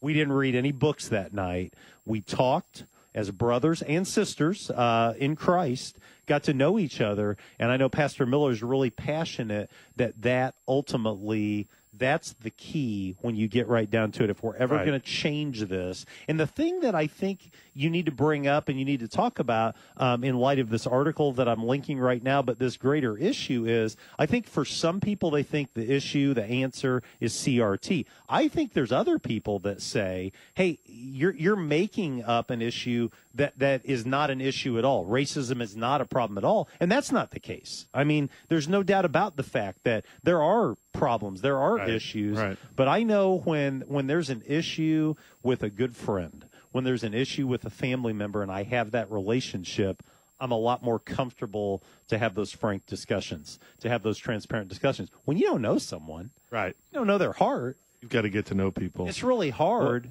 We 0.00 0.14
didn't 0.14 0.32
read 0.32 0.54
any 0.54 0.72
books 0.72 1.08
that 1.08 1.34
night. 1.34 1.74
We 2.06 2.20
talked 2.22 2.84
as 3.14 3.30
brothers 3.30 3.82
and 3.82 4.06
sisters 4.06 4.70
uh, 4.70 5.12
in 5.18 5.34
Christ, 5.34 5.98
got 6.28 6.44
to 6.44 6.54
know 6.54 6.78
each 6.78 7.00
other. 7.00 7.36
And 7.58 7.72
I 7.72 7.76
know 7.76 7.88
Pastor 7.88 8.26
Miller 8.26 8.50
is 8.50 8.62
really 8.62 8.90
passionate 8.90 9.70
that 9.96 10.22
that 10.22 10.54
ultimately 10.68 11.68
that's 11.96 12.32
the 12.34 12.50
key 12.50 13.16
when 13.20 13.34
you 13.36 13.48
get 13.48 13.66
right 13.68 13.90
down 13.90 14.12
to 14.12 14.24
it. 14.24 14.30
If 14.30 14.42
we're 14.42 14.56
ever 14.56 14.76
Right. 14.76 14.86
going 14.86 15.00
to 15.00 15.04
change 15.06 15.60
this, 15.62 16.04
and 16.28 16.38
the 16.38 16.46
thing 16.46 16.80
that 16.80 16.94
I 16.94 17.06
think 17.06 17.50
you 17.74 17.90
need 17.90 18.06
to 18.06 18.12
bring 18.12 18.46
up 18.46 18.68
and 18.68 18.78
you 18.78 18.84
need 18.84 19.00
to 19.00 19.08
talk 19.08 19.38
about 19.38 19.76
um, 19.96 20.22
in 20.24 20.36
light 20.38 20.58
of 20.58 20.68
this 20.70 20.86
article 20.86 21.32
that 21.32 21.48
I'm 21.48 21.64
linking 21.64 21.98
right 21.98 22.22
now, 22.22 22.42
but 22.42 22.58
this 22.58 22.76
greater 22.76 23.16
issue 23.16 23.64
is 23.66 23.96
I 24.18 24.26
think 24.26 24.46
for 24.46 24.64
some 24.64 25.00
people 25.00 25.30
they 25.30 25.42
think 25.42 25.74
the 25.74 25.90
issue, 25.92 26.34
the 26.34 26.44
answer 26.44 27.02
is 27.20 27.32
CRT. 27.34 28.04
I 28.28 28.48
think 28.48 28.72
there's 28.74 28.92
other 28.92 29.18
people 29.18 29.58
that 29.60 29.80
say, 29.82 30.32
"Hey, 30.54 30.78
you're 30.86 31.34
you're 31.34 31.56
making 31.56 32.22
up 32.24 32.50
an 32.50 32.60
issue 32.62 33.10
that 33.34 33.58
that 33.58 33.84
is 33.84 34.04
not 34.04 34.30
an 34.30 34.40
issue 34.40 34.78
at 34.78 34.84
all. 34.84 35.06
Racism 35.06 35.60
is 35.62 35.76
not 35.76 36.00
a 36.00 36.04
problem 36.06 36.38
at 36.38 36.44
all," 36.44 36.68
and 36.80 36.90
that's 36.90 37.10
not 37.12 37.30
the 37.30 37.40
case. 37.40 37.86
I 37.94 38.04
mean, 38.04 38.28
there's 38.48 38.68
no 38.68 38.82
doubt 38.82 39.04
about 39.04 39.36
the 39.36 39.42
fact 39.42 39.84
that 39.84 40.04
there 40.22 40.42
are 40.42 40.76
problems, 40.98 41.40
there 41.40 41.58
are 41.58 41.76
Right, 41.76 41.88
issues, 41.90 42.36
right. 42.36 42.58
but 42.76 42.88
I 42.88 43.02
know 43.02 43.38
when 43.44 43.82
when 43.86 44.06
there's 44.06 44.30
an 44.30 44.42
issue 44.46 45.14
with 45.42 45.62
a 45.62 45.70
good 45.70 45.96
friend, 45.96 46.44
when 46.72 46.84
there's 46.84 47.04
an 47.04 47.14
issue 47.14 47.46
with 47.46 47.64
a 47.64 47.70
family 47.70 48.12
member, 48.12 48.42
and 48.42 48.50
I 48.50 48.64
have 48.64 48.90
that 48.90 49.10
relationship. 49.10 50.02
I'm 50.40 50.52
a 50.52 50.56
lot 50.58 50.84
more 50.84 51.00
comfortable 51.00 51.82
to 52.06 52.16
have 52.16 52.36
those 52.36 52.52
frank 52.52 52.86
discussions, 52.86 53.58
to 53.80 53.88
have 53.88 54.04
those 54.04 54.18
transparent 54.18 54.68
discussions. 54.68 55.10
When 55.24 55.36
you 55.36 55.46
don't 55.46 55.62
know 55.62 55.78
someone, 55.78 56.30
Right. 56.48 56.76
you 56.92 56.98
don't 56.98 57.08
know 57.08 57.18
their 57.18 57.32
heart, 57.32 57.76
You've 58.00 58.12
got 58.12 58.22
to 58.22 58.30
get 58.30 58.46
to 58.46 58.54
know 58.54 58.70
people. 58.70 59.08
it's 59.08 59.24
really 59.24 59.50
hard. 59.50 60.10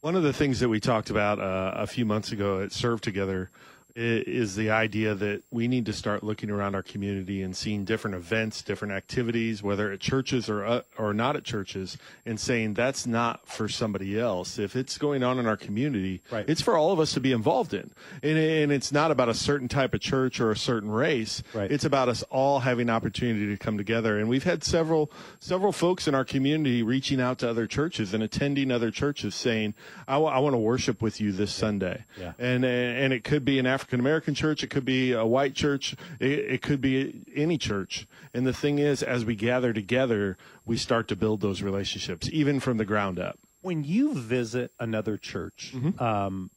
One 0.00 0.16
of 0.16 0.24
the 0.24 0.32
things 0.32 0.58
that 0.58 0.68
we 0.68 0.80
talked 0.80 1.10
about 1.10 1.38
uh, 1.38 1.74
a 1.76 1.86
few 1.86 2.04
months 2.04 2.32
ago 2.32 2.60
at 2.60 2.72
Serve 2.72 3.00
Together 3.00 3.50
is 3.94 4.56
the 4.56 4.70
idea 4.70 5.14
that 5.14 5.42
we 5.50 5.68
need 5.68 5.86
to 5.86 5.92
start 5.92 6.22
looking 6.22 6.50
around 6.50 6.74
our 6.74 6.82
community 6.82 7.42
and 7.42 7.56
seeing 7.56 7.84
different 7.84 8.16
events, 8.16 8.62
different 8.62 8.94
activities, 8.94 9.62
whether 9.62 9.92
at 9.92 10.00
churches 10.00 10.48
or 10.48 10.64
uh, 10.64 10.82
or 10.98 11.12
not 11.12 11.36
at 11.36 11.44
churches, 11.44 11.98
and 12.24 12.38
saying 12.40 12.74
that's 12.74 13.06
not 13.06 13.46
for 13.48 13.68
somebody 13.68 14.18
else. 14.18 14.58
If 14.58 14.76
it's 14.76 14.98
going 14.98 15.22
on 15.22 15.38
in 15.38 15.46
our 15.46 15.56
community, 15.56 16.22
Right. 16.30 16.48
it's 16.48 16.60
for 16.62 16.76
all 16.76 16.92
of 16.92 17.00
us 17.00 17.12
to 17.14 17.20
be 17.20 17.32
involved 17.32 17.74
in, 17.74 17.90
and, 18.22 18.38
and 18.38 18.72
it's 18.72 18.92
not 18.92 19.10
about 19.10 19.28
a 19.28 19.34
certain 19.34 19.68
type 19.68 19.94
of 19.94 20.00
church 20.00 20.40
or 20.40 20.50
a 20.50 20.56
certain 20.56 20.90
race. 20.90 21.42
Right. 21.52 21.70
It's 21.70 21.84
about 21.84 22.08
us 22.08 22.22
all 22.30 22.60
having 22.60 22.88
opportunity 22.90 23.46
to 23.48 23.56
come 23.56 23.76
together. 23.76 24.18
And 24.18 24.28
we've 24.28 24.44
had 24.44 24.64
several 24.64 25.10
several 25.38 25.72
folks 25.72 26.08
in 26.08 26.14
our 26.14 26.24
community 26.24 26.82
reaching 26.82 27.20
out 27.20 27.38
to 27.40 27.50
other 27.50 27.66
churches 27.66 28.14
and 28.14 28.22
attending 28.22 28.70
other 28.70 28.90
churches, 28.90 29.34
saying, 29.34 29.74
"I 30.08 30.16
want 30.18 30.54
to 30.54 30.58
worship 30.58 31.02
with 31.02 31.20
you 31.20 31.32
this 31.32 31.52
Sunday." 31.52 32.04
Yeah. 32.18 32.32
And 32.38 32.64
and 32.64 33.12
it 33.12 33.24
could 33.24 33.44
be 33.44 33.58
an 33.58 33.66
African 33.82 33.98
American 33.98 34.32
church, 34.34 34.62
it 34.62 34.70
could 34.70 34.84
be 34.84 35.10
a 35.12 35.26
white 35.26 35.54
church, 35.54 35.96
it, 36.20 36.30
it 36.54 36.62
could 36.62 36.80
be 36.80 37.24
any 37.34 37.58
church. 37.58 38.06
And 38.32 38.46
the 38.46 38.52
thing 38.52 38.78
is, 38.78 39.02
as 39.02 39.24
we 39.24 39.34
gather 39.34 39.72
together, 39.72 40.36
we 40.64 40.76
start 40.76 41.08
to 41.08 41.16
build 41.16 41.40
those 41.40 41.62
relationships, 41.62 42.28
even 42.32 42.60
from 42.60 42.76
the 42.76 42.84
ground 42.84 43.18
up. 43.18 43.40
when 43.60 43.82
you 43.82 44.14
visit 44.14 44.70
another 44.78 45.16
church, 45.16 45.72
Mm-hmm. 45.74 46.00
um, 46.02 46.50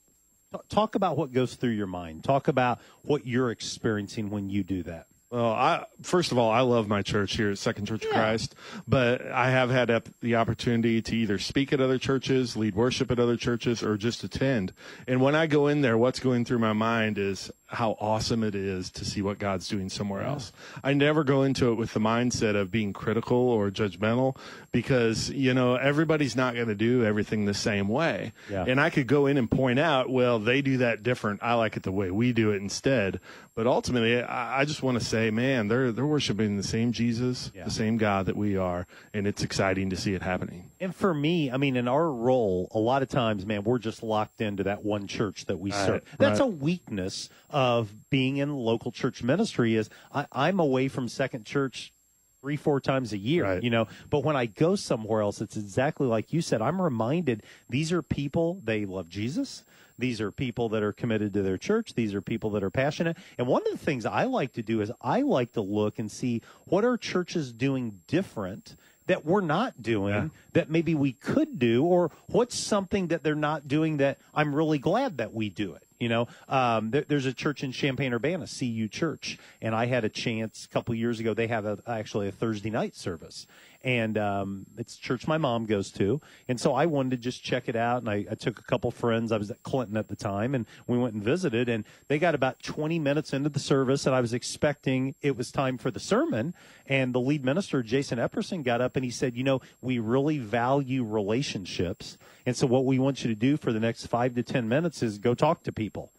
talk 0.70 0.94
about 0.94 1.18
what 1.18 1.32
goes 1.34 1.56
through 1.56 1.72
your 1.72 1.88
mind. 1.88 2.24
Talk 2.24 2.48
about 2.48 2.80
what 3.02 3.26
you're 3.26 3.50
experiencing 3.50 4.30
when 4.30 4.50
you 4.52 4.64
do 4.64 4.84
that. 4.84 5.08
Well, 5.36 5.52
I 5.52 5.86
first 6.02 6.32
of 6.32 6.38
all, 6.38 6.50
I 6.50 6.62
love 6.62 6.88
my 6.88 7.02
church 7.02 7.36
here 7.36 7.52
at 7.52 7.58
Second 7.58 7.88
Church 7.88 8.06
of 8.06 8.12
Christ, 8.12 8.56
but 8.88 9.22
I 9.30 9.50
have 9.50 9.70
had 9.70 9.90
ep- 9.90 10.08
the 10.22 10.38
opportunity 10.38 11.02
to 11.02 11.14
either 11.14 11.40
speak 11.40 11.74
at 11.74 11.82
other 11.82 11.98
churches, 11.98 12.56
lead 12.56 12.74
worship 12.74 13.12
at 13.12 13.20
other 13.20 13.36
churches, 13.36 13.84
or 13.84 13.98
just 13.98 14.24
attend. 14.24 14.72
And 15.10 15.20
when 15.20 15.36
I 15.36 15.48
go 15.48 15.68
in 15.68 15.82
there, 15.82 15.98
what's 15.98 16.22
going 16.22 16.46
through 16.46 16.60
my 16.60 16.72
mind 16.72 17.18
is 17.18 17.52
how 17.68 17.98
awesome 18.00 18.44
it 18.44 18.56
is 18.56 18.90
to 18.92 19.04
see 19.04 19.22
what 19.22 19.40
God's 19.40 19.68
doing 19.68 19.90
somewhere 19.90 20.22
else. 20.22 20.54
I 20.84 20.94
never 20.94 21.24
go 21.24 21.44
into 21.44 21.72
it 21.72 21.76
with 21.76 21.94
the 21.94 22.00
mindset 22.00 22.56
of 22.56 22.72
being 22.72 22.94
critical 22.94 23.38
or 23.38 23.72
judgmental 23.72 24.38
because, 24.72 25.32
you 25.32 25.54
know, 25.54 25.76
everybody's 25.76 26.36
not 26.36 26.54
going 26.54 26.68
to 26.68 26.76
do 26.76 27.04
everything 27.04 27.46
the 27.46 27.56
same 27.56 27.88
way. 27.88 28.34
Yeah. 28.50 28.66
And 28.68 28.80
I 28.80 28.90
could 28.92 29.08
go 29.08 29.26
in 29.26 29.38
and 29.38 29.50
point 29.50 29.80
out, 29.80 30.10
well, 30.10 30.40
they 30.40 30.62
do 30.62 30.78
that 30.78 31.04
different. 31.04 31.42
I 31.44 31.56
like 31.56 31.76
it 31.76 31.84
the 31.84 31.92
way 31.92 32.12
we 32.12 32.34
do 32.34 32.52
it 32.52 32.62
instead. 32.62 33.20
But 33.56 33.68
ultimately, 33.68 34.22
I, 34.22 34.62
I 34.62 34.66
just 34.66 34.84
want 34.84 35.00
to 35.00 35.04
say, 35.06 35.32
man, 35.32 35.70
they're 35.70 35.94
they're 35.94 36.06
worshiping 36.06 36.58
the 36.58 36.64
same 36.64 36.92
Jesus, 36.92 37.52
Yeah. 37.56 37.64
the 37.64 37.72
same 37.72 37.96
God 37.96 38.26
that 38.26 38.36
we 38.36 38.58
are, 38.58 38.86
and 39.14 39.26
it's 39.26 39.44
exciting 39.44 39.90
to 39.92 39.96
see 39.96 40.14
it 40.14 40.22
happening. 40.22 40.72
And 40.82 40.94
for 40.94 41.14
me, 41.14 41.50
I 41.50 41.56
mean, 41.56 41.78
in 41.78 41.88
our 41.88 42.12
role, 42.12 42.68
a 42.72 42.80
lot 42.80 43.02
of 43.02 43.08
times, 43.08 43.46
man, 43.46 43.64
we're 43.64 43.80
just 43.80 44.04
locked 44.04 44.42
into 44.42 44.64
that 44.64 44.84
one 44.84 45.08
church 45.08 45.46
that 45.46 45.58
we 45.58 45.72
Right, 45.72 45.86
serve. 45.86 46.02
That's 46.20 46.42
right. 46.42 46.46
a 46.46 46.52
weakness 46.52 47.30
of 47.50 47.94
being 48.10 48.38
in 48.38 48.54
local 48.54 48.92
church 48.92 49.24
ministry. 49.24 49.76
Is 49.76 49.90
I, 50.14 50.26
I'm 50.34 50.60
away 50.60 50.90
from 50.90 51.08
Second 51.08 51.46
Church 51.46 51.94
three, 52.42 52.58
four 52.58 52.82
times 52.82 53.14
a 53.14 53.18
year, 53.18 53.46
Right. 53.46 53.64
you 53.64 53.70
know. 53.70 53.88
But 54.10 54.26
when 54.26 54.36
I 54.36 54.48
go 54.48 54.76
somewhere 54.76 55.22
else, 55.22 55.40
it's 55.40 55.56
exactly 55.56 56.08
like 56.08 56.34
you 56.34 56.42
said. 56.42 56.62
I'm 56.62 56.82
reminded 56.82 57.42
these 57.70 57.94
are 57.94 58.02
people 58.02 58.60
they 58.66 58.86
love 58.86 59.08
Jesus. 59.10 59.64
These 59.98 60.22
are 60.22 60.32
people 60.32 60.70
that 60.70 60.84
are 60.84 60.94
committed 60.94 61.34
to 61.34 61.42
their 61.42 61.58
church. 61.58 61.94
These 61.94 62.14
are 62.14 62.22
people 62.22 62.50
that 62.52 62.64
are 62.64 62.70
passionate. 62.70 63.18
And 63.38 63.48
one 63.48 63.62
of 63.66 63.72
the 63.72 63.86
things 63.86 64.06
I 64.06 64.26
like 64.26 64.54
to 64.54 64.62
do 64.62 64.82
is 64.82 64.92
I 65.02 65.22
like 65.22 65.54
to 65.54 65.62
look 65.62 66.00
and 66.00 66.12
see 66.12 66.42
what 66.66 66.84
are 66.84 66.98
churches 66.98 67.54
doing 67.54 68.02
different 68.08 68.76
that 69.08 69.26
we're 69.26 69.42
not 69.42 69.82
doing 69.82 70.32
that 70.54 70.70
maybe 70.70 70.96
we 70.96 71.14
could 71.14 71.60
do, 71.60 71.84
or 71.84 72.12
what's 72.28 72.58
something 72.58 73.08
that 73.08 73.24
they're 73.24 73.36
not 73.36 73.68
doing 73.68 73.98
that 73.98 74.18
I'm 74.34 74.54
really 74.56 74.80
glad 74.80 75.18
that 75.18 75.34
we 75.34 75.50
do 75.50 75.76
it. 75.76 75.84
You 76.00 76.10
know, 76.10 76.28
um, 76.50 76.92
there, 76.92 77.06
there's 77.08 77.26
a 77.26 77.34
church 77.34 77.64
in 77.64 77.72
Champaign 77.72 78.14
Urbana, 78.14 78.48
CU 78.48 78.88
Church, 78.90 79.38
and 79.62 79.74
I 79.74 79.86
had 79.86 80.04
a 80.04 80.10
chance 80.10 80.66
a 80.66 80.68
couple 80.68 80.94
years 80.94 81.22
ago. 81.22 81.34
They 81.34 81.48
have 81.48 81.66
a, 81.66 81.78
actually 81.88 82.28
a 82.28 82.32
Thursday 82.32 82.70
night 82.70 82.96
service, 82.96 83.48
and 83.86 84.18
um, 84.18 84.66
it's 84.80 84.98
church 84.98 85.28
my 85.28 85.38
mom 85.38 85.68
goes 85.68 85.92
to, 85.92 86.20
and 86.48 86.60
so 86.60 86.74
I 86.74 86.88
wanted 86.88 87.12
to 87.12 87.18
just 87.18 87.44
check 87.44 87.70
it 87.70 87.76
out. 87.76 88.00
And 88.02 88.10
I, 88.10 88.26
I 88.32 88.34
took 88.36 88.60
a 88.60 88.64
couple 88.64 88.90
friends. 88.90 89.32
I 89.32 89.38
was 89.38 89.52
at 89.52 89.62
Clinton 89.62 89.96
at 89.96 90.08
the 90.08 90.16
time, 90.16 90.56
and 90.56 90.66
we 90.88 90.98
went 90.98 91.14
and 91.14 91.24
visited. 91.24 91.70
And 91.70 91.86
they 92.08 92.18
got 92.18 92.34
about 92.34 92.64
20 92.64 92.98
minutes 92.98 93.32
into 93.32 93.48
the 93.48 93.60
service, 93.60 94.08
and 94.08 94.16
I 94.16 94.22
was 94.22 94.34
expecting 94.34 95.14
it 95.22 95.38
was 95.38 95.52
time 95.52 95.78
for 95.78 95.92
the 95.92 96.00
sermon. 96.00 96.56
And 96.88 97.14
the 97.14 97.20
lead 97.20 97.46
minister, 97.46 97.84
Jason 97.84 98.18
Epperson, 98.18 98.64
got 98.64 98.82
up 98.82 98.96
and 98.96 99.06
he 99.06 99.12
said, 99.12 99.38
"You 99.38 99.44
know, 99.44 99.62
we 99.82 100.00
really 100.00 100.40
value 100.40 101.04
relationships, 101.04 102.18
and 102.44 102.58
so 102.58 102.66
what 102.66 102.86
we 102.86 102.98
want 102.98 103.24
you 103.24 103.30
to 103.30 103.40
do 103.40 103.56
for 103.56 103.72
the 103.72 103.80
next 103.80 104.08
five 104.08 104.34
to 104.34 104.42
10 104.42 104.68
minutes 104.68 105.04
is 105.04 105.20
go 105.20 105.36
talk 105.36 105.64
to 105.64 105.72
people." 105.72 106.12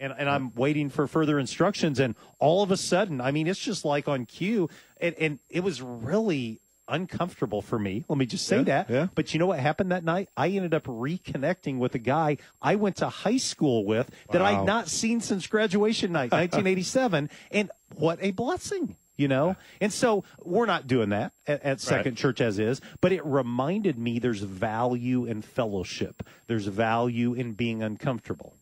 and, 0.00 0.12
and 0.18 0.28
I'm 0.28 0.52
waiting 0.54 0.90
for 0.90 1.06
further 1.06 1.38
instructions. 1.38 2.00
And 2.00 2.16
all 2.38 2.62
of 2.62 2.70
a 2.70 2.76
sudden, 2.76 3.20
I 3.20 3.30
mean, 3.30 3.46
it's 3.46 3.60
just 3.60 3.84
like 3.84 4.08
on 4.08 4.26
cue, 4.26 4.68
and, 5.00 5.14
and 5.14 5.38
it 5.48 5.60
was 5.60 5.80
really 5.80 6.60
uncomfortable 6.88 7.62
for 7.62 7.78
me. 7.78 8.04
Let 8.08 8.18
me 8.18 8.26
just 8.26 8.46
say 8.46 8.58
Yeah, 8.58 8.62
that. 8.64 8.90
yeah. 8.90 9.06
But 9.14 9.32
you 9.32 9.40
know 9.40 9.46
what 9.46 9.58
happened 9.58 9.90
that 9.92 10.04
night? 10.04 10.28
I 10.36 10.48
ended 10.48 10.74
up 10.74 10.84
reconnecting 10.84 11.78
with 11.78 11.94
a 11.94 11.98
guy 11.98 12.38
I 12.60 12.76
went 12.76 12.96
to 12.96 13.08
high 13.08 13.36
school 13.38 13.84
with 13.84 14.10
that 14.30 14.40
Wow. 14.40 14.60
I'd 14.62 14.66
not 14.66 14.88
seen 14.88 15.20
since 15.20 15.46
graduation 15.46 16.12
night, 16.12 16.30
1987, 16.32 17.30
and 17.50 17.70
what 17.96 18.18
a 18.20 18.30
blessing. 18.32 18.96
You 19.16 19.28
know, 19.28 19.54
and 19.80 19.92
so 19.92 20.24
we're 20.42 20.66
not 20.66 20.88
doing 20.88 21.10
that 21.10 21.32
at, 21.46 21.62
at 21.62 21.80
Second 21.80 22.16
Church 22.16 22.40
as 22.40 22.58
is, 22.58 22.80
but 23.00 23.12
it 23.12 23.24
reminded 23.24 23.96
me 23.96 24.18
there's 24.18 24.40
value 24.42 25.24
in 25.24 25.40
fellowship. 25.40 26.24
There's 26.48 26.66
value 26.66 27.32
in 27.32 27.52
being 27.52 27.80
uncomfortable. 27.80 28.54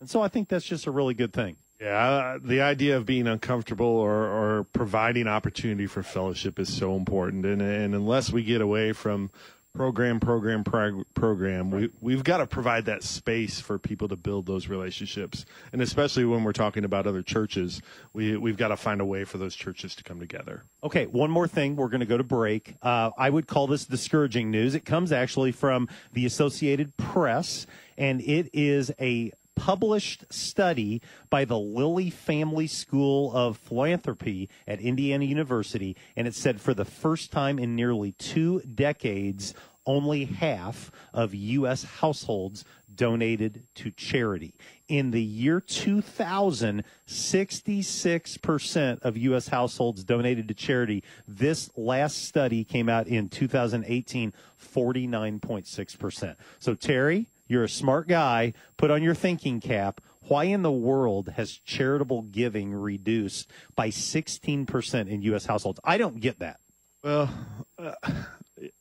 And 0.00 0.10
so 0.10 0.20
I 0.20 0.26
think 0.26 0.48
that's 0.48 0.64
just 0.64 0.86
a 0.86 0.90
really 0.90 1.14
good 1.14 1.32
thing. 1.32 1.58
Yeah, 1.80 2.36
the 2.42 2.60
idea 2.60 2.98
of 2.98 3.06
being 3.06 3.26
uncomfortable 3.26 3.86
or, 3.86 4.12
or 4.12 4.64
providing 4.64 5.26
opportunity 5.26 5.86
for 5.86 6.02
fellowship 6.02 6.58
is 6.58 6.70
so 6.70 6.94
important, 6.94 7.46
and 7.46 7.62
and 7.62 7.94
unless 7.94 8.30
we 8.30 8.42
get 8.42 8.60
away 8.60 8.92
from 8.92 9.30
program, 9.74 10.20
program, 10.20 10.62
prog- 10.62 11.06
program, 11.14 11.70
we 11.70 11.88
we've 12.02 12.22
got 12.22 12.38
to 12.38 12.46
provide 12.46 12.84
that 12.84 13.02
space 13.02 13.60
for 13.60 13.78
people 13.78 14.08
to 14.08 14.16
build 14.16 14.44
those 14.44 14.68
relationships, 14.68 15.46
and 15.72 15.80
especially 15.80 16.26
when 16.26 16.44
we're 16.44 16.52
talking 16.52 16.84
about 16.84 17.06
other 17.06 17.22
churches, 17.22 17.80
we 18.12 18.36
we've 18.36 18.58
got 18.58 18.68
to 18.68 18.76
find 18.76 19.00
a 19.00 19.06
way 19.06 19.24
for 19.24 19.38
those 19.38 19.54
churches 19.54 19.94
to 19.94 20.04
come 20.04 20.20
together. 20.20 20.64
Okay, 20.84 21.06
one 21.06 21.30
more 21.30 21.48
thing. 21.48 21.76
We're 21.76 21.88
going 21.88 22.00
to 22.00 22.06
go 22.06 22.18
to 22.18 22.24
break. 22.24 22.74
Uh, 22.82 23.10
I 23.16 23.30
would 23.30 23.46
call 23.46 23.66
this 23.66 23.86
discouraging 23.86 24.50
news. 24.50 24.74
It 24.74 24.84
comes 24.84 25.12
actually 25.12 25.52
from 25.52 25.88
the 26.12 26.26
Associated 26.26 26.94
Press, 26.98 27.66
and 27.96 28.20
it 28.20 28.50
is 28.52 28.92
a 29.00 29.32
published 29.60 30.24
study 30.30 31.02
by 31.28 31.44
the 31.44 31.58
Lilly 31.58 32.08
Family 32.08 32.66
School 32.66 33.30
of 33.36 33.58
Philanthropy 33.58 34.48
at 34.66 34.80
Indiana 34.80 35.26
University, 35.26 35.98
and 36.16 36.26
it 36.26 36.34
said 36.34 36.62
for 36.62 36.72
the 36.72 36.86
first 36.86 37.30
time 37.30 37.58
in 37.58 37.76
nearly 37.76 38.12
two 38.12 38.60
decades, 38.60 39.52
only 39.84 40.24
half 40.24 40.90
of 41.12 41.34
U.S. 41.34 41.84
households 41.84 42.64
donated 42.94 43.66
to 43.74 43.90
charity. 43.90 44.54
In 44.88 45.10
the 45.10 45.22
year 45.22 45.60
2000, 45.60 46.82
66% 47.06 49.02
of 49.02 49.16
U.S. 49.18 49.48
households 49.48 50.04
donated 50.04 50.48
to 50.48 50.54
charity. 50.54 51.04
This 51.28 51.68
last 51.76 52.24
study 52.24 52.64
came 52.64 52.88
out 52.88 53.08
in 53.08 53.28
2018, 53.28 54.32
49.6%. 54.58 56.36
So, 56.58 56.74
Terry, 56.74 57.28
you're 57.50 57.64
a 57.64 57.68
smart 57.68 58.06
guy. 58.06 58.52
Put 58.76 58.90
on 58.90 59.02
your 59.02 59.14
thinking 59.14 59.60
cap. 59.60 60.00
Why 60.28 60.44
in 60.44 60.62
the 60.62 60.70
world 60.70 61.30
has 61.30 61.50
charitable 61.50 62.22
giving 62.22 62.72
reduced 62.72 63.50
by 63.74 63.88
16% 63.88 65.08
in 65.08 65.22
U.S. 65.22 65.46
households? 65.46 65.80
I 65.82 65.98
don't 65.98 66.20
get 66.20 66.38
that. 66.38 66.60
Well, 67.02 67.28
uh, 67.76 67.92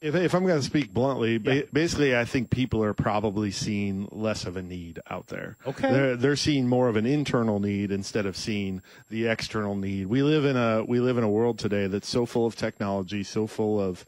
if, 0.02 0.14
if 0.14 0.36
I'm 0.36 0.46
going 0.46 0.60
to 0.60 0.66
speak 0.66 0.94
bluntly, 0.94 1.40
ba- 1.40 1.64
basically, 1.74 2.16
I 2.16 2.26
think 2.26 2.52
people 2.52 2.84
are 2.84 2.94
probably 2.94 3.50
seeing 3.50 4.08
less 4.12 4.46
of 4.46 4.56
a 4.56 4.62
need 4.62 5.00
out 5.10 5.28
there. 5.28 5.58
Okay. 5.66 5.92
they're, 5.92 6.16
they're 6.16 6.36
seeing 6.36 6.68
more 6.68 6.90
of 6.90 6.96
an 6.96 7.08
internal 7.08 7.60
need 7.60 7.92
instead 7.92 8.28
of 8.28 8.38
seeing 8.38 8.84
the 9.10 9.28
external 9.28 9.76
need. 9.76 10.06
We 10.06 10.22
live 10.22 10.46
in 10.46 10.58
a 10.58 10.84
we 10.84 11.00
live 11.00 11.18
in 11.18 11.24
a 11.24 11.30
world 11.30 11.58
today 11.58 11.88
that's 11.88 12.10
so 12.10 12.28
full 12.28 12.46
of 12.46 12.56
technology, 12.56 13.24
so 13.24 13.48
full 13.48 13.80
of 13.80 14.06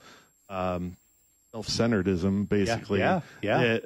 um, 0.50 0.98
self-centeredism, 1.54 2.48
basically. 2.48 3.00
yeah, 3.00 3.22
yeah. 3.42 3.58
that 3.60 3.84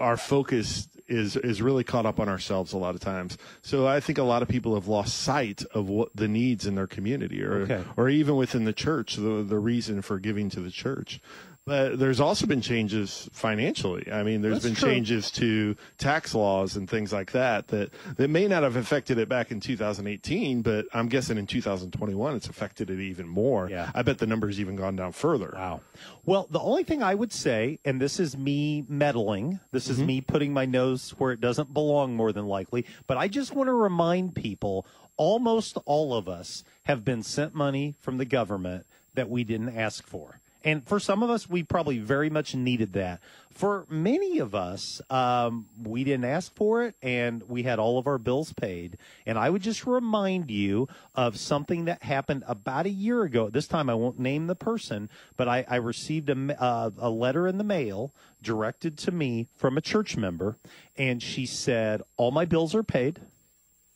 our 0.00 0.16
focus 0.16 0.88
is 1.06 1.36
is 1.36 1.60
really 1.60 1.84
caught 1.84 2.06
up 2.06 2.18
on 2.18 2.28
ourselves 2.28 2.72
a 2.72 2.78
lot 2.78 2.94
of 2.94 3.00
times. 3.00 3.36
So 3.62 3.86
I 3.86 4.00
think 4.00 4.16
a 4.18 4.22
lot 4.22 4.40
of 4.42 4.48
people 4.48 4.74
have 4.74 4.88
lost 4.88 5.18
sight 5.18 5.62
of 5.74 5.88
what 5.88 6.08
the 6.16 6.26
needs 6.28 6.66
in 6.66 6.74
their 6.76 6.86
community, 6.86 7.42
or 7.42 7.62
Okay. 7.62 7.84
or 7.96 8.08
even 8.08 8.36
within 8.36 8.64
the 8.64 8.72
church, 8.72 9.16
the 9.16 9.44
the 9.46 9.58
reason 9.58 10.00
for 10.02 10.18
giving 10.18 10.48
to 10.50 10.60
the 10.60 10.70
church. 10.70 11.20
But 11.66 11.98
there's 11.98 12.20
also 12.20 12.46
been 12.46 12.60
changes 12.60 13.26
financially. 13.32 14.12
I 14.12 14.22
mean, 14.22 14.42
there's 14.42 14.56
That's 14.56 14.66
been 14.66 14.74
true. 14.74 14.90
changes 14.90 15.30
to 15.32 15.76
tax 15.96 16.34
laws 16.34 16.76
and 16.76 16.88
things 16.88 17.10
like 17.10 17.32
that 17.32 17.68
that 17.68 17.90
that 18.16 18.28
may 18.28 18.46
not 18.46 18.64
have 18.64 18.76
affected 18.76 19.16
it 19.16 19.30
back 19.30 19.50
in 19.50 19.60
2018, 19.60 20.60
but 20.60 20.84
I'm 20.92 21.08
guessing 21.08 21.38
in 21.38 21.46
2021 21.46 22.36
it's 22.36 22.48
affected 22.48 22.90
it 22.90 23.00
even 23.00 23.26
more. 23.26 23.70
Yeah. 23.70 23.90
I 23.94 24.02
bet 24.02 24.18
the 24.18 24.26
numbers 24.26 24.60
even 24.60 24.76
gone 24.76 24.94
down 24.94 25.12
further. 25.12 25.54
Wow. 25.54 25.80
Well, 26.26 26.48
the 26.50 26.60
only 26.60 26.84
thing 26.84 27.02
I 27.02 27.14
would 27.14 27.32
say, 27.32 27.78
and 27.82 27.98
this 27.98 28.20
is 28.20 28.36
me 28.36 28.84
meddling, 28.86 29.58
this 29.72 29.88
is 29.88 29.96
mm-hmm. 29.96 30.06
me 30.06 30.20
putting 30.20 30.52
my 30.52 30.66
nose 30.66 31.14
where 31.16 31.32
it 31.32 31.40
doesn't 31.40 31.72
belong 31.72 32.14
more 32.14 32.32
than 32.32 32.46
likely, 32.46 32.84
but 33.06 33.16
I 33.16 33.26
just 33.26 33.54
want 33.54 33.68
to 33.68 33.74
remind 33.74 34.34
people 34.34 34.86
almost 35.16 35.78
all 35.86 36.12
of 36.14 36.28
us 36.28 36.62
have 36.82 37.06
been 37.06 37.22
sent 37.22 37.54
money 37.54 37.94
from 38.00 38.18
the 38.18 38.26
government 38.26 38.84
that 39.14 39.30
we 39.30 39.44
didn't 39.44 39.74
ask 39.74 40.06
for. 40.06 40.40
And 40.64 40.86
for 40.86 40.98
some 40.98 41.22
of 41.22 41.28
us, 41.28 41.48
we 41.48 41.62
probably 41.62 41.98
very 41.98 42.30
much 42.30 42.54
needed 42.54 42.94
that. 42.94 43.20
For 43.50 43.86
many 43.88 44.38
of 44.38 44.54
us, 44.54 45.00
um, 45.10 45.68
we 45.80 46.02
didn't 46.02 46.24
ask 46.24 46.52
for 46.56 46.82
it 46.84 46.96
and 47.02 47.42
we 47.48 47.62
had 47.62 47.78
all 47.78 47.98
of 47.98 48.06
our 48.06 48.18
bills 48.18 48.52
paid. 48.54 48.96
And 49.26 49.38
I 49.38 49.50
would 49.50 49.62
just 49.62 49.86
remind 49.86 50.50
you 50.50 50.88
of 51.14 51.38
something 51.38 51.84
that 51.84 52.02
happened 52.02 52.44
about 52.48 52.86
a 52.86 52.90
year 52.90 53.22
ago. 53.22 53.50
This 53.50 53.68
time 53.68 53.90
I 53.90 53.94
won't 53.94 54.18
name 54.18 54.46
the 54.46 54.56
person, 54.56 55.10
but 55.36 55.46
I, 55.48 55.64
I 55.68 55.76
received 55.76 56.30
a, 56.30 56.60
uh, 56.60 56.90
a 56.98 57.10
letter 57.10 57.46
in 57.46 57.58
the 57.58 57.64
mail 57.64 58.12
directed 58.42 58.96
to 58.98 59.12
me 59.12 59.48
from 59.54 59.76
a 59.76 59.82
church 59.82 60.16
member. 60.16 60.56
And 60.96 61.22
she 61.22 61.46
said, 61.46 62.02
All 62.16 62.30
my 62.30 62.46
bills 62.46 62.74
are 62.74 62.82
paid. 62.82 63.20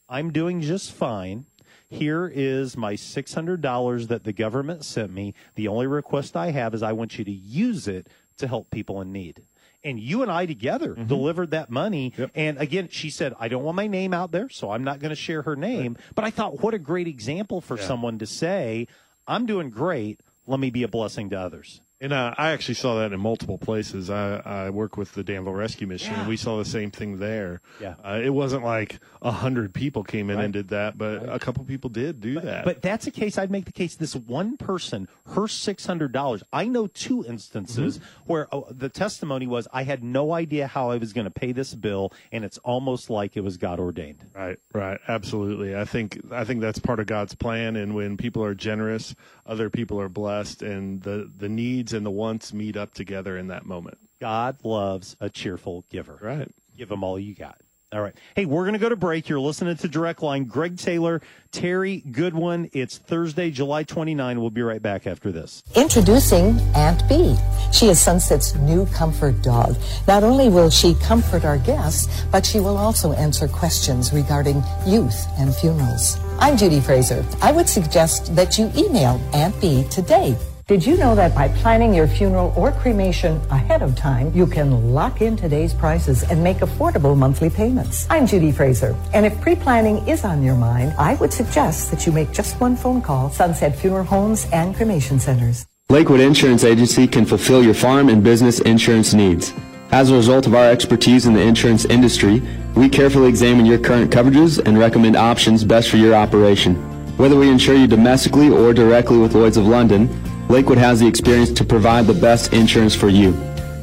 I'm 0.08 0.32
doing 0.32 0.60
just 0.60 0.92
fine. 0.92 1.46
Here 1.88 2.30
is 2.32 2.76
my 2.76 2.94
$600 2.94 4.08
that 4.08 4.24
the 4.24 4.32
government 4.32 4.84
sent 4.84 5.12
me. 5.12 5.34
The 5.54 5.68
only 5.68 5.86
request 5.86 6.36
I 6.36 6.50
have 6.50 6.74
is 6.74 6.82
I 6.82 6.92
want 6.92 7.18
you 7.18 7.24
to 7.24 7.30
use 7.32 7.88
it 7.88 8.08
to 8.38 8.46
help 8.46 8.70
people 8.70 9.00
in 9.00 9.10
need. 9.10 9.42
And 9.84 9.98
you 9.98 10.22
and 10.22 10.30
I 10.30 10.44
together 10.44 10.90
mm-hmm. 10.90 11.06
delivered 11.06 11.50
that 11.52 11.70
money. 11.70 12.12
And 12.34 12.58
again, 12.58 12.88
she 12.90 13.10
said, 13.10 13.34
I 13.38 13.48
don't 13.48 13.62
want 13.62 13.76
my 13.76 13.86
name 13.86 14.12
out 14.12 14.32
there, 14.32 14.48
so 14.48 14.70
I'm 14.70 14.84
not 14.84 14.98
going 14.98 15.10
to 15.10 15.16
share 15.16 15.42
her 15.42 15.56
name. 15.56 15.96
But 16.14 16.24
I 16.24 16.30
thought, 16.30 16.60
what 16.60 16.74
a 16.74 16.78
great 16.78 17.06
example 17.06 17.60
for 17.60 17.78
Yeah. 17.78 17.86
someone 17.86 18.18
to 18.18 18.26
say, 18.26 18.86
I'm 19.26 19.46
doing 19.46 19.70
great. 19.70 20.20
Let 20.46 20.60
me 20.60 20.70
be 20.70 20.82
a 20.82 20.88
blessing 20.88 21.30
to 21.30 21.38
others. 21.38 21.80
And 22.00 22.12
uh, 22.12 22.32
I 22.38 22.50
actually 22.50 22.76
saw 22.76 23.00
that 23.00 23.12
in 23.12 23.18
multiple 23.18 23.58
places. 23.58 24.08
I, 24.08 24.36
I 24.36 24.70
work 24.70 24.96
with 24.96 25.14
the 25.14 25.24
Danville 25.24 25.52
Rescue 25.54 25.86
Mission, 25.88 26.14
and 26.14 26.28
we 26.28 26.36
saw 26.36 26.56
the 26.56 26.64
same 26.64 26.92
thing 26.92 27.18
there. 27.18 27.60
Yeah. 27.80 27.94
Uh, 28.04 28.20
it 28.22 28.30
wasn't 28.30 28.62
like 28.62 29.00
a 29.20 29.32
hundred 29.32 29.74
people 29.74 30.04
came 30.04 30.30
in 30.30 30.36
Right. 30.36 30.44
and 30.44 30.52
did 30.52 30.68
that, 30.68 30.96
but 30.96 31.28
a 31.28 31.40
couple 31.40 31.64
people 31.64 31.90
did 31.90 32.20
do 32.20 32.38
that. 32.40 32.64
But 32.64 32.82
that's 32.82 33.08
a 33.08 33.10
case 33.10 33.36
I'd 33.36 33.50
make 33.50 33.64
the 33.64 33.72
case. 33.72 33.96
This 33.96 34.14
one 34.14 34.56
person, 34.56 35.08
her 35.34 35.48
six 35.48 35.86
hundred 35.86 36.12
dollars. 36.12 36.44
I 36.52 36.66
know 36.66 36.86
two 36.86 37.24
instances 37.26 37.98
where 38.26 38.46
oh, 38.54 38.66
the 38.70 38.88
testimony 38.88 39.48
was, 39.48 39.66
I 39.72 39.82
had 39.82 40.04
no 40.04 40.32
idea 40.34 40.68
how 40.68 40.90
I 40.90 40.98
was 40.98 41.12
going 41.12 41.24
to 41.24 41.32
pay 41.32 41.50
this 41.50 41.74
bill, 41.74 42.12
and 42.30 42.44
it's 42.44 42.58
almost 42.58 43.10
like 43.10 43.36
it 43.36 43.40
was 43.40 43.56
God 43.56 43.80
ordained. 43.80 44.24
Right, 44.36 44.58
right, 44.72 45.00
absolutely. 45.08 45.74
I 45.76 45.84
think 45.84 46.20
I 46.30 46.44
think 46.44 46.60
that's 46.60 46.78
part 46.78 47.00
of 47.00 47.06
God's 47.06 47.34
plan, 47.34 47.74
and 47.74 47.96
when 47.96 48.16
people 48.16 48.44
are 48.44 48.54
generous, 48.54 49.16
other 49.46 49.68
people 49.68 50.00
are 50.00 50.08
blessed, 50.08 50.62
and 50.62 51.02
the 51.02 51.28
the 51.36 51.48
needs 51.88 51.94
and 51.94 52.04
the 52.04 52.10
wants 52.10 52.52
meet 52.52 52.76
up 52.76 52.92
together 52.94 53.38
in 53.38 53.48
that 53.48 53.64
moment. 53.64 53.98
God 54.20 54.56
loves 54.64 55.16
a 55.20 55.30
cheerful 55.30 55.84
giver. 55.90 56.18
Right. 56.20 56.48
Give 56.76 56.88
them 56.88 57.02
all 57.02 57.18
you 57.18 57.34
got. 57.34 57.58
All 57.90 58.02
right. 58.02 58.14
Hey, 58.36 58.44
we're 58.44 58.64
going 58.64 58.74
to 58.74 58.78
go 58.78 58.90
to 58.90 58.96
break. 58.96 59.30
You're 59.30 59.40
listening 59.40 59.74
to 59.74 59.88
Direct 59.88 60.22
Line. 60.22 60.44
Greg 60.44 60.76
Taylor, 60.76 61.22
Terry 61.52 62.02
Goodwin. 62.12 62.68
It's 62.74 62.98
Thursday, 62.98 63.50
July 63.50 63.84
29. 63.84 64.38
We'll 64.38 64.50
be 64.50 64.60
right 64.60 64.82
back 64.82 65.06
after 65.06 65.32
this. 65.32 65.62
Introducing 65.74 66.60
Aunt 66.74 67.08
B. 67.08 67.34
She 67.72 67.86
is 67.86 67.98
Sunset's 67.98 68.54
new 68.56 68.84
comfort 68.86 69.40
dog. 69.40 69.74
Not 70.06 70.22
only 70.22 70.50
will 70.50 70.68
she 70.68 70.96
comfort 70.96 71.46
our 71.46 71.56
guests, 71.56 72.24
but 72.30 72.44
she 72.44 72.60
will 72.60 72.76
also 72.76 73.12
answer 73.12 73.48
questions 73.48 74.12
regarding 74.12 74.62
youth 74.86 75.26
and 75.38 75.54
funerals. 75.54 76.18
I'm 76.40 76.58
Judy 76.58 76.80
Fraser. 76.80 77.24
I 77.40 77.52
would 77.52 77.70
suggest 77.70 78.36
that 78.36 78.58
you 78.58 78.70
email 78.76 79.18
Aunt 79.32 79.58
B 79.62 79.86
today. 79.90 80.36
Did 80.68 80.84
you 80.84 80.98
know 80.98 81.14
that 81.14 81.34
by 81.34 81.48
planning 81.48 81.94
your 81.94 82.06
funeral 82.06 82.52
or 82.54 82.72
cremation 82.72 83.40
ahead 83.48 83.80
of 83.80 83.96
time, 83.96 84.30
you 84.34 84.46
can 84.46 84.92
lock 84.92 85.22
in 85.22 85.34
today's 85.34 85.72
prices 85.72 86.24
and 86.24 86.44
make 86.44 86.58
affordable 86.58 87.16
monthly 87.16 87.48
payments? 87.48 88.06
I'm 88.10 88.26
Judy 88.26 88.52
Fraser, 88.52 88.94
and 89.14 89.24
if 89.24 89.40
pre-planning 89.40 90.06
is 90.06 90.26
on 90.26 90.42
your 90.42 90.56
mind, 90.56 90.92
I 90.98 91.14
would 91.14 91.32
suggest 91.32 91.90
that 91.90 92.04
you 92.04 92.12
make 92.12 92.32
just 92.32 92.60
one 92.60 92.76
phone 92.76 93.00
call, 93.00 93.30
Sunset 93.30 93.76
Funeral 93.76 94.04
Homes 94.04 94.46
and 94.52 94.76
Cremation 94.76 95.18
Centers. 95.18 95.64
Lakewood 95.88 96.20
Insurance 96.20 96.64
Agency 96.64 97.08
can 97.08 97.24
fulfill 97.24 97.64
your 97.64 97.72
farm 97.72 98.10
and 98.10 98.22
business 98.22 98.60
insurance 98.60 99.14
needs. 99.14 99.54
As 99.90 100.10
a 100.10 100.16
result 100.16 100.46
of 100.46 100.54
our 100.54 100.70
expertise 100.70 101.24
in 101.24 101.32
the 101.32 101.40
insurance 101.40 101.86
industry, 101.86 102.42
we 102.74 102.90
carefully 102.90 103.30
examine 103.30 103.64
your 103.64 103.78
current 103.78 104.12
coverages 104.12 104.62
and 104.66 104.78
recommend 104.78 105.16
options 105.16 105.64
best 105.64 105.88
for 105.88 105.96
your 105.96 106.14
operation. 106.14 106.74
Whether 107.16 107.36
we 107.36 107.48
insure 107.50 107.74
you 107.74 107.86
domestically 107.86 108.50
or 108.50 108.74
directly 108.74 109.16
with 109.16 109.34
Lloyds 109.34 109.56
of 109.56 109.66
London, 109.66 110.08
Lakewood 110.48 110.78
has 110.78 111.00
the 111.00 111.06
experience 111.06 111.50
to 111.52 111.64
provide 111.64 112.06
the 112.06 112.14
best 112.14 112.52
insurance 112.52 112.94
for 112.94 113.08
you. 113.08 113.32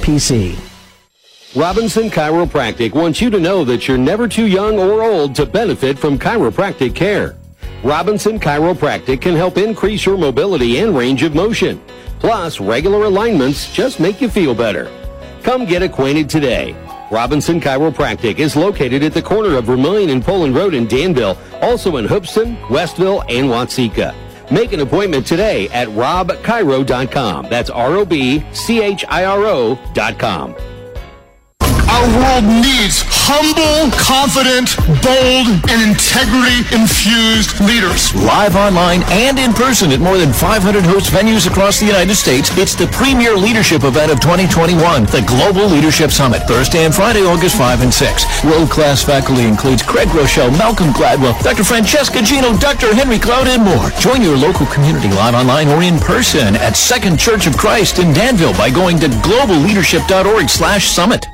SIPC. 0.00 0.58
Robinson 1.54 2.10
Chiropractic 2.10 2.94
wants 2.94 3.20
you 3.20 3.28
to 3.30 3.40
know 3.40 3.64
that 3.64 3.88
you're 3.88 3.98
never 3.98 4.28
too 4.28 4.46
young 4.46 4.78
or 4.78 5.02
old 5.02 5.34
to 5.34 5.44
benefit 5.44 5.98
from 5.98 6.18
chiropractic 6.18 6.94
care. 6.94 7.36
Robinson 7.82 8.38
Chiropractic 8.38 9.20
can 9.20 9.34
help 9.34 9.58
increase 9.58 10.06
your 10.06 10.16
mobility 10.16 10.78
and 10.78 10.96
range 10.96 11.22
of 11.22 11.34
motion. 11.34 11.82
Plus, 12.18 12.60
regular 12.60 13.04
alignments 13.04 13.72
just 13.72 14.00
make 14.00 14.20
you 14.20 14.28
feel 14.28 14.54
better. 14.54 14.90
Come 15.42 15.64
get 15.64 15.82
acquainted 15.82 16.28
today. 16.28 16.76
Robinson 17.10 17.60
Chiropractic 17.60 18.38
is 18.38 18.54
located 18.54 19.02
at 19.02 19.14
the 19.14 19.22
corner 19.22 19.56
of 19.56 19.64
Vermilion 19.64 20.10
and 20.10 20.22
Poland 20.22 20.54
Road 20.54 20.74
in 20.74 20.86
Danville, 20.86 21.36
also 21.60 21.96
in 21.96 22.04
Hoopeston, 22.04 22.56
Westville, 22.68 23.22
and 23.22 23.48
Watseka. 23.48 24.14
Make 24.50 24.72
an 24.72 24.80
appointment 24.80 25.26
today 25.26 25.68
at 25.68 25.88
robchiro.com. 25.88 27.46
That's 27.48 27.70
R-O-B-C-H-I-R-O 27.70 29.78
dot 29.94 30.18
com. 30.18 30.54
Our 31.90 32.06
world 32.06 32.46
needs 32.46 33.02
humble, 33.02 33.90
confident, 33.98 34.78
bold, 35.02 35.50
and 35.66 35.90
integrity 35.90 36.62
infused 36.70 37.58
leaders. 37.58 38.14
Live 38.14 38.54
online 38.54 39.02
and 39.10 39.38
in 39.38 39.50
person 39.52 39.90
at 39.90 39.98
more 39.98 40.16
than 40.16 40.32
500 40.32 40.86
host 40.86 41.10
venues 41.10 41.50
across 41.50 41.80
the 41.82 41.90
United 41.90 42.14
States, 42.14 42.48
it's 42.56 42.78
the 42.78 42.86
premier 42.94 43.34
leadership 43.34 43.82
event 43.82 44.12
of 44.12 44.20
2021, 44.22 44.78
the 45.10 45.26
Global 45.26 45.66
Leadership 45.66 46.14
Summit, 46.14 46.46
Thursday 46.46 46.86
and 46.86 46.94
Friday, 46.94 47.26
August 47.26 47.58
5 47.58 47.82
and 47.82 47.92
6. 47.92 48.44
World-class 48.44 49.02
faculty 49.02 49.42
includes 49.42 49.82
Craig 49.82 50.08
Groeschel, 50.14 50.54
Malcolm 50.56 50.94
Gladwell, 50.94 51.34
Dr. 51.42 51.64
Francesca 51.64 52.22
Gino, 52.22 52.56
Dr. 52.56 52.94
Henry 52.94 53.18
Cloud, 53.18 53.48
and 53.48 53.66
more. 53.66 53.90
Join 53.98 54.22
your 54.22 54.38
local 54.38 54.66
community 54.66 55.10
live 55.10 55.34
online 55.34 55.66
or 55.68 55.82
in 55.82 55.98
person 55.98 56.54
at 56.54 56.76
Second 56.76 57.18
Church 57.18 57.48
of 57.48 57.58
Christ 57.58 57.98
in 57.98 58.14
Danville 58.14 58.54
by 58.54 58.70
going 58.70 59.00
to 59.00 59.08
globalleadership.org 59.26 60.48
slash 60.48 60.86
summit. 60.86 61.26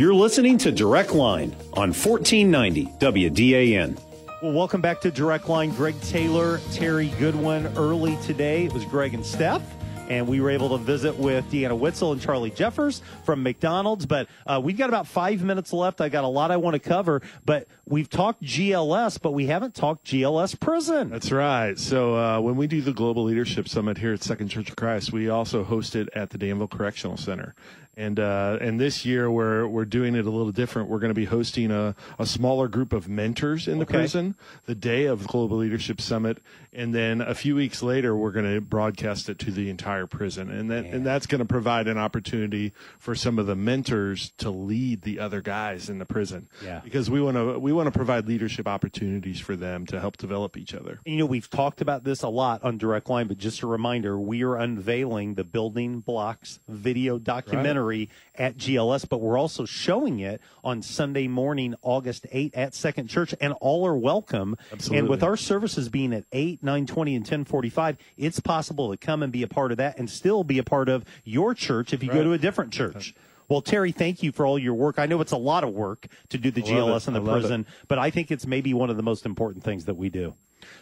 You're 0.00 0.14
listening 0.14 0.56
to 0.56 0.72
Direct 0.72 1.12
Line 1.12 1.54
on 1.74 1.92
1490 1.92 2.86
WDAN. 2.98 4.00
Well, 4.40 4.52
welcome 4.52 4.80
back 4.80 5.02
to 5.02 5.10
Direct 5.10 5.46
Line. 5.46 5.72
Greg 5.72 6.00
Taylor, 6.00 6.58
Terry 6.72 7.08
Goodwin. 7.18 7.66
Early 7.76 8.16
today, 8.22 8.64
it 8.64 8.72
was 8.72 8.86
Greg 8.86 9.12
and 9.12 9.26
Steph. 9.26 9.60
And 10.08 10.26
we 10.26 10.40
were 10.40 10.48
able 10.48 10.70
to 10.70 10.82
visit 10.82 11.14
with 11.16 11.44
Deanna 11.52 11.78
Witzel 11.78 12.12
and 12.12 12.20
Charlie 12.20 12.50
Jeffers 12.50 13.02
from 13.24 13.42
McDonald's. 13.42 14.06
But 14.06 14.28
uh, 14.46 14.58
we've 14.64 14.78
got 14.78 14.88
about 14.88 15.06
five 15.06 15.42
minutes 15.42 15.70
left. 15.70 16.00
I 16.00 16.08
got 16.08 16.24
a 16.24 16.28
lot 16.28 16.50
I 16.50 16.56
want 16.56 16.72
to 16.72 16.80
cover. 16.80 17.20
But 17.44 17.68
we've 17.84 18.08
talked 18.08 18.42
GLS, 18.42 19.20
but 19.20 19.32
we 19.32 19.48
haven't 19.48 19.74
talked 19.74 20.06
GLS 20.06 20.58
prison. 20.58 21.10
That's 21.10 21.30
right. 21.30 21.78
So 21.78 22.16
uh, 22.16 22.40
when 22.40 22.56
we 22.56 22.66
do 22.66 22.80
the 22.80 22.94
Global 22.94 23.24
Leadership 23.24 23.68
Summit 23.68 23.98
here 23.98 24.14
at 24.14 24.22
Second 24.22 24.48
Church 24.48 24.70
of 24.70 24.76
Christ, 24.76 25.12
we 25.12 25.28
also 25.28 25.62
host 25.62 25.94
it 25.94 26.08
at 26.14 26.30
the 26.30 26.38
Danville 26.38 26.68
Correctional 26.68 27.18
Center. 27.18 27.54
And 27.96 28.20
uh, 28.20 28.56
and 28.60 28.80
this 28.80 29.04
year 29.04 29.30
we're 29.30 29.66
we're 29.66 29.84
doing 29.84 30.14
it 30.14 30.24
a 30.24 30.30
little 30.30 30.52
different. 30.52 30.88
We're 30.88 31.00
going 31.00 31.10
to 31.10 31.14
be 31.14 31.24
hosting 31.26 31.70
a, 31.70 31.94
a 32.18 32.24
smaller 32.24 32.68
group 32.68 32.92
of 32.92 33.08
mentors 33.08 33.66
in 33.66 33.78
the 33.78 33.82
Okay. 33.84 33.94
prison 33.94 34.36
the 34.66 34.74
day 34.76 35.06
of 35.06 35.22
the 35.22 35.28
Global 35.28 35.56
Leadership 35.58 36.00
Summit, 36.00 36.38
and 36.72 36.94
then 36.94 37.20
a 37.20 37.34
few 37.34 37.54
weeks 37.54 37.82
later 37.82 38.14
we're 38.14 38.30
going 38.30 38.52
to 38.54 38.60
broadcast 38.60 39.28
it 39.28 39.38
to 39.40 39.50
the 39.50 39.70
entire 39.70 40.06
prison, 40.06 40.50
and 40.50 40.70
that 40.70 40.84
and 40.84 41.04
that's 41.04 41.26
going 41.26 41.40
to 41.40 41.44
provide 41.44 41.88
an 41.88 41.98
opportunity 41.98 42.72
for 42.98 43.14
some 43.14 43.38
of 43.38 43.46
the 43.46 43.56
mentors 43.56 44.32
to 44.38 44.50
lead 44.50 45.02
the 45.02 45.18
other 45.18 45.40
guys 45.40 45.88
in 45.88 45.98
the 45.98 46.06
prison. 46.06 46.48
Yeah. 46.64 46.80
because 46.84 47.10
we 47.10 47.20
want 47.20 47.36
to 47.36 47.58
we 47.58 47.72
want 47.72 47.86
to 47.86 47.96
provide 47.96 48.26
leadership 48.26 48.66
opportunities 48.66 49.40
for 49.40 49.56
them 49.56 49.86
to 49.86 50.00
help 50.00 50.16
develop 50.16 50.56
each 50.56 50.74
other. 50.74 51.00
You 51.04 51.18
know, 51.18 51.26
we've 51.26 51.50
talked 51.50 51.80
about 51.80 52.04
this 52.04 52.22
a 52.22 52.28
lot 52.28 52.62
on 52.64 52.78
Direct 52.78 53.08
Line, 53.08 53.28
but 53.28 53.38
just 53.38 53.62
a 53.62 53.66
reminder, 53.66 54.18
we 54.18 54.42
are 54.42 54.56
unveiling 54.56 55.34
the 55.34 55.44
Building 55.44 56.00
Blocks 56.00 56.60
video 56.68 57.18
documentary 57.18 58.10
at 58.34 58.56
GLS, 58.56 59.08
but 59.08 59.20
we're 59.20 59.38
also 59.38 59.64
showing 59.64 60.20
it 60.20 60.40
on 60.64 60.82
Sunday 60.82 61.28
morning, 61.28 61.74
August 61.82 62.26
8 62.30 62.54
at 62.54 62.74
Second 62.74 63.08
Church, 63.08 63.34
and 63.40 63.52
all 63.60 63.86
are 63.86 63.96
welcome. 63.96 64.56
Absolutely. 64.72 64.98
And 64.98 65.08
with 65.08 65.22
our 65.22 65.36
services 65.36 65.88
being 65.88 66.12
at 66.12 66.24
8, 66.32 66.59
920, 66.62 67.14
and 67.14 67.22
1045, 67.22 67.96
it's 68.16 68.40
possible 68.40 68.90
to 68.90 68.96
come 68.96 69.22
and 69.22 69.32
be 69.32 69.42
a 69.42 69.48
part 69.48 69.70
of 69.70 69.78
that 69.78 69.98
and 69.98 70.08
still 70.08 70.44
be 70.44 70.58
a 70.58 70.64
part 70.64 70.88
of 70.88 71.04
your 71.24 71.54
church 71.54 71.92
if 71.92 72.02
you 72.02 72.10
go 72.10 72.22
to 72.22 72.32
a 72.32 72.38
different 72.38 72.72
church. 72.72 73.14
Well, 73.48 73.62
Terry, 73.62 73.90
thank 73.90 74.22
you 74.22 74.30
for 74.30 74.46
all 74.46 74.58
your 74.58 74.74
work. 74.74 74.98
I 74.98 75.06
know 75.06 75.20
it's 75.20 75.32
a 75.32 75.36
lot 75.36 75.64
of 75.64 75.70
work 75.70 76.06
to 76.28 76.38
do 76.38 76.52
the 76.52 76.62
GLS 76.62 77.08
in 77.08 77.14
the 77.14 77.20
love 77.20 77.38
it. 77.38 77.40
prison, 77.40 77.66
but 77.88 77.98
I 77.98 78.10
think 78.10 78.30
it's 78.30 78.46
maybe 78.46 78.72
one 78.74 78.90
of 78.90 78.96
the 78.96 79.02
most 79.02 79.26
important 79.26 79.64
things 79.64 79.86
that 79.86 79.96
we 79.96 80.08
do. 80.08 80.34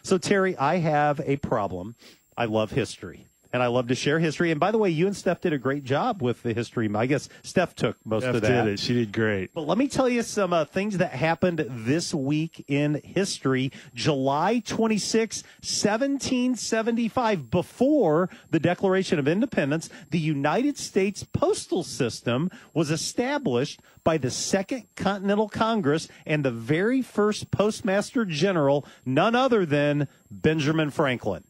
So, 0.03 0.19
Terry, 0.19 0.55
I 0.57 0.77
have 0.77 1.21
a 1.25 1.37
problem. 1.37 1.95
I 2.37 2.45
love 2.45 2.71
history. 2.73 3.28
And 3.53 3.63
I 3.63 3.69
love 3.69 3.89
to 3.89 3.95
share 3.95 4.19
history. 4.19 4.51
And 4.51 4.61
by 4.61 4.71
the 4.71 4.79
way, 4.79 4.91
you 4.91 5.07
and 5.07 5.17
Steph 5.17 5.41
did 5.41 5.55
a 5.55 5.59
great 5.59 5.85
job 5.85 6.21
with 6.23 6.43
the 6.43 6.53
history. 6.53 6.89
I 6.95 7.07
guess 7.07 7.29
Steph 7.43 7.75
took 7.75 7.97
most 8.05 8.25
Steph 8.25 8.35
of 8.35 8.43
that. 8.43 8.65
did 8.65 8.75
it. 8.75 8.79
She 8.79 8.93
did 8.95 9.13
great. 9.13 9.55
But 9.55 9.67
let 9.67 9.79
me 9.79 9.89
tell 9.89 10.09
you 10.09 10.23
some 10.23 10.53
uh, 10.53 10.67
things 10.67 10.99
that 10.99 11.13
happened 11.13 11.65
this 11.69 12.13
week 12.13 12.65
in 12.69 13.01
history. 13.03 13.73
July 13.95 14.59
26, 14.67 15.43
1775, 15.63 17.51
before 17.51 18.29
the 18.51 18.61
Declaration 18.61 19.19
of 19.19 19.27
Independence, 19.27 19.89
the 20.11 20.19
United 20.19 20.77
States 20.77 21.25
postal 21.25 21.83
system 21.83 22.51
was 22.75 22.91
established 22.91 23.81
by 24.05 24.19
the 24.19 24.31
Second 24.31 24.87
Continental 24.95 25.49
Congress 25.49 26.09
and 26.27 26.45
the 26.45 26.51
very 26.51 27.03
first 27.03 27.51
postmaster 27.51 28.25
general, 28.25 28.87
none 29.05 29.35
other 29.35 29.65
than 29.65 30.09
Benjamin 30.31 30.91
Franklin. 30.91 31.45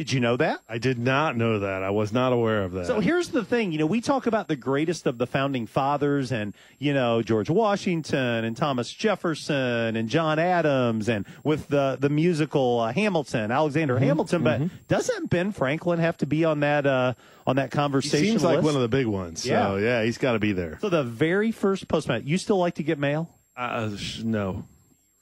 Did 0.00 0.12
you 0.12 0.20
know 0.20 0.38
that? 0.38 0.60
I 0.66 0.78
did 0.78 0.98
not 0.98 1.36
know 1.36 1.58
that. 1.58 1.82
I 1.82 1.90
was 1.90 2.10
not 2.10 2.32
aware 2.32 2.62
of 2.62 2.72
that. 2.72 2.86
So 2.86 3.00
here's 3.00 3.28
the 3.28 3.44
thing, 3.44 3.70
you 3.70 3.76
know, 3.78 3.84
we 3.84 4.00
talk 4.00 4.26
about 4.26 4.48
the 4.48 4.56
greatest 4.56 5.06
of 5.06 5.18
the 5.18 5.26
founding 5.26 5.66
fathers 5.66 6.32
and, 6.32 6.54
you 6.78 6.94
know, 6.94 7.20
George 7.20 7.50
Washington 7.50 8.42
and 8.46 8.56
Thomas 8.56 8.90
Jefferson 8.90 9.96
and 9.96 10.08
John 10.08 10.38
Adams 10.38 11.10
and 11.10 11.26
with 11.44 11.68
the 11.68 11.98
the 12.00 12.08
musical 12.08 12.80
uh, 12.80 12.92
Hamilton, 12.94 13.50
Alexander 13.50 13.96
Mm-hmm. 13.96 14.04
Hamilton, 14.04 14.42
but 14.42 14.62
doesn't 14.88 15.28
Ben 15.28 15.52
Franklin 15.52 15.98
have 15.98 16.16
to 16.16 16.26
be 16.26 16.46
on 16.46 16.60
that 16.60 16.86
uh 16.86 17.12
on 17.46 17.56
that 17.56 17.70
he 17.70 17.76
conversation 17.76 18.24
seems 18.24 18.42
like 18.42 18.62
one 18.62 18.74
of 18.76 18.80
the 18.80 18.88
big 18.88 19.06
ones. 19.06 19.42
So 19.42 19.50
Yeah. 19.50 19.76
yeah, 19.76 20.02
he's 20.02 20.16
got 20.16 20.32
to 20.32 20.38
be 20.38 20.52
there. 20.52 20.78
So 20.80 20.88
the 20.88 21.04
very 21.04 21.52
first 21.52 21.88
postman, 21.88 22.22
you 22.26 22.38
still 22.38 22.56
like 22.58 22.76
to 22.76 22.82
get 22.82 22.98
mail? 22.98 23.28
Uh, 23.54 23.90
no. 24.24 24.64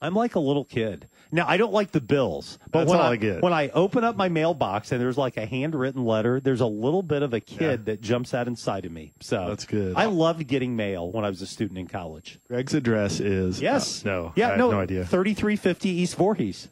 I'm 0.00 0.14
like 0.14 0.36
a 0.36 0.40
little 0.40 0.64
kid. 0.64 1.08
Now 1.30 1.46
I 1.46 1.56
don't 1.56 1.72
like 1.72 1.92
the 1.92 2.00
bills, 2.00 2.58
but 2.70 2.80
That's 2.80 2.90
when 2.90 3.00
I, 3.00 3.10
I 3.10 3.16
get. 3.16 3.42
when 3.42 3.52
I 3.52 3.68
open 3.70 4.04
up 4.04 4.16
my 4.16 4.28
mailbox 4.28 4.92
and 4.92 5.00
there's 5.00 5.18
like 5.18 5.36
a 5.36 5.46
handwritten 5.46 6.04
letter, 6.04 6.40
there's 6.40 6.60
a 6.60 6.66
little 6.66 7.02
bit 7.02 7.22
of 7.22 7.34
a 7.34 7.40
kid 7.40 7.86
that 7.86 8.00
jumps 8.00 8.34
out 8.34 8.48
inside 8.48 8.86
of 8.86 8.92
me. 8.92 9.12
So 9.20 9.46
That's 9.48 9.64
good. 9.66 9.96
I 9.96 10.06
loved 10.06 10.46
getting 10.46 10.76
mail 10.76 11.10
when 11.12 11.24
I 11.24 11.28
was 11.28 11.42
a 11.42 11.46
student 11.46 11.78
in 11.78 11.86
college. 11.86 12.38
Greg's 12.48 12.74
address 12.74 13.20
is 13.20 13.60
Yes. 13.60 14.04
uh, 14.04 14.08
no. 14.08 14.32
Yeah. 14.36 14.46
I 14.46 14.48
have 14.50 14.58
no. 14.58 14.70
no 14.70 14.80
idea. 14.80 15.04
3350 15.04 15.88
East 15.88 16.16
Voorhees. 16.16 16.68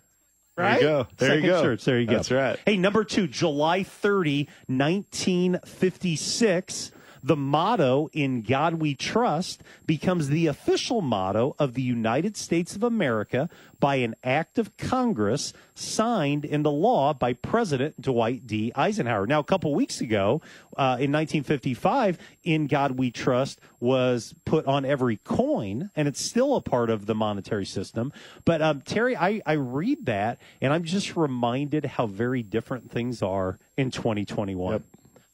There 0.56 0.74
you 0.74 0.80
go. 0.80 1.06
There 1.18 1.28
Second 1.28 1.44
you 1.44 1.50
go. 1.50 1.62
Church. 1.62 1.84
There 1.84 2.00
you 2.00 2.06
go. 2.06 2.14
That's 2.14 2.30
right. 2.30 2.58
Hey, 2.64 2.78
number 2.78 3.04
two, 3.04 3.26
July 3.26 3.82
30, 3.82 4.48
1956. 4.68 6.92
The 7.26 7.34
motto 7.34 8.08
in 8.12 8.42
God 8.42 8.74
We 8.74 8.94
Trust 8.94 9.64
becomes 9.84 10.28
the 10.28 10.46
official 10.46 11.00
motto 11.00 11.56
of 11.58 11.74
the 11.74 11.82
United 11.82 12.36
States 12.36 12.76
of 12.76 12.84
America 12.84 13.48
by 13.80 13.96
an 13.96 14.14
act 14.22 14.60
of 14.60 14.76
Congress 14.76 15.52
signed 15.74 16.44
into 16.44 16.70
law 16.70 17.12
by 17.12 17.32
President 17.32 18.00
Dwight 18.00 18.46
D. 18.46 18.70
Eisenhower. 18.76 19.26
Now, 19.26 19.40
a 19.40 19.44
couple 19.44 19.74
weeks 19.74 20.00
ago, 20.00 20.40
uh, 20.76 21.02
in 21.02 21.10
1955, 21.10 22.16
In 22.44 22.68
God 22.68 22.92
We 22.92 23.10
Trust 23.10 23.58
was 23.80 24.32
put 24.44 24.64
on 24.66 24.84
every 24.84 25.16
coin, 25.16 25.90
and 25.96 26.06
it's 26.06 26.24
still 26.24 26.54
a 26.54 26.60
part 26.60 26.90
of 26.90 27.06
the 27.06 27.14
monetary 27.16 27.66
system. 27.66 28.12
But, 28.44 28.62
um, 28.62 28.82
Terry, 28.82 29.16
I, 29.16 29.42
I 29.44 29.54
read 29.54 30.06
that, 30.06 30.40
and 30.60 30.72
I'm 30.72 30.84
just 30.84 31.16
reminded 31.16 31.86
how 31.86 32.06
very 32.06 32.44
different 32.44 32.88
things 32.88 33.20
are 33.20 33.58
in 33.76 33.90
2021. 33.90 34.84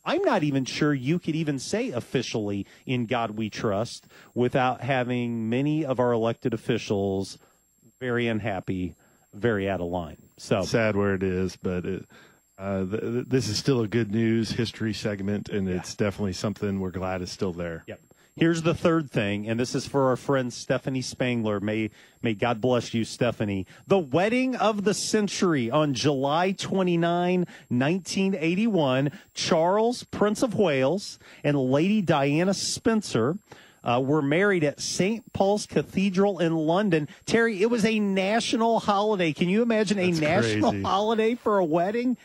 I'm 0.05 0.22
not 0.22 0.42
even 0.42 0.64
sure 0.64 0.92
you 0.92 1.18
could 1.18 1.36
even 1.36 1.59
say 1.59 1.90
officially 1.90 2.66
in 2.86 3.07
God 3.07 3.32
we 3.32 3.50
trust 3.50 4.07
without 4.34 4.80
having 4.80 5.48
many 5.48 5.84
of 5.84 6.00
our 6.00 6.12
elected 6.12 6.53
officials 6.55 7.38
very 8.00 8.26
unhappy, 8.26 8.96
very 9.32 9.68
out 9.70 9.80
of 9.80 9.86
line. 9.86 10.18
So 10.36 10.62
sad 10.62 10.96
where 10.96 11.14
it 11.14 11.22
is, 11.22 11.57
but 11.57 11.84
it, 11.86 12.05
uh, 12.59 12.84
th- 12.84 13.00
th- 13.00 13.26
this 13.28 13.48
is 13.48 13.59
still 13.59 13.80
a 13.80 13.88
good 13.88 14.11
news 14.11 14.50
history 14.50 14.92
segment, 14.92 15.48
and 15.48 15.68
it's 15.68 15.94
definitely 15.94 16.32
something 16.32 16.80
we're 16.80 16.90
glad 16.90 17.22
is 17.22 17.30
still 17.30 17.53
there. 17.53 17.84
Yep. 17.86 18.00
Here's 18.35 18.62
the 18.62 18.74
third 18.74 19.11
thing, 19.11 19.47
and 19.47 19.61
this 19.61 19.74
is 19.74 19.87
for 19.87 20.09
our 20.09 20.16
friend 20.16 20.51
Stephanie 20.51 21.03
Spangler. 21.03 21.61
May 21.61 21.91
may 22.22 22.33
God 22.33 22.62
bless 22.62 22.95
you, 22.95 23.05
Stephanie. 23.05 23.66
The 23.87 23.99
wedding 23.99 24.57
of 24.57 24.85
the 24.85 24.95
century 24.95 25.70
on 25.70 25.93
July 25.93 26.53
29, 26.53 27.41
1981. 27.41 29.12
Charles, 29.35 30.05
Prince 30.05 30.43
of 30.43 30.55
Wales, 30.55 31.18
and 31.45 31.59
Lady 31.59 32.01
Diana 32.01 32.55
Spencer. 32.55 33.37
Uh, 33.85 34.01
were 34.01 34.22
married 34.22 34.62
at 34.62 34.78
St. 34.78 35.33
Paul's 35.33 35.66
Cathedral 35.66 36.39
in 36.39 36.55
London. 36.55 37.09
Terry, 37.26 37.61
it 37.61 37.68
was 37.68 37.85
a 37.85 37.99
national 37.99 38.78
holiday. 38.78 39.33
Can 39.33 39.49
you 39.49 39.61
imagine 39.61 39.99
a 39.99 40.12
national 40.12 40.70
crazy. 40.70 40.85
holiday 40.85 41.35
for 41.35 41.59
a 41.59 41.64
wedding? 41.64 42.16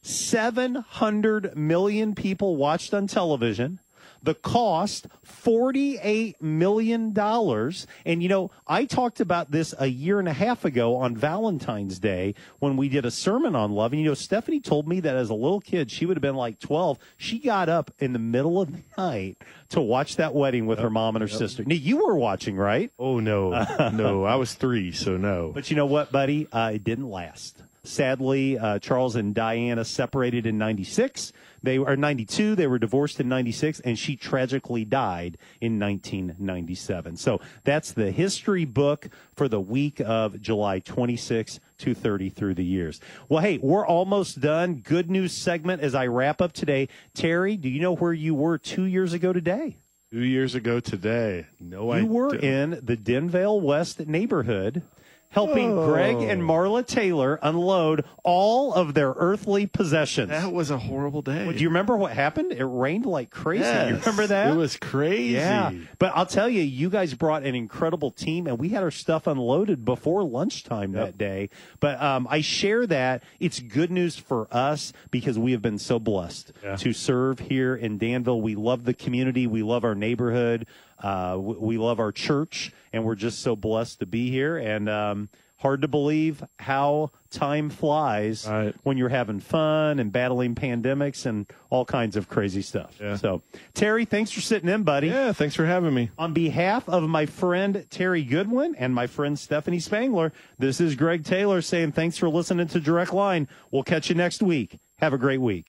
700 0.00 1.54
million 1.54 2.14
people 2.14 2.56
watched 2.56 2.94
on 2.94 3.06
television. 3.08 3.78
The 4.26 4.34
cost, 4.34 5.06
$48 5.24 6.42
million. 6.42 7.16
And, 7.16 8.22
you 8.22 8.28
know, 8.28 8.50
I 8.66 8.84
talked 8.84 9.20
about 9.20 9.52
this 9.52 9.72
a 9.78 9.86
year 9.86 10.18
and 10.18 10.26
a 10.26 10.32
half 10.32 10.64
ago 10.64 10.96
on 10.96 11.16
Valentine's 11.16 12.00
Day 12.00 12.34
when 12.58 12.76
we 12.76 12.88
did 12.88 13.06
a 13.06 13.10
sermon 13.12 13.54
on 13.54 13.70
love. 13.70 13.92
And, 13.92 14.02
you 14.02 14.08
know, 14.08 14.14
Stephanie 14.14 14.58
told 14.60 14.88
me 14.88 14.98
that 14.98 15.14
as 15.14 15.30
a 15.30 15.34
little 15.34 15.60
kid, 15.60 15.92
she 15.92 16.06
would 16.06 16.16
have 16.16 16.22
been 16.22 16.34
like 16.34 16.58
12. 16.58 16.98
She 17.16 17.38
got 17.38 17.68
up 17.68 17.92
in 18.00 18.12
the 18.12 18.18
middle 18.18 18.60
of 18.60 18.72
the 18.72 18.82
night 18.98 19.38
to 19.68 19.80
watch 19.80 20.16
that 20.16 20.34
wedding 20.34 20.66
with 20.66 20.80
her 20.80 20.90
mom 20.90 21.14
and 21.14 21.22
her 21.22 21.28
sister. 21.28 21.62
Now, 21.64 21.76
you 21.76 22.04
were 22.04 22.16
watching, 22.16 22.56
right? 22.56 22.90
Oh, 22.98 23.20
no. 23.20 23.50
no, 23.92 24.24
I 24.24 24.34
was 24.34 24.54
three, 24.54 24.90
so 24.90 25.16
no. 25.16 25.52
But 25.54 25.70
you 25.70 25.76
know 25.76 25.86
what, 25.86 26.10
buddy? 26.10 26.48
Uh, 26.50 26.72
it 26.74 26.82
didn't 26.82 27.08
last. 27.08 27.62
Sadly, 27.86 28.58
uh, 28.58 28.80
Charles 28.80 29.14
and 29.14 29.34
Diana 29.34 29.84
separated 29.84 30.46
in 30.46 30.58
96. 30.58 31.32
They 31.66 31.80
were 31.80 31.96
92. 31.96 32.54
They 32.54 32.68
were 32.68 32.78
divorced 32.78 33.18
in 33.18 33.28
96, 33.28 33.80
and 33.80 33.98
she 33.98 34.14
tragically 34.14 34.84
died 34.84 35.36
in 35.60 35.80
1997. 35.80 37.16
So 37.16 37.40
that's 37.64 37.90
the 37.90 38.12
history 38.12 38.64
book 38.64 39.08
for 39.34 39.48
the 39.48 39.58
week 39.60 40.00
of 40.00 40.40
July 40.40 40.78
26, 40.78 41.58
230 41.78 42.30
through 42.30 42.54
the 42.54 42.64
years. 42.64 43.00
Well, 43.28 43.42
hey, 43.42 43.58
we're 43.58 43.84
almost 43.84 44.40
done. 44.40 44.76
Good 44.76 45.10
news 45.10 45.32
segment 45.32 45.82
as 45.82 45.96
I 45.96 46.06
wrap 46.06 46.40
up 46.40 46.52
today. 46.52 46.88
Terry, 47.14 47.56
do 47.56 47.68
you 47.68 47.80
know 47.80 47.96
where 47.96 48.12
you 48.12 48.32
were 48.36 48.58
two 48.58 48.84
years 48.84 49.12
ago 49.12 49.32
today? 49.32 49.74
Two 50.12 50.22
years 50.22 50.54
ago 50.54 50.78
today. 50.78 51.46
No, 51.58 51.90
I 51.90 51.98
You 51.98 52.06
were 52.06 52.30
don't. 52.30 52.44
in 52.44 52.70
the 52.80 52.96
Denvale 52.96 53.60
West 53.60 54.06
neighborhood 54.06 54.82
helping 55.30 55.72
Oh. 55.72 55.86
Greg 55.92 56.16
and 56.16 56.40
Marla 56.42 56.86
Taylor 56.86 57.38
unload 57.42 58.04
all 58.24 58.72
of 58.72 58.94
their 58.94 59.12
earthly 59.16 59.66
possessions. 59.66 60.30
That 60.30 60.52
was 60.52 60.70
a 60.70 60.78
horrible 60.78 61.22
day. 61.22 61.50
Do 61.52 61.58
you 61.58 61.68
remember 61.68 61.96
what 61.96 62.12
happened? 62.12 62.52
It 62.52 62.64
rained 62.64 63.06
like 63.06 63.30
crazy. 63.30 63.64
You 63.64 63.96
remember 63.96 64.26
that? 64.28 64.52
It 64.52 64.56
was 64.56 64.76
crazy. 64.76 65.34
Yeah. 65.34 65.72
But 65.98 66.12
I'll 66.14 66.26
tell 66.26 66.48
you, 66.48 66.62
you 66.62 66.88
guys 66.90 67.14
brought 67.14 67.44
an 67.44 67.54
incredible 67.54 68.10
team, 68.10 68.46
and 68.46 68.58
we 68.58 68.70
had 68.70 68.82
our 68.82 68.90
stuff 68.90 69.26
unloaded 69.26 69.84
before 69.84 70.22
lunchtime 70.24 70.92
that 70.92 71.18
day. 71.18 71.50
But 71.80 72.00
um, 72.02 72.26
I 72.30 72.40
share 72.40 72.86
that. 72.86 73.22
It's 73.40 73.60
good 73.60 73.90
news 73.90 74.16
for 74.16 74.48
us 74.50 74.92
because 75.10 75.38
we 75.38 75.52
have 75.52 75.62
been 75.62 75.78
so 75.78 75.98
blessed 75.98 76.52
Yeah. 76.62 76.76
to 76.76 76.92
serve 76.92 77.38
here 77.40 77.74
in 77.76 77.98
Danville. 77.98 78.40
We 78.40 78.54
love 78.54 78.84
the 78.84 78.94
community, 78.94 79.46
we 79.46 79.62
love 79.62 79.84
our 79.84 79.94
neighborhood, 79.94 80.66
uh, 81.02 81.32
w- 81.32 81.60
we 81.60 81.78
love 81.78 82.00
our 82.00 82.12
church, 82.12 82.72
and 82.92 83.04
we're 83.04 83.14
just 83.14 83.40
so 83.40 83.56
blessed 83.56 84.00
to 84.00 84.06
be 84.06 84.30
here. 84.30 84.56
And 84.56 84.88
um, 84.88 85.28
hard 85.58 85.80
to 85.82 85.88
believe 85.88 86.44
how 86.58 87.10
time 87.30 87.70
flies 87.70 88.46
when 88.82 88.98
you're 88.98 89.08
having 89.08 89.40
fun 89.40 89.98
and 89.98 90.12
battling 90.12 90.54
pandemics 90.54 91.24
and 91.24 91.46
all 91.70 91.84
kinds 91.84 92.14
of 92.16 92.28
crazy 92.28 92.60
stuff. 92.60 92.94
So, 93.16 93.40
Terry, 93.72 94.04
thanks 94.04 94.30
for 94.30 94.40
sitting 94.42 94.68
in, 94.68 94.82
buddy. 94.82 95.08
Yeah, 95.08 95.32
thanks 95.32 95.54
for 95.54 95.64
having 95.64 95.94
me. 95.94 96.10
On 96.18 96.32
behalf 96.34 96.88
of 96.88 97.02
my 97.08 97.24
friend 97.26 97.86
Terry 97.90 98.22
Goodwin 98.22 98.74
and 98.76 98.94
my 98.94 99.06
friend 99.06 99.38
Stephanie 99.38 99.80
Spangler, 99.80 100.32
this 100.58 100.78
is 100.80 100.94
Greg 100.94 101.24
Taylor 101.24 101.62
saying 101.62 101.92
thanks 101.92 102.18
for 102.18 102.28
listening 102.28 102.68
to 102.68 102.80
Direct 102.80 103.12
Line. 103.14 103.48
We'll 103.70 103.82
catch 103.82 104.10
you 104.10 104.14
next 104.14 104.42
week. 104.42 104.78
Have 104.98 105.14
a 105.14 105.18
great 105.18 105.40
week. 105.40 105.64